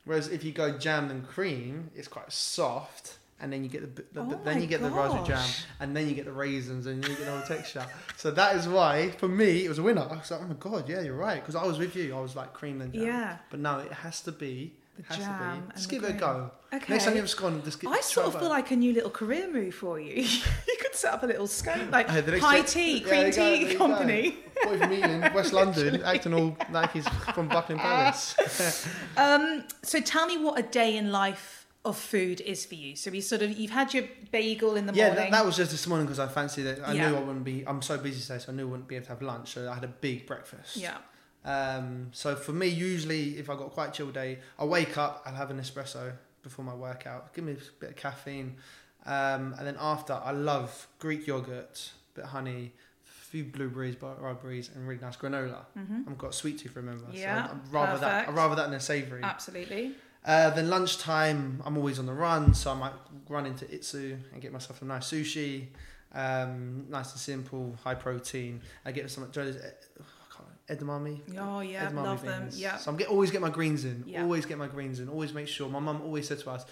Whereas 0.05 0.27
if 0.27 0.43
you 0.43 0.51
go 0.51 0.77
jam 0.77 1.09
and 1.09 1.27
cream, 1.27 1.89
it's 1.95 2.07
quite 2.07 2.31
soft, 2.31 3.17
and 3.39 3.51
then 3.51 3.63
you 3.63 3.69
get 3.69 3.81
the, 3.95 4.03
the, 4.13 4.21
Oh 4.21 4.29
the 4.29 4.35
then 4.37 4.61
you 4.61 4.67
get 4.67 4.81
the 4.81 4.89
raspberry 4.89 5.25
jam, 5.27 5.49
and 5.79 5.95
then 5.95 6.07
you 6.07 6.13
get 6.15 6.25
the 6.25 6.31
raisins, 6.31 6.85
and 6.85 7.03
then 7.03 7.11
you 7.11 7.17
get 7.17 7.27
all 7.27 7.35
the 7.39 7.45
whole 7.45 7.55
texture. 7.57 7.85
So 8.17 8.31
that 8.31 8.55
is 8.55 8.67
why, 8.67 9.11
for 9.11 9.27
me, 9.27 9.65
it 9.65 9.69
was 9.69 9.79
a 9.79 9.83
winner. 9.83 10.01
I 10.09 10.17
was 10.17 10.29
like, 10.31 10.41
oh 10.41 10.47
my 10.47 10.53
god, 10.55 10.87
yeah, 10.89 11.01
you're 11.01 11.15
right, 11.15 11.41
because 11.41 11.55
I 11.55 11.65
was 11.65 11.77
with 11.77 11.95
you. 11.95 12.15
I 12.15 12.21
was 12.21 12.35
like 12.35 12.53
cream 12.53 12.81
and 12.81 12.93
jam. 12.93 13.03
Yeah. 13.03 13.37
But 13.49 13.59
no, 13.59 13.79
it 13.79 13.91
has 13.91 14.21
to 14.21 14.31
be. 14.31 14.73
The 14.97 15.03
has 15.03 15.17
jam 15.17 15.61
to 15.61 15.67
be. 15.67 15.73
Just 15.75 15.89
give 15.89 16.03
it 16.03 16.11
a 16.11 16.13
go. 16.13 16.51
Okay. 16.73 16.93
Next 16.93 17.05
time 17.05 17.15
you've 17.15 17.29
scone, 17.29 17.61
just 17.63 17.79
give 17.79 17.91
I 17.91 17.99
sort 18.01 18.27
of 18.27 18.39
feel 18.39 18.49
like 18.49 18.71
a 18.71 18.75
new 18.75 18.93
little 18.93 19.09
career 19.09 19.51
move 19.51 19.75
for 19.75 19.99
you. 19.99 20.13
you 20.23 20.77
could 20.81 20.93
set 20.95 21.13
up 21.13 21.23
a 21.23 21.27
little 21.27 21.47
scone, 21.47 21.89
like 21.91 22.09
Hey, 22.09 22.39
high 22.39 22.61
tea, 22.61 22.99
Yeah, 22.99 23.07
cream 23.07 23.25
you 23.27 23.31
go, 23.33 23.57
tea 23.69 23.75
company. 23.75 24.37
What 24.63 24.81
if 24.81 24.89
me 24.89 25.01
in 25.03 25.21
West 25.33 25.53
London 25.59 26.01
acting 26.03 26.33
all 26.33 26.57
like 26.71 26.91
he's 26.93 27.07
from 27.33 27.47
Buckingham 27.47 27.79
Palace? 27.85 28.87
Um, 29.17 29.63
so 29.83 29.99
tell 30.01 30.25
me 30.27 30.37
what 30.37 30.57
a 30.59 30.63
day 30.63 30.97
in 30.97 31.11
life 31.11 31.65
of 31.83 31.97
food 31.97 32.41
is 32.41 32.65
for 32.65 32.75
you. 32.75 32.95
So 32.95 33.11
we 33.11 33.21
sort 33.21 33.41
of 33.43 33.51
you've 33.57 33.71
had 33.71 33.93
your 33.93 34.05
bagel 34.31 34.75
in 34.75 34.85
the 34.87 34.93
yeah, 34.93 35.07
morning. 35.07 35.25
that, 35.25 35.31
that 35.31 35.45
was 35.45 35.55
just 35.55 35.71
this 35.71 35.85
morning 35.87 36.07
because 36.07 36.19
I 36.19 36.27
fancied 36.27 36.65
it. 36.65 36.81
I 36.83 36.93
Yeah. 36.93 37.09
knew 37.11 37.17
I 37.17 37.19
wouldn't 37.19 37.43
be. 37.45 37.63
I'm 37.67 37.81
so 37.81 37.97
busy 37.97 38.19
today, 38.21 38.39
so 38.39 38.51
I 38.51 38.55
knew 38.55 38.67
I 38.67 38.71
wouldn't 38.71 38.87
be 38.87 38.95
able 38.95 39.05
to 39.05 39.11
have 39.11 39.21
lunch. 39.21 39.53
So 39.53 39.69
I 39.69 39.75
had 39.75 39.83
a 39.83 39.87
big 39.89 40.25
breakfast. 40.25 40.77
yeah. 40.77 40.97
Um, 41.45 42.09
so 42.11 42.35
for 42.35 42.51
me, 42.53 42.67
usually 42.67 43.37
if 43.37 43.49
I've 43.49 43.57
got 43.59 43.71
quite 43.71 43.89
a 43.89 43.91
chill 43.91 44.09
day, 44.11 44.39
I 44.59 44.65
wake 44.65 44.97
up, 44.97 45.21
I'll 45.25 45.35
have 45.35 45.51
an 45.51 45.59
espresso 45.59 46.11
before 46.41 46.65
my 46.65 46.73
workout. 46.73 47.33
Give 47.33 47.43
me 47.45 47.53
a 47.53 47.79
bit 47.79 47.91
of 47.91 47.95
caffeine, 47.95 48.55
um, 49.05 49.53
and 49.57 49.67
then 49.67 49.77
after, 49.79 50.13
I 50.13 50.31
love 50.31 50.87
Greek 50.99 51.27
yogurt, 51.27 51.91
bit 52.15 52.23
of 52.25 52.31
honey, 52.31 52.73
a 53.05 53.25
few 53.29 53.43
blueberries, 53.43 53.95
raspberries, 54.01 54.71
and 54.73 54.87
really 54.87 55.01
nice 55.01 55.17
granola. 55.17 55.65
hmm 55.75 56.01
I've 56.07 56.17
got 56.17 56.31
a 56.31 56.33
sweet 56.33 56.57
tooth, 56.59 56.75
remember? 56.75 57.05
Yeah, 57.13 57.47
so 57.47 57.53
I'd 57.53 57.73
rather 57.73 57.99
that. 57.99 58.11
perfect. 58.11 58.29
I'd 58.29 58.35
rather 58.35 58.55
that 58.55 58.65
than 58.65 58.73
a 58.73 58.79
savoury. 58.79 59.21
Absolutely. 59.23 59.91
Uh, 60.25 60.49
then 60.49 60.69
lunchtime, 60.69 61.61
I'm 61.63 61.77
always 61.77 61.99
on 61.99 62.07
the 62.07 62.13
run, 62.13 62.55
so 62.55 62.71
I 62.71 62.73
might 62.73 62.93
run 63.29 63.45
into 63.45 63.65
Itsu 63.65 64.17
and 64.33 64.41
get 64.41 64.51
myself 64.51 64.81
a 64.81 64.85
nice 64.85 65.11
sushi. 65.11 65.67
Um, 66.13 66.85
nice 66.89 67.11
and 67.11 67.19
simple, 67.19 67.75
high 67.83 67.93
protein. 67.93 68.61
I 68.85 68.91
get 68.91 69.11
some 69.11 69.29
edamame. 70.69 71.21
Oh 71.39 71.59
yeah, 71.61 71.89
edamame 71.89 72.03
love 72.03 72.21
them. 72.23 72.49
Yeah. 72.53 72.77
So 72.77 72.91
I'm 72.91 72.97
get 72.97 73.07
always 73.07 73.31
get 73.31 73.41
my 73.41 73.49
greens 73.49 73.85
in. 73.85 74.03
Yeah. 74.07 74.23
Always 74.23 74.45
get 74.45 74.57
my 74.57 74.67
greens 74.67 74.99
in. 74.99 75.09
Always 75.09 75.33
make 75.33 75.47
sure. 75.47 75.69
My 75.69 75.79
mum 75.79 76.01
always 76.01 76.27
said 76.27 76.39
to 76.39 76.49
us, 76.51 76.65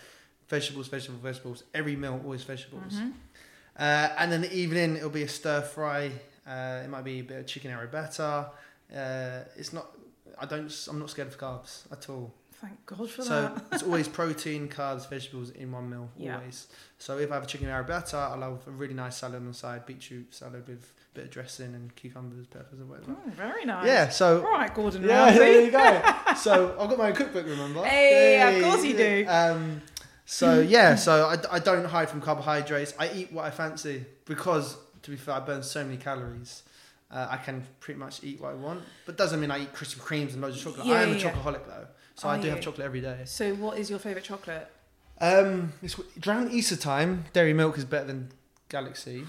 vegetables, 0.47 0.87
vegetables, 0.87 1.21
vegetables. 1.21 1.63
Every 1.73 1.95
meal, 1.95 2.19
always 2.23 2.43
vegetables. 2.43 2.93
Mhm. 2.93 3.13
Uh, 3.77 4.09
and 4.19 4.31
then 4.31 4.41
the 4.41 4.53
evening, 4.53 4.97
it'll 4.97 5.09
be 5.09 5.23
a 5.23 5.27
stir 5.27 5.61
fry. 5.61 6.11
Uh, 6.45 6.81
it 6.83 6.89
might 6.89 7.03
be 7.03 7.19
a 7.19 7.23
bit 7.23 7.39
of 7.39 7.47
chicken 7.47 7.71
arrabbiata. 7.71 8.49
Uh, 8.95 9.39
it's 9.55 9.73
not. 9.73 9.87
I 10.39 10.45
don't. 10.45 10.71
I'm 10.89 10.99
not 10.99 11.09
scared 11.09 11.29
of 11.29 11.37
carbs 11.37 11.91
at 11.91 12.09
all. 12.09 12.33
Thank 12.61 12.85
God 12.85 13.09
for 13.09 13.21
So 13.23 13.41
that. 13.41 13.57
So 13.57 13.63
it's 13.73 13.83
always 13.83 14.07
protein, 14.19 14.69
carbs, 14.69 15.09
vegetables 15.09 15.49
in 15.51 15.71
one 15.71 15.89
meal. 15.89 16.09
Yeah. 16.17 16.37
Always. 16.37 16.67
So 16.97 17.17
if 17.17 17.29
I 17.31 17.33
have 17.35 17.43
a 17.43 17.47
chicken 17.47 17.67
arrabbiata, 17.67 18.13
I'll 18.13 18.41
have 18.41 18.67
a 18.67 18.71
really 18.71 18.93
nice 18.93 19.17
salad 19.17 19.37
on 19.37 19.47
the 19.47 19.53
side, 19.53 19.85
beetroot 19.85 20.33
salad 20.33 20.67
with 20.67 20.92
bit 21.13 21.25
of 21.25 21.29
dressing 21.31 21.73
and 21.75 21.95
cucumbers, 21.95 22.47
peppers, 22.47 22.79
and 22.79 22.89
whatever. 22.89 23.11
Oh, 23.11 23.29
very 23.31 23.65
nice. 23.65 23.85
Yeah. 23.85 24.09
So 24.09 24.45
All 24.45 24.51
right, 24.51 24.73
Gordon 24.73 25.03
yeah, 25.03 25.25
Ramsay. 25.25 25.39
there 25.39 25.61
you 25.61 25.71
go. 25.71 26.01
So 26.37 26.75
I've 26.79 26.89
got 26.89 26.97
my 26.97 27.09
own 27.09 27.15
cookbook, 27.15 27.45
remember? 27.45 27.83
Hey, 27.83 28.57
of 28.57 28.63
course 28.63 28.83
you 28.83 28.97
do. 28.97 29.25
Um, 29.27 29.81
so 30.25 30.61
yeah, 30.61 30.95
so 30.95 31.27
I, 31.27 31.55
I 31.55 31.59
don't 31.59 31.85
hide 31.85 32.09
from 32.09 32.21
carbohydrates. 32.21 32.93
I 32.97 33.11
eat 33.13 33.31
what 33.31 33.45
I 33.45 33.51
fancy 33.51 34.05
because, 34.25 34.77
to 35.03 35.11
be 35.11 35.17
fair, 35.17 35.35
I 35.35 35.39
burn 35.41 35.61
so 35.61 35.83
many 35.83 35.97
calories. 35.97 36.63
Uh, 37.11 37.27
I 37.29 37.37
can 37.37 37.67
pretty 37.79 37.99
much 37.99 38.23
eat 38.23 38.41
what 38.41 38.51
I 38.51 38.55
want, 38.55 38.81
but 39.05 39.15
doesn't 39.15 39.39
mean 39.39 39.51
I 39.51 39.59
eat 39.61 39.73
Krispy 39.73 39.99
Kremes 39.99 40.33
and 40.33 40.41
loads 40.41 40.57
of 40.57 40.63
chocolate. 40.63 40.87
Yeah, 40.87 40.95
I 40.95 41.01
am 41.03 41.09
a 41.09 41.11
yeah, 41.11 41.17
yeah. 41.19 41.31
chocoholic 41.31 41.67
though, 41.67 41.87
so 42.15 42.27
I 42.27 42.39
Are 42.39 42.41
do 42.41 42.49
have 42.49 42.61
chocolate 42.61 42.85
every 42.85 43.01
day. 43.01 43.21
So, 43.25 43.53
what 43.53 43.77
is 43.77 43.91
your 43.91 43.99
favourite 43.99 44.25
chocolate? 44.25 44.67
Um, 45.21 45.73
it's 45.83 45.95
around 46.27 46.51
Easter 46.51 46.75
time. 46.75 47.25
Dairy 47.31 47.53
milk 47.53 47.77
is 47.77 47.85
better 47.85 48.05
than 48.07 48.31
Galaxy 48.69 49.25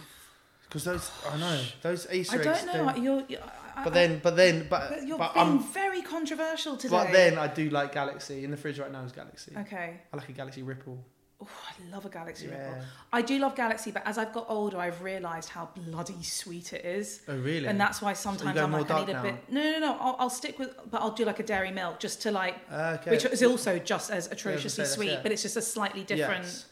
because 0.75 0.85
those 0.85 1.11
I 1.31 1.37
know 1.37 1.61
those 1.83 2.09
Easter 2.13 2.37
eggs. 2.41 2.47
I 2.47 2.53
don't 2.53 2.67
know. 2.67 2.93
they're- 2.93 3.03
You're, 3.03 3.25
you 3.29 3.39
But 3.85 3.93
then, 3.95 4.21
but 4.23 4.35
then, 4.37 4.67
but 4.69 4.91
but 4.91 5.07
you're 5.07 5.19
but 5.19 5.35
being 5.35 5.47
I'm 5.47 5.59
very 5.63 6.03
controversial 6.03 6.77
today. 6.77 6.97
but 6.97 7.13
then 7.13 7.39
I 7.39 7.47
do 7.47 7.71
like 7.71 7.93
Galaxy. 7.93 8.45
In 8.45 8.51
the 8.51 8.57
fridge 8.57 8.81
right 8.81 8.91
now 8.91 9.03
is 9.03 9.13
Galaxy. 9.13 9.53
okay. 9.57 10.01
I 10.13 10.17
like 10.17 10.29
a 10.29 10.33
Galaxy 10.33 10.63
Ripple. 10.63 10.99
Oh, 11.41 11.49
I 11.71 11.95
love 11.95 12.07
a 12.07 12.09
Galaxy 12.09 12.47
Yeah. 12.47 12.57
Ripple. 12.59 12.85
I 13.13 13.23
do 13.23 13.39
love 13.39 13.55
Galaxy, 13.55 13.91
but 13.93 14.03
as 14.05 14.19
I've 14.19 14.33
got 14.33 14.47
older, 14.49 14.79
I've 14.79 15.01
realised 15.03 15.49
how 15.51 15.69
bloody 15.77 16.23
sweet 16.23 16.73
it 16.73 16.85
is. 16.85 17.21
Oh 17.29 17.37
really? 17.37 17.67
And 17.67 17.81
that's 17.81 18.03
why 18.03 18.15
sometimes 18.15 18.55
going 18.55 18.65
I'm 18.65 18.73
like, 18.73 18.91
I 18.91 19.01
need 19.01 19.09
a 19.11 19.13
dark 19.13 19.25
bit. 19.25 19.53
No, 19.53 19.63
no, 19.63 19.79
no. 19.79 19.97
I'll, 20.01 20.17
I'll 20.19 20.31
stick 20.31 20.59
with, 20.59 20.71
but 20.91 21.01
I'll 21.03 21.11
do 21.13 21.25
like 21.25 21.39
a 21.39 21.45
dairy 21.45 21.71
milk 21.71 22.01
just 22.01 22.23
to 22.23 22.33
like, 22.33 22.57
okay. 22.73 23.11
which 23.13 23.25
is 23.25 23.43
also 23.45 23.79
just 23.79 24.11
as 24.11 24.27
atrociously 24.33 24.83
that's 24.83 24.95
sweet, 24.95 25.11
it. 25.11 25.23
but 25.23 25.31
it's 25.31 25.43
just 25.43 25.57
a 25.57 25.63
slightly 25.63 26.03
different. 26.03 26.45
Yes. 26.45 26.67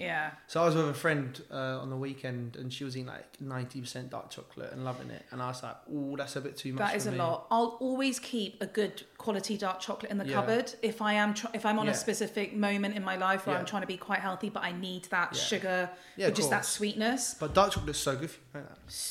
Yeah. 0.00 0.30
So 0.46 0.62
I 0.62 0.66
was 0.66 0.74
with 0.74 0.88
a 0.88 0.94
friend 0.94 1.40
uh, 1.50 1.78
on 1.80 1.90
the 1.90 1.96
weekend, 1.96 2.56
and 2.56 2.72
she 2.72 2.84
was 2.84 2.96
eating 2.96 3.06
like 3.08 3.40
ninety 3.40 3.80
percent 3.80 4.10
dark 4.10 4.30
chocolate 4.30 4.72
and 4.72 4.84
loving 4.84 5.10
it, 5.10 5.24
and 5.30 5.42
I 5.42 5.48
was 5.48 5.62
like, 5.62 5.76
"Oh, 5.92 6.16
that's 6.16 6.36
a 6.36 6.40
bit 6.40 6.56
too 6.56 6.72
much." 6.72 6.78
That 6.86 6.96
is 6.96 7.06
a 7.06 7.12
me." 7.12 7.18
lot. 7.18 7.46
I'll 7.50 7.76
always 7.80 8.18
keep 8.18 8.60
a 8.62 8.66
good 8.66 9.02
quality 9.18 9.56
dark 9.58 9.80
chocolate 9.80 10.10
in 10.10 10.16
the 10.18 10.26
Yeah. 10.26 10.34
cupboard 10.36 10.72
if 10.82 11.02
I 11.02 11.12
am 11.14 11.34
tr- 11.34 11.48
if 11.52 11.66
I'm 11.66 11.78
on 11.78 11.86
Yeah. 11.86 11.92
a 11.92 11.94
specific 11.94 12.54
moment 12.54 12.96
in 12.96 13.04
my 13.04 13.16
life 13.16 13.46
where 13.46 13.56
I'm 13.58 13.66
trying 13.66 13.82
to 13.82 13.86
be 13.86 13.98
quite 13.98 14.20
healthy, 14.20 14.48
but 14.48 14.62
I 14.62 14.72
need 14.72 15.04
that 15.10 15.30
Yeah. 15.34 15.40
sugar, 15.40 15.90
Yeah, 16.16 16.30
just 16.30 16.48
that 16.50 16.64
sweetness. 16.64 17.34
But 17.38 17.52
dark 17.54 17.72
chocolate's 17.72 17.98
so 17.98 18.16
good 18.16 18.30
for 18.30 18.38
you. 18.58 18.64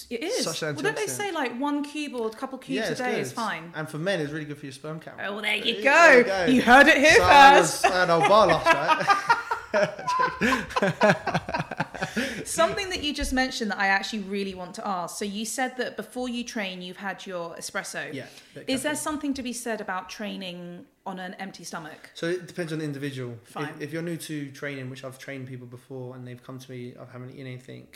It 0.09 0.23
is. 0.23 0.43
Such 0.43 0.63
an 0.63 0.73
well, 0.75 0.83
don't 0.83 0.95
they 0.97 1.07
say 1.07 1.31
like 1.31 1.55
one 1.59 1.83
cube 1.83 2.15
or 2.15 2.27
a 2.27 2.31
couple 2.31 2.57
cubes 2.57 2.89
a 2.89 2.95
day 2.95 3.11
good. 3.11 3.19
is 3.21 3.31
fine? 3.31 3.71
And 3.75 3.87
for 3.87 3.99
men, 3.99 4.19
it's 4.19 4.31
really 4.31 4.45
good 4.45 4.57
for 4.57 4.65
your 4.65 4.73
sperm 4.73 4.99
count. 4.99 5.19
Oh, 5.23 5.33
well, 5.33 5.41
there 5.43 5.55
you 5.55 5.81
There 5.81 5.83
go. 5.83 6.17
you 6.17 6.23
go. 6.23 6.45
You 6.45 6.61
heard 6.63 6.87
it 6.87 6.97
here 6.97 7.13
so 7.17 7.23
I 7.23 7.55
first. 7.59 7.83
was 7.83 7.91
at 7.91 8.03
an 8.05 8.09
old 8.09 8.27
bar 8.27 8.47
last 8.47 8.65
night. 8.65 9.35
Something 12.45 12.89
that 12.89 13.03
you 13.03 13.13
just 13.13 13.34
mentioned 13.34 13.72
that 13.72 13.78
I 13.78 13.88
actually 13.88 14.20
really 14.20 14.55
want 14.55 14.74
to 14.76 14.88
ask. 14.88 15.17
So 15.17 15.26
you 15.26 15.45
said 15.45 15.78
that 15.78 15.97
before 15.97 16.30
you 16.30 16.43
train, 16.43 16.82
you've 16.82 16.97
had 16.97 17.26
your 17.26 17.55
espresso. 17.55 18.13
yeah. 18.13 18.26
Is 18.67 18.84
there 18.84 18.95
something 18.95 19.34
to 19.36 19.43
be 19.43 19.53
said 19.53 19.82
about 19.82 20.09
training 20.09 20.86
on 21.05 21.20
an 21.20 21.34
empty 21.36 21.63
stomach? 21.63 22.11
So 22.13 22.28
it 22.28 22.47
depends 22.47 22.74
on 22.74 22.80
the 22.80 22.86
individual. 22.86 23.36
Fine. 23.43 23.70
If, 23.70 23.82
if 23.82 23.93
you're 23.93 24.01
new 24.01 24.17
to 24.17 24.51
training, 24.51 24.89
which 24.89 25.03
I've 25.03 25.20
trained 25.20 25.47
people 25.47 25.67
before, 25.67 26.15
and 26.15 26.28
they've 26.28 26.41
come 26.41 26.59
to 26.59 26.72
me, 26.72 26.93
I 26.99 27.11
haven't 27.11 27.32
eaten 27.32 27.47
anything. 27.47 27.88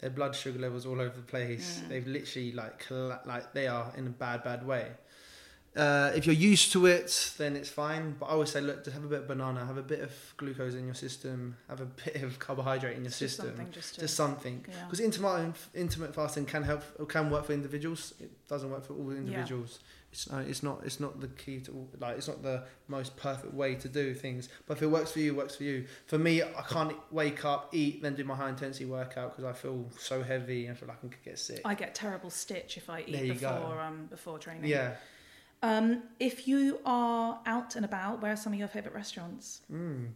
Their 0.00 0.10
blood 0.10 0.34
sugar 0.34 0.58
levels 0.58 0.86
all 0.86 1.00
over 1.00 1.16
the 1.16 1.22
place. 1.22 1.80
Mm. 1.84 1.88
They've 1.88 2.06
literally 2.06 2.52
like 2.52 2.86
like 2.90 3.52
they 3.54 3.68
are 3.68 3.92
in 3.96 4.06
a 4.06 4.10
bad 4.10 4.44
bad 4.44 4.66
way. 4.66 4.88
Uh, 5.76 6.12
if 6.14 6.24
you're 6.24 6.34
used 6.34 6.70
to 6.72 6.86
it, 6.86 7.32
then 7.36 7.56
it's 7.56 7.68
fine. 7.68 8.14
But 8.18 8.26
I 8.26 8.30
always 8.30 8.50
say, 8.50 8.60
look, 8.60 8.84
just 8.84 8.94
have 8.94 9.04
a 9.04 9.08
bit 9.08 9.20
of 9.20 9.28
banana, 9.28 9.64
have 9.66 9.76
a 9.76 9.82
bit 9.82 10.00
of 10.00 10.12
glucose 10.36 10.74
in 10.74 10.84
your 10.84 10.94
system, 10.94 11.56
have 11.68 11.80
a 11.80 11.86
bit 11.86 12.22
of 12.22 12.38
carbohydrate 12.46 12.96
in 12.96 13.02
your 13.02 13.08
just 13.08 13.18
system, 13.18 13.46
something 13.46 13.70
just 13.72 13.94
to, 13.96 14.00
just 14.02 14.14
something. 14.14 14.64
yeah. 14.68 14.84
Because 14.84 15.00
intermittent 15.00 15.56
intermittent 15.74 16.14
fasting 16.14 16.46
can 16.46 16.62
help, 16.62 16.82
or 16.98 17.06
can 17.06 17.28
work 17.28 17.46
for 17.46 17.52
individuals. 17.52 18.14
It 18.20 18.30
doesn't 18.48 18.70
work 18.70 18.84
for 18.86 18.94
all 18.94 19.10
individuals. 19.10 19.80
It's 20.12 20.30
uh, 20.32 20.44
it's 20.46 20.62
not 20.62 20.82
it's 20.84 21.00
not 21.00 21.20
the 21.20 21.26
key 21.26 21.58
to 21.62 21.72
all, 21.72 21.88
like 21.98 22.16
it's 22.18 22.28
not 22.28 22.40
the 22.40 22.62
most 22.86 23.16
perfect 23.16 23.52
way 23.52 23.74
to 23.74 23.88
do 23.88 24.14
things. 24.14 24.48
But 24.68 24.76
if 24.76 24.82
it 24.84 24.86
works 24.86 25.10
for 25.10 25.18
you, 25.18 25.32
it 25.32 25.36
works 25.36 25.56
for 25.56 25.64
you. 25.64 25.86
For 26.06 26.18
me, 26.18 26.40
I 26.40 26.62
can't 26.68 26.92
wake 27.10 27.44
up, 27.44 27.70
eat, 27.74 28.00
then 28.00 28.14
do 28.14 28.22
my 28.22 28.36
high 28.36 28.48
intensity 28.48 28.84
workout 28.84 29.32
because 29.32 29.44
I 29.44 29.52
feel 29.52 29.90
so 29.98 30.22
heavy 30.22 30.66
and 30.66 30.78
feel 30.78 30.86
like 30.86 30.98
I 30.98 31.08
could 31.08 31.24
get 31.24 31.38
sick. 31.40 31.62
I 31.64 31.74
get 31.74 31.96
terrible 31.96 32.30
stitch 32.30 32.76
if 32.76 32.88
I 32.88 33.00
eat 33.00 33.40
before 33.40 33.50
go. 33.50 33.80
um 33.82 34.06
before 34.08 34.38
training. 34.38 34.70
yeah. 34.70 34.92
Um, 35.64 36.02
if 36.20 36.46
you 36.46 36.78
are 36.84 37.40
out 37.46 37.74
and 37.76 37.84
about, 37.86 38.20
where 38.20 38.32
are 38.32 38.36
some 38.36 38.52
of 38.52 38.58
your 38.58 38.68
favourite 38.68 38.94
restaurants? 38.94 39.62
Mm. 39.72 40.08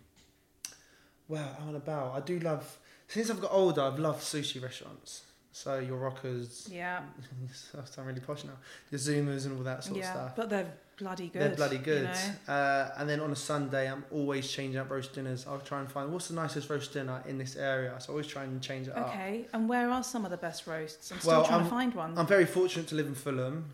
Well, 1.26 1.48
out 1.60 1.66
and 1.68 1.76
about, 1.76 2.14
I 2.14 2.20
do 2.20 2.38
love. 2.40 2.78
Since 3.06 3.30
I've 3.30 3.40
got 3.40 3.52
older, 3.52 3.80
I've 3.80 3.98
loved 3.98 4.20
sushi 4.22 4.62
restaurants. 4.62 5.22
So 5.52 5.78
your 5.78 5.98
Rokas, 5.98 6.70
Yeah, 6.70 7.00
I 7.80 7.84
sound 7.86 8.06
really 8.08 8.20
posh 8.20 8.44
now. 8.44 8.52
Your 8.90 8.98
Zumas 9.00 9.46
and 9.46 9.56
all 9.56 9.64
that 9.64 9.82
sort 9.84 9.96
yeah, 9.98 10.10
of 10.10 10.16
stuff. 10.16 10.36
but 10.36 10.50
they're 10.50 10.70
bloody 10.98 11.28
good. 11.28 11.40
They're 11.42 11.56
bloody 11.56 11.76
you 11.76 11.82
good. 11.82 12.04
know? 12.04 12.52
uh, 12.52 12.90
and 12.98 13.08
then 13.08 13.18
on 13.20 13.32
a 13.32 13.36
Sunday, 13.36 13.90
I'm 13.90 14.04
always 14.10 14.50
changing 14.50 14.78
up 14.78 14.90
roast 14.90 15.14
dinners. 15.14 15.46
I'll 15.48 15.58
try 15.60 15.80
and 15.80 15.90
find 15.90 16.12
what's 16.12 16.28
the 16.28 16.34
nicest 16.34 16.68
roast 16.68 16.92
dinner 16.92 17.22
in 17.26 17.38
this 17.38 17.56
area. 17.56 17.94
So 17.98 18.10
I 18.10 18.12
always 18.12 18.26
try 18.26 18.44
and 18.44 18.60
change 18.62 18.88
it 18.88 18.94
up. 18.96 19.08
Okay, 19.08 19.46
and 19.54 19.66
where 19.68 19.90
are 19.90 20.04
some 20.04 20.24
of 20.26 20.30
the 20.30 20.36
best 20.36 20.66
roasts? 20.66 21.10
I'm 21.10 21.18
still 21.20 21.32
Well, 21.32 21.44
trying 21.46 21.60
to 21.60 21.64
I'm- 21.64 21.70
find 21.70 21.94
one. 21.94 22.18
I'm 22.18 22.26
very 22.26 22.46
fortunate 22.46 22.86
to 22.88 22.94
live 22.94 23.06
in 23.06 23.14
Fulham. 23.14 23.64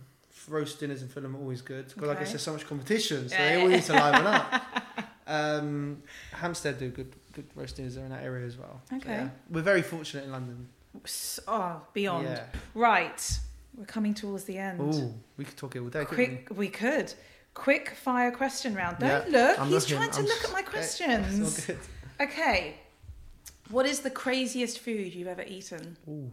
Roast 0.49 0.81
dinners 0.81 1.03
in 1.03 1.09
Fulham 1.09 1.35
are 1.37 1.39
always 1.39 1.63
good 1.63 1.89
because 1.89 2.09
I 2.09 2.13
Okay. 2.13 2.21
guess 2.21 2.31
there's 2.31 2.43
so 2.43 2.53
much 2.53 2.67
competition, 2.67 3.29
so 3.29 3.35
Yeah. 3.37 3.49
they 3.57 3.61
all 3.63 3.69
need 3.69 3.83
to 3.85 3.93
liven 3.93 4.27
up. 4.27 4.65
Um, 5.27 6.03
Hampstead 6.33 6.79
do 6.79 6.91
good 6.91 7.15
good 7.33 7.47
roast 7.57 7.77
dinners. 7.77 7.95
They're 7.97 8.05
in 8.05 8.11
that 8.11 8.23
area 8.23 8.47
as 8.47 8.57
well. 8.57 8.81
So, 8.91 8.97
Okay. 8.97 9.11
yeah. 9.11 9.29
We're 9.51 9.63
very 9.63 9.83
fortunate 9.83 10.25
in 10.25 10.31
London. 10.33 10.69
Oh, 11.49 11.81
beyond. 11.93 12.27
Yeah. 12.29 12.45
Right, 12.75 13.39
we're 13.75 13.87
coming 13.87 14.15
towards 14.15 14.45
the 14.45 14.59
end. 14.59 14.81
Ooh, 14.95 15.15
we 15.37 15.45
could 15.45 15.57
talk 15.57 15.75
it 15.75 15.81
all 15.81 15.89
day. 15.89 16.05
couldn't 16.05 16.19
we? 16.19 16.37
Quick, 16.37 16.57
we 16.59 16.69
could. 16.69 17.13
Quick 17.55 17.91
fire 17.91 18.31
question 18.31 18.75
round. 18.75 18.99
Don't 18.99 19.31
look. 19.31 19.59
I'm 19.59 19.69
He's 19.69 19.91
looking. 19.91 19.97
trying 19.97 20.11
to 20.11 20.19
I'm 20.21 20.25
look 20.27 20.45
at 20.45 20.53
my 20.53 20.61
eh, 20.61 20.63
questions. 20.63 21.39
It's 21.59 21.69
all 21.69 21.75
good. 21.75 21.81
Okay. 22.21 22.77
What 23.71 23.87
is 23.87 24.01
the 24.01 24.11
craziest 24.11 24.79
food 24.81 25.15
you've 25.15 25.27
ever 25.29 25.43
eaten? 25.43 25.97
Ooh. 26.09 26.31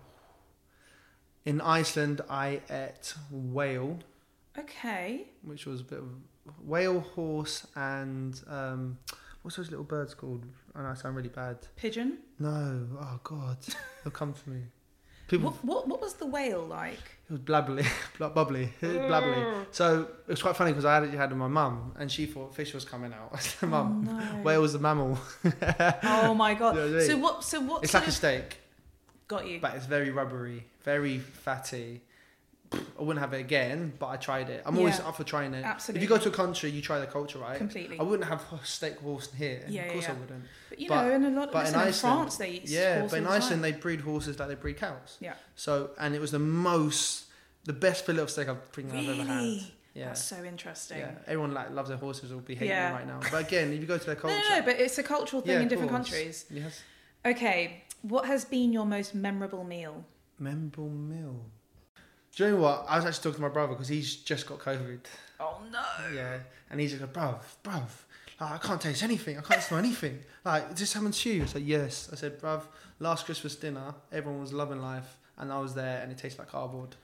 In 1.46 1.60
Iceland, 1.62 2.22
I 2.30 2.62
ate 2.70 3.14
whale. 3.32 4.00
Okay. 4.60 5.28
which 5.44 5.66
was 5.66 5.82
a 5.82 5.84
bit 5.84 6.00
of 6.00 6.10
whale, 6.64 7.00
horse, 7.00 7.66
and 7.76 8.40
um, 8.48 8.98
what's 9.42 9.56
those 9.58 9.70
little 9.72 9.86
birds 9.86 10.14
called? 10.14 10.44
I 10.76 10.82
know 10.84 10.90
I 10.90 10.94
sound 10.94 11.16
really 11.16 11.30
bad. 11.30 11.58
Pigeon. 11.78 12.18
No, 12.38 12.86
oh 13.00 13.20
God, 13.24 13.58
they'll 14.04 14.12
come 14.12 14.34
to 14.34 14.50
me. 14.50 14.62
People, 15.30 15.52
What, 15.52 15.64
what 15.64 15.88
what 15.88 16.02
was 16.02 16.16
the 16.16 16.26
whale 16.26 16.66
like? 16.66 17.00
it 17.30 17.32
was 17.32 17.40
blabbly, 17.40 17.86
bla- 18.18 18.30
bubbly, 18.30 18.74
blabbly. 18.82 19.66
So 19.72 20.02
it 20.28 20.28
was 20.28 20.42
quite 20.42 20.58
funny 20.58 20.72
because 20.72 20.84
I 20.84 20.96
had 20.96 21.04
it 21.06 21.12
had 21.14 21.30
with 21.30 21.40
my 21.40 21.48
mum, 21.48 21.94
and 21.98 22.12
she 22.12 22.26
thought 22.26 22.54
fish 22.54 22.74
was 22.74 22.84
coming 22.84 23.14
out. 23.14 23.30
I 23.34 23.40
said, 23.40 23.70
"Mum, 23.70 24.06
Oh, 24.10 24.14
no. 24.14 24.42
whale 24.44 24.62
was 24.62 24.74
the 24.74 24.80
mammal. 24.80 25.18
Oh 26.04 26.34
my 26.34 26.54
god. 26.54 26.76
You 26.76 26.82
know 26.82 26.92
what 26.92 27.02
I 27.02 27.08
So 27.08 27.18
what? 27.18 27.44
So 27.46 27.62
what? 27.62 27.84
It's 27.84 27.94
like 27.94 28.08
a 28.08 28.12
steak, 28.12 28.58
got 29.30 29.48
you. 29.48 29.60
but 29.62 29.76
it's 29.76 29.86
very 29.86 30.10
rubbery, 30.12 30.66
very 30.84 31.20
fatty." 31.20 32.02
I 32.74 33.04
wouldn't 33.04 33.20
have 33.20 33.34
it 33.34 33.42
again, 33.42 33.92
but 34.00 34.08
I 34.08 34.16
tried 34.16 34.50
it. 34.50 34.64
I'm 34.66 34.78
always 34.78 34.98
Yeah. 35.00 35.08
up 35.10 35.18
for 35.18 35.26
trying 35.26 35.54
it. 35.54 35.66
Absolutely. 35.66 36.00
If 36.00 36.10
you 36.10 36.16
go 36.16 36.22
to 36.24 36.30
a 36.30 36.32
country, 36.32 36.70
you 36.70 36.82
try 36.82 37.00
the 37.00 37.06
culture, 37.06 37.38
right? 37.38 37.58
Completely. 37.58 38.00
I 38.00 38.04
wouldn't 38.04 38.30
have 38.30 38.42
steak 38.64 38.98
horse 39.00 39.30
here. 39.34 39.66
Yeah, 39.68 39.82
of 39.88 39.92
course 39.92 40.06
yeah. 40.06 40.12
I 40.12 40.14
wouldn't. 40.14 40.44
But 40.70 40.80
you 40.80 40.88
but- 40.88 41.04
know, 41.04 41.12
in 41.16 41.26
a 41.26 41.30
lot, 41.32 41.52
but 41.52 41.66
listen, 41.66 41.82
in 41.82 41.88
Iceland- 41.88 42.16
France 42.22 42.38
they 42.38 42.50
eat 42.52 42.70
Yeah, 42.70 43.08
but 43.08 43.18
in. 43.18 43.28
Iceland 43.28 43.62
they 43.66 43.74
breed 43.74 44.00
horses 44.02 44.40
like 44.40 44.48
they 44.48 44.56
breed 44.56 44.78
cows. 44.78 45.18
Yeah. 45.20 45.34
So 45.58 45.90
and 46.00 46.16
it 46.16 46.22
was 46.22 46.32
the 46.32 46.40
most, 46.40 47.26
the 47.66 47.74
best 47.74 48.06
fillet 48.06 48.22
of 48.22 48.30
steak 48.30 48.48
I've, 48.48 48.64
think 48.70 48.94
I've 48.94 49.10
ever 49.10 49.24
had. 49.24 49.36
Really? 49.36 49.74
Yeah. 49.94 50.06
That's 50.06 50.24
so 50.24 50.42
interesting. 50.42 51.00
Yeah. 51.00 51.12
Everyone 51.28 51.54
like 51.54 51.72
loves 51.72 51.90
their 51.90 51.98
horses. 51.98 52.32
Will 52.32 52.40
be 52.40 52.54
hating 52.56 52.70
Yeah. 52.70 52.92
them 52.92 52.94
right 53.00 53.08
now. 53.08 53.20
But 53.30 53.48
again, 53.48 53.74
if 53.74 53.82
you 53.82 53.86
go 53.86 53.98
to 53.98 54.06
their 54.06 54.16
culture, 54.16 54.40
no, 54.50 54.60
no, 54.60 54.62
but 54.62 54.80
it's 54.80 54.98
a 54.98 55.04
cultural 55.04 55.42
thing 55.42 55.52
Yeah, 55.56 55.60
in 55.60 55.68
different 55.68 55.92
course. 55.92 56.10
countries. 56.10 56.46
yes, 56.50 56.82
Okay, 57.26 57.84
what 58.02 58.26
has 58.28 58.46
been 58.46 58.72
your 58.72 58.86
most 58.86 59.14
memorable 59.14 59.66
meal? 59.66 60.06
Memorable 60.42 60.90
meal. 60.90 61.46
Do 62.36 62.46
you 62.46 62.52
know 62.52 62.58
what? 62.58 62.86
I 62.88 62.96
was 62.98 63.06
actually 63.06 63.24
talking 63.24 63.36
to 63.36 63.42
my 63.42 63.50
brother 63.50 63.74
because 63.74 63.88
he's 63.90 64.16
just 64.18 64.46
got 64.48 64.60
COVID. 64.60 65.00
Oh 65.40 65.62
no! 65.72 66.16
Yeah, 66.16 66.40
and 66.70 66.80
he's 66.80 66.92
just 66.92 67.02
like, 67.02 67.14
bruv, 67.14 67.40
bruv, 67.64 67.90
like, 68.40 68.52
I 68.52 68.58
can't 68.58 68.80
taste 68.82 69.04
anything. 69.04 69.38
I 69.38 69.42
can't 69.42 69.62
smell 69.62 69.80
anything. 69.80 70.20
Like, 70.46 70.70
did 70.70 70.78
this 70.78 70.94
happen 70.94 71.12
to 71.12 71.30
you? 71.30 71.44
I 71.44 71.46
said, 71.46 71.62
yes. 71.64 72.10
I 72.12 72.16
said, 72.16 72.40
bruv, 72.40 72.64
last 73.00 73.26
Christmas 73.26 73.56
dinner, 73.56 73.94
everyone 74.12 74.40
was 74.42 74.54
loving 74.54 74.82
life, 74.82 75.18
and 75.38 75.52
I 75.52 75.60
was 75.60 75.74
there, 75.74 76.02
and 76.02 76.12
it 76.12 76.18
tastes 76.18 76.40
like 76.40 76.50
cardboard. 76.50 76.96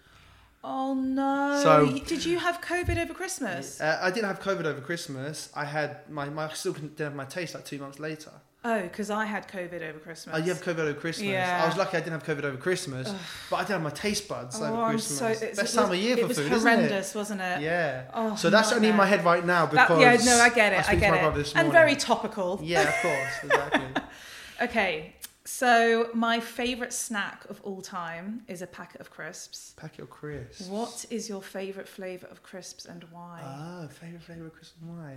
Oh 0.64 0.94
no! 0.94 1.60
So- 1.64 2.00
did 2.06 2.26
you 2.26 2.40
have 2.40 2.62
COVID 2.62 2.98
over 2.98 3.14
Christmas? 3.14 3.80
Uh, 3.80 4.00
I 4.02 4.12
didn't 4.12 4.28
have 4.28 4.40
COVID 4.40 4.66
over 4.66 4.82
Christmas. 4.82 5.50
I 5.56 5.66
had 5.66 6.10
my, 6.10 6.30
my 6.30 6.46
I 6.50 6.54
still 6.54 6.74
didn't 6.74 7.00
have 7.00 7.16
my 7.16 7.26
taste 7.26 7.54
like 7.54 7.66
two 7.66 7.80
months 7.80 8.00
later. 8.00 8.32
Oh, 8.70 8.82
because 8.82 9.10
I 9.10 9.24
had 9.26 9.48
COVID 9.48 9.82
over 9.88 10.00
Christmas. 10.00 10.36
Oh, 10.36 10.40
you 10.40 10.50
have 10.54 10.62
COVID 10.62 10.80
over 10.80 10.94
Christmas. 10.94 11.28
Yeah. 11.30 11.62
I 11.64 11.68
was 11.68 11.78
lucky 11.78 11.96
I 11.96 12.02
didn't 12.02 12.20
have 12.22 12.26
COVID 12.26 12.44
over 12.44 12.58
Christmas, 12.58 13.14
but 13.50 13.56
I 13.56 13.62
did 13.62 13.70
have 13.74 13.82
my 13.82 13.90
taste 13.92 14.28
buds 14.28 14.60
Oh, 14.60 14.66
over 14.66 14.82
I'm 14.82 14.90
Christmas. 14.92 15.18
so 15.20 15.28
it's, 15.28 15.58
Best 15.60 15.74
it 15.74 15.78
time 15.78 15.90
was, 15.90 15.98
of 16.00 16.04
year 16.04 16.18
it 16.18 16.22
for 16.22 16.28
was 16.28 16.38
food, 16.40 16.52
horrendous, 16.52 17.16
wasn't 17.16 17.40
isn't 17.42 17.54
it? 17.54 17.62
it? 17.62 17.66
Yeah. 17.66 18.12
Oh, 18.14 18.36
so 18.36 18.50
that's 18.50 18.74
only 18.74 18.90
in 18.90 18.96
my 18.98 19.06
head 19.06 19.24
right 19.24 19.46
now 19.46 19.68
That- 19.68 19.88
because 19.88 20.02
yeah, 20.02 20.18
no, 20.36 20.42
I 20.42 20.50
get 20.50 20.74
it. 20.74 20.90
I, 20.90 20.94
to 20.96 21.00
get 21.00 21.38
it. 21.38 21.54
and 21.56 21.72
very 21.72 21.96
topical. 21.96 22.60
Yeah, 22.62 22.82
of 22.90 22.96
course, 23.02 23.44
exactly. 23.44 24.04
Okay, 24.60 25.14
so 25.46 26.10
my 26.16 26.40
favourite 26.40 26.92
snack 26.92 27.46
of 27.48 27.62
all 27.64 27.80
time 27.82 28.42
is 28.48 28.64
a 28.64 28.68
packet 28.68 29.00
of 29.00 29.12
crisps. 29.12 29.76
Pack 29.78 29.98
your 30.00 30.08
crisps. 30.08 30.68
What 30.68 31.06
is 31.12 31.30
your 31.30 31.44
favourite 31.44 31.88
flavour 31.88 32.28
of 32.28 32.42
crisps 32.42 32.86
and 32.86 33.06
why? 33.12 33.42
Ah, 33.46 33.88
favorite 33.88 34.24
flavor 34.24 34.48
of 34.48 34.54
crisps 34.54 34.76
and 34.82 34.98
why? 34.98 35.14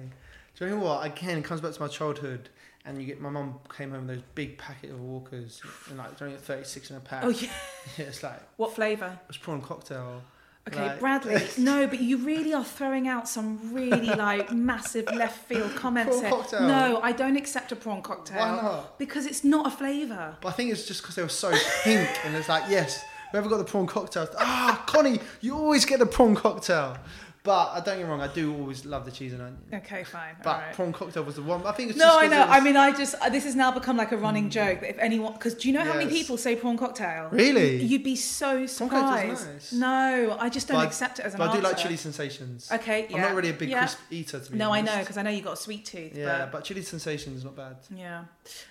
Do 0.56 0.64
you 0.66 0.70
know 0.72 0.76
what? 0.84 1.06
Again, 1.06 1.38
it 1.38 1.44
comes 1.44 1.60
back 1.62 1.72
to 1.72 1.80
my 1.80 1.88
childhood, 1.88 2.50
and 2.84 2.98
you 3.00 3.06
get 3.06 3.20
my 3.20 3.30
mum 3.30 3.60
came 3.76 3.90
home 3.90 4.06
with 4.06 4.16
those 4.16 4.24
big 4.34 4.58
packet 4.58 4.90
of 4.90 5.00
Walkers, 5.00 5.60
and 5.88 5.98
like 5.98 6.20
only 6.22 6.36
thirty 6.36 6.64
six 6.64 6.90
in 6.90 6.96
a 6.96 7.00
pack. 7.00 7.24
oh 7.24 7.28
yeah. 7.28 7.50
it's 7.98 8.22
like 8.22 8.40
What 8.56 8.74
flavour? 8.74 9.18
it's 9.28 9.38
prawn 9.38 9.60
cocktail. 9.62 10.22
Okay, 10.68 10.88
Like- 10.88 11.00
Bradley. 11.00 11.42
No, 11.58 11.86
but 11.86 12.00
you 12.00 12.18
really 12.18 12.52
are 12.52 12.62
throwing 12.64 13.08
out 13.08 13.26
some 13.28 13.72
really 13.72 14.06
like 14.06 14.52
massive 14.70 15.06
left 15.06 15.46
field 15.46 15.74
comments 15.74 16.18
Prawn 16.20 16.30
cocktail. 16.32 16.60
No, 16.68 17.00
I 17.02 17.12
don't 17.12 17.36
accept 17.36 17.72
a 17.72 17.76
prawn 17.76 18.02
cocktail. 18.02 18.38
Why 18.38 18.62
not? 18.62 18.98
Because 18.98 19.24
it's 19.26 19.42
not 19.42 19.66
a 19.66 19.70
flavour. 19.70 20.36
But 20.40 20.48
I 20.48 20.52
think 20.52 20.70
it's 20.70 20.86
just 20.86 21.00
because 21.02 21.14
they 21.16 21.22
were 21.22 21.28
so 21.30 21.50
pink, 21.82 22.08
and 22.24 22.36
it's 22.36 22.48
like 22.48 22.64
yes, 22.68 23.02
whoever 23.32 23.48
got 23.48 23.56
the 23.58 23.64
prawn 23.64 23.86
cocktail. 23.86 24.28
Ah, 24.38 24.84
Connie, 24.86 25.18
you 25.40 25.54
always 25.56 25.84
get 25.86 25.98
the 25.98 26.06
prawn 26.06 26.34
cocktail. 26.34 26.98
But 27.42 27.70
I 27.70 27.80
don't 27.80 27.96
get 27.96 28.04
me 28.04 28.10
wrong, 28.10 28.20
I 28.20 28.26
do 28.28 28.54
always 28.54 28.84
love 28.84 29.06
the 29.06 29.10
cheese 29.10 29.32
and 29.32 29.40
onion. 29.40 29.58
Okay, 29.72 30.04
fine. 30.04 30.36
But 30.44 30.58
right. 30.58 30.74
prawn 30.74 30.92
cocktail 30.92 31.22
was 31.22 31.36
the 31.36 31.42
one. 31.42 31.64
I 31.66 31.72
think 31.72 31.88
it's 31.90 31.98
No, 31.98 32.04
just 32.04 32.18
I 32.18 32.26
know. 32.28 32.40
was- 32.40 32.48
I 32.50 32.60
mean, 32.60 32.76
I 32.76 32.92
just 32.92 33.14
uh, 33.14 33.30
this 33.30 33.44
has 33.44 33.56
now 33.56 33.70
become 33.70 33.96
like 33.96 34.12
a 34.12 34.18
running 34.18 34.50
joke 34.50 34.80
that 34.80 34.90
if 34.90 34.98
anyone, 34.98 35.32
because 35.32 35.54
do 35.54 35.66
you 35.68 35.72
know 35.72 35.80
how 35.82 35.94
many 35.94 36.10
people 36.10 36.36
say 36.36 36.54
prawn 36.54 36.76
cocktail? 36.76 37.28
Really? 37.32 37.82
You'd 37.82 38.04
be 38.04 38.14
so 38.16 38.56
Prawn 38.56 38.68
surprised. 38.68 39.46
nice. 39.48 39.72
No, 39.72 40.36
I 40.38 40.50
just 40.50 40.68
don't 40.68 40.76
But 40.76 40.86
accept 40.88 41.18
it 41.18 41.24
as 41.24 41.32
an 41.32 41.38
but 41.38 41.48
I 41.48 41.52
do 41.52 41.58
answer. 41.58 41.68
like 41.70 41.76
chili 41.78 41.96
sensations. 41.96 42.70
Okay, 42.70 43.06
yeah. 43.08 43.16
I'm 43.16 43.22
not 43.22 43.34
really 43.34 43.50
a 43.50 43.54
big 43.54 43.70
yeah. 43.70 43.78
crisp 43.86 43.98
eater 44.10 44.38
to 44.40 44.52
be 44.52 44.58
No, 44.58 44.70
I 44.72 44.82
know 44.82 44.98
because 44.98 45.16
I 45.16 45.22
know 45.22 45.30
you 45.30 45.40
got 45.40 45.54
a 45.54 45.56
sweet 45.56 45.86
tooth. 45.86 46.14
Yeah, 46.14 46.40
but 46.40 46.52
but 46.52 46.64
chili 46.64 46.82
sensations 46.82 47.38
is 47.38 47.44
not 47.44 47.56
bad. 47.56 47.76
Yeah. 47.94 48.24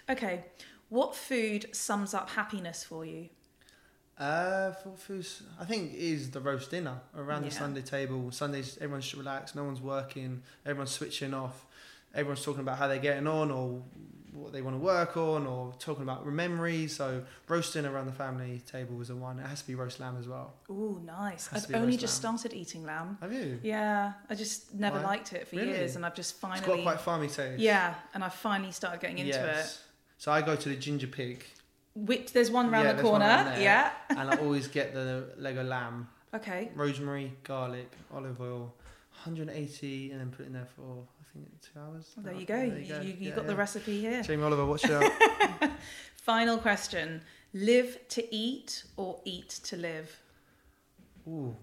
Okay. 0.10 0.46
What 0.90 1.16
food 1.16 1.68
sums 1.72 2.14
up 2.14 2.30
happiness 2.32 2.84
for 2.84 3.04
you? 3.06 3.30
Uh, 4.20 4.72
for 4.72 4.90
foods, 4.98 5.44
I 5.60 5.64
think 5.64 5.94
it 5.94 5.98
is 5.98 6.32
the 6.32 6.42
roast 6.42 6.72
dinner 6.72 7.00
around 7.18 7.46
the 7.46 7.52
Sunday 7.52 7.82
table. 7.82 8.32
Sundays, 8.32 8.78
everyone's 8.82 9.16
relaxed, 9.16 9.56
no 9.56 9.64
one's 9.64 9.80
working, 9.82 10.42
everyone's 10.66 10.92
switching 10.92 11.34
off, 11.34 11.66
everyone's 12.14 12.44
talking 12.44 12.60
about 12.60 12.78
how 12.78 12.88
they're 12.90 12.98
getting 13.00 13.28
on 13.28 13.50
or 13.50 13.82
what 14.34 14.52
they 14.52 14.62
want 14.62 14.76
to 14.76 14.80
work 14.80 15.16
on 15.16 15.48
or 15.48 15.74
talking 15.80 16.04
about 16.04 16.28
memories. 16.28 16.96
So 16.96 17.24
roast 17.48 17.74
dinner 17.74 17.92
around 17.92 18.08
the 18.08 18.12
family 18.12 18.62
table 18.70 19.00
is 19.02 19.08
the 19.08 19.16
one. 19.16 19.40
It 19.40 19.46
has 19.48 19.62
to 19.62 19.68
be 19.68 19.76
roast 19.76 20.02
lamb 20.02 20.18
as 20.20 20.28
well. 20.28 20.54
Ooh, 20.70 21.02
nice. 21.06 21.50
I've 21.54 21.74
only 21.74 21.96
just 21.98 22.22
lamb. 22.24 22.38
started 22.38 22.58
eating 22.58 22.86
lamb. 22.86 23.18
Have 23.22 23.32
you? 23.32 23.60
Yeah, 23.64 24.14
I 24.30 24.36
just 24.36 24.74
never 24.74 25.00
liked 25.00 25.32
it 25.34 25.48
for 25.48 25.56
Really? 25.56 25.70
years, 25.70 25.96
and 25.96 26.06
I've 26.06 26.16
just 26.16 26.36
finally 26.40 26.60
It's 26.60 26.68
got 26.68 26.82
quite 26.82 26.98
farmy 26.98 27.34
taste. 27.34 27.60
Yeah, 27.60 27.96
and 28.14 28.24
I've 28.24 28.34
finally 28.34 28.72
started 28.72 29.00
getting 29.00 29.20
into 29.20 29.32
Yes. 29.32 29.82
So 30.18 30.32
I 30.34 30.42
go 30.42 30.58
to 30.58 30.70
the 30.70 30.76
ginger 30.76 31.08
pig 31.08 31.40
it. 31.40 31.59
Which 31.96 32.34
there's 32.34 32.52
one 32.52 32.70
around 32.70 32.86
Yeah, 32.86 32.94
the 32.94 33.02
corner. 33.02 33.26
around 33.26 33.62
yeah. 33.62 33.92
and 34.10 34.30
I 34.30 34.36
always 34.38 34.68
get 34.68 34.94
the 34.94 35.30
Lego 35.38 35.64
lamb. 35.64 36.08
Okay. 36.34 36.70
rosemary, 36.76 37.34
garlic, 37.44 37.92
olive 38.14 38.40
oil, 38.40 38.74
180, 39.24 40.12
and 40.12 40.20
then 40.22 40.30
put 40.30 40.42
it 40.44 40.48
in 40.48 40.54
there 40.54 40.68
for 40.76 41.08
I 41.20 41.24
think 41.34 41.48
two 41.62 41.80
hours. 41.80 42.14
Well, 42.16 42.26
there 42.26 42.36
oh, 42.36 42.40
you 42.40 42.46
go. 42.46 42.62
You, 42.62 42.76
you, 43.08 43.16
you 43.20 43.30
Yeah, 43.30 43.36
got 43.36 43.48
the 43.48 43.56
recipe 43.56 44.00
here. 44.00 44.22
Jamie 44.22 44.44
Oliver, 44.44 44.66
watch 44.66 44.86
it 44.86 44.92
out. 45.62 45.72
Final 46.18 46.58
question: 46.60 47.22
Live 47.54 48.08
to 48.10 48.36
eat 48.36 48.84
or 48.96 49.20
eat 49.26 49.50
to 49.50 49.76
live? 49.78 50.16
Ooh, 51.28 51.56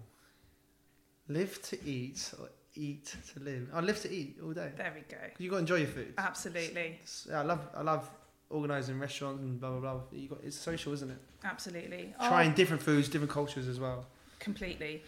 live 1.29 1.61
to 1.63 1.77
eat 1.87 2.33
or 2.39 2.49
eat 2.75 3.15
to 3.33 3.39
live. 3.39 3.69
I 3.73 3.79
live 3.81 4.01
to 4.01 4.11
eat 4.11 4.37
all 4.43 4.51
day. 4.53 4.71
There 4.75 4.93
we 4.93 5.01
go. 5.09 5.17
You 5.39 5.49
got 5.49 5.55
to 5.57 5.59
enjoy 5.61 5.75
your 5.77 5.87
food. 5.87 6.13
Absolutely, 6.17 6.99
I 7.33 7.41
love 7.41 7.61
I 7.75 7.81
love 7.81 8.09
organising 8.49 8.99
restaurants 8.99 9.41
and 9.41 9.59
blah 9.59 9.71
blah 9.71 9.79
blah. 9.79 10.01
You 10.11 10.29
got 10.29 10.39
it's 10.43 10.57
social, 10.57 10.93
isn't 10.93 11.09
it? 11.11 11.17
absolutely. 11.43 12.13
Oh, 12.19 12.27
Trying 12.27 12.53
different 12.53 12.81
foods, 12.81 13.09
different 13.09 13.31
cultures 13.31 13.67
as 13.67 13.79
well. 13.79 14.05
completely, 14.39 15.03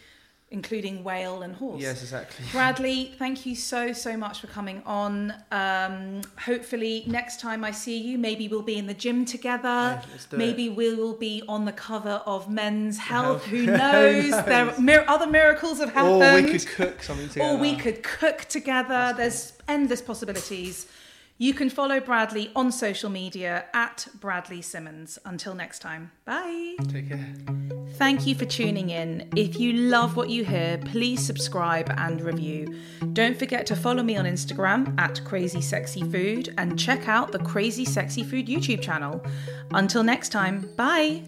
including 0.52 1.04
whale 1.04 1.42
and 1.44 1.56
horse. 1.56 1.82
Yes, 1.82 2.02
exactly. 2.02 2.46
Bradley, 2.52 3.14
thank 3.20 3.46
you 3.46 3.56
so, 3.56 3.94
so 3.94 4.16
much 4.18 4.40
for 4.42 4.48
coming 4.48 4.82
on. 4.86 5.34
Um, 5.52 6.22
hopefully, 6.46 7.04
next 7.08 7.40
time 7.40 7.64
I 7.64 7.72
see 7.72 7.98
you, 7.98 8.18
maybe 8.18 8.48
we'll 8.48 8.62
be 8.62 8.78
in 8.78 8.88
the 8.88 8.94
gym 8.94 9.26
together. 9.26 10.02
Yeah, 10.02 10.38
Maybe 10.38 10.66
it. 10.68 10.76
we 10.76 10.94
will 10.96 11.14
be 11.14 11.44
on 11.48 11.66
the 11.66 11.72
cover 11.74 12.22
of 12.26 12.50
Men's 12.50 12.98
Health. 12.98 13.46
Who 13.46 13.58
Who 13.66 13.66
knows? 13.78 14.30
knows? 14.30 14.46
There 14.46 14.70
are 14.70 14.80
mir- 14.80 15.06
other 15.08 15.28
miracles 15.28 15.80
have 15.80 15.94
happened. 15.94 16.24
Or 16.24 16.42
we 16.42 16.52
could 16.52 16.68
cook 16.68 17.04
something 17.04 17.30
together. 17.30 17.50
Or 17.54 17.58
we 17.58 17.76
could 17.76 18.02
cook 18.04 18.40
together. 18.46 19.14
That's 19.16 19.18
There's 19.18 19.54
endless 19.68 20.02
possibilities. 20.02 20.88
You 21.42 21.54
can 21.54 21.70
follow 21.70 22.02
Bradley 22.02 22.52
on 22.54 22.70
social 22.70 23.10
media 23.10 23.64
at 23.74 24.10
Bradley 24.20 24.62
Simmonds. 24.62 25.18
Until 25.24 25.56
next 25.56 25.80
time, 25.80 26.12
bye. 26.26 26.76
Take 26.90 27.08
care. 27.08 27.34
Thank 27.94 28.28
you 28.28 28.36
for 28.36 28.44
tuning 28.44 28.90
in. 28.90 29.30
If 29.38 29.58
you 29.58 29.72
love 29.72 30.18
what 30.18 30.30
you 30.30 30.44
hear, 30.44 30.78
please 30.80 31.26
subscribe 31.26 31.90
and 31.96 32.20
review. 32.20 32.78
Don't 33.14 33.40
forget 33.40 33.66
to 33.68 33.78
follow 33.78 34.04
me 34.04 34.18
on 34.18 34.26
Instagram 34.26 35.00
at 35.00 35.24
Crazy 35.24 35.62
Sexy 35.62 36.02
Food 36.02 36.54
and 36.58 36.78
check 36.78 37.08
out 37.08 37.32
the 37.32 37.40
Crazy 37.40 37.86
Sexy 37.86 38.22
Food 38.22 38.48
YouTube 38.48 38.82
channel. 38.82 39.26
Until 39.72 40.04
next 40.04 40.34
time, 40.34 40.70
bye. 40.76 41.24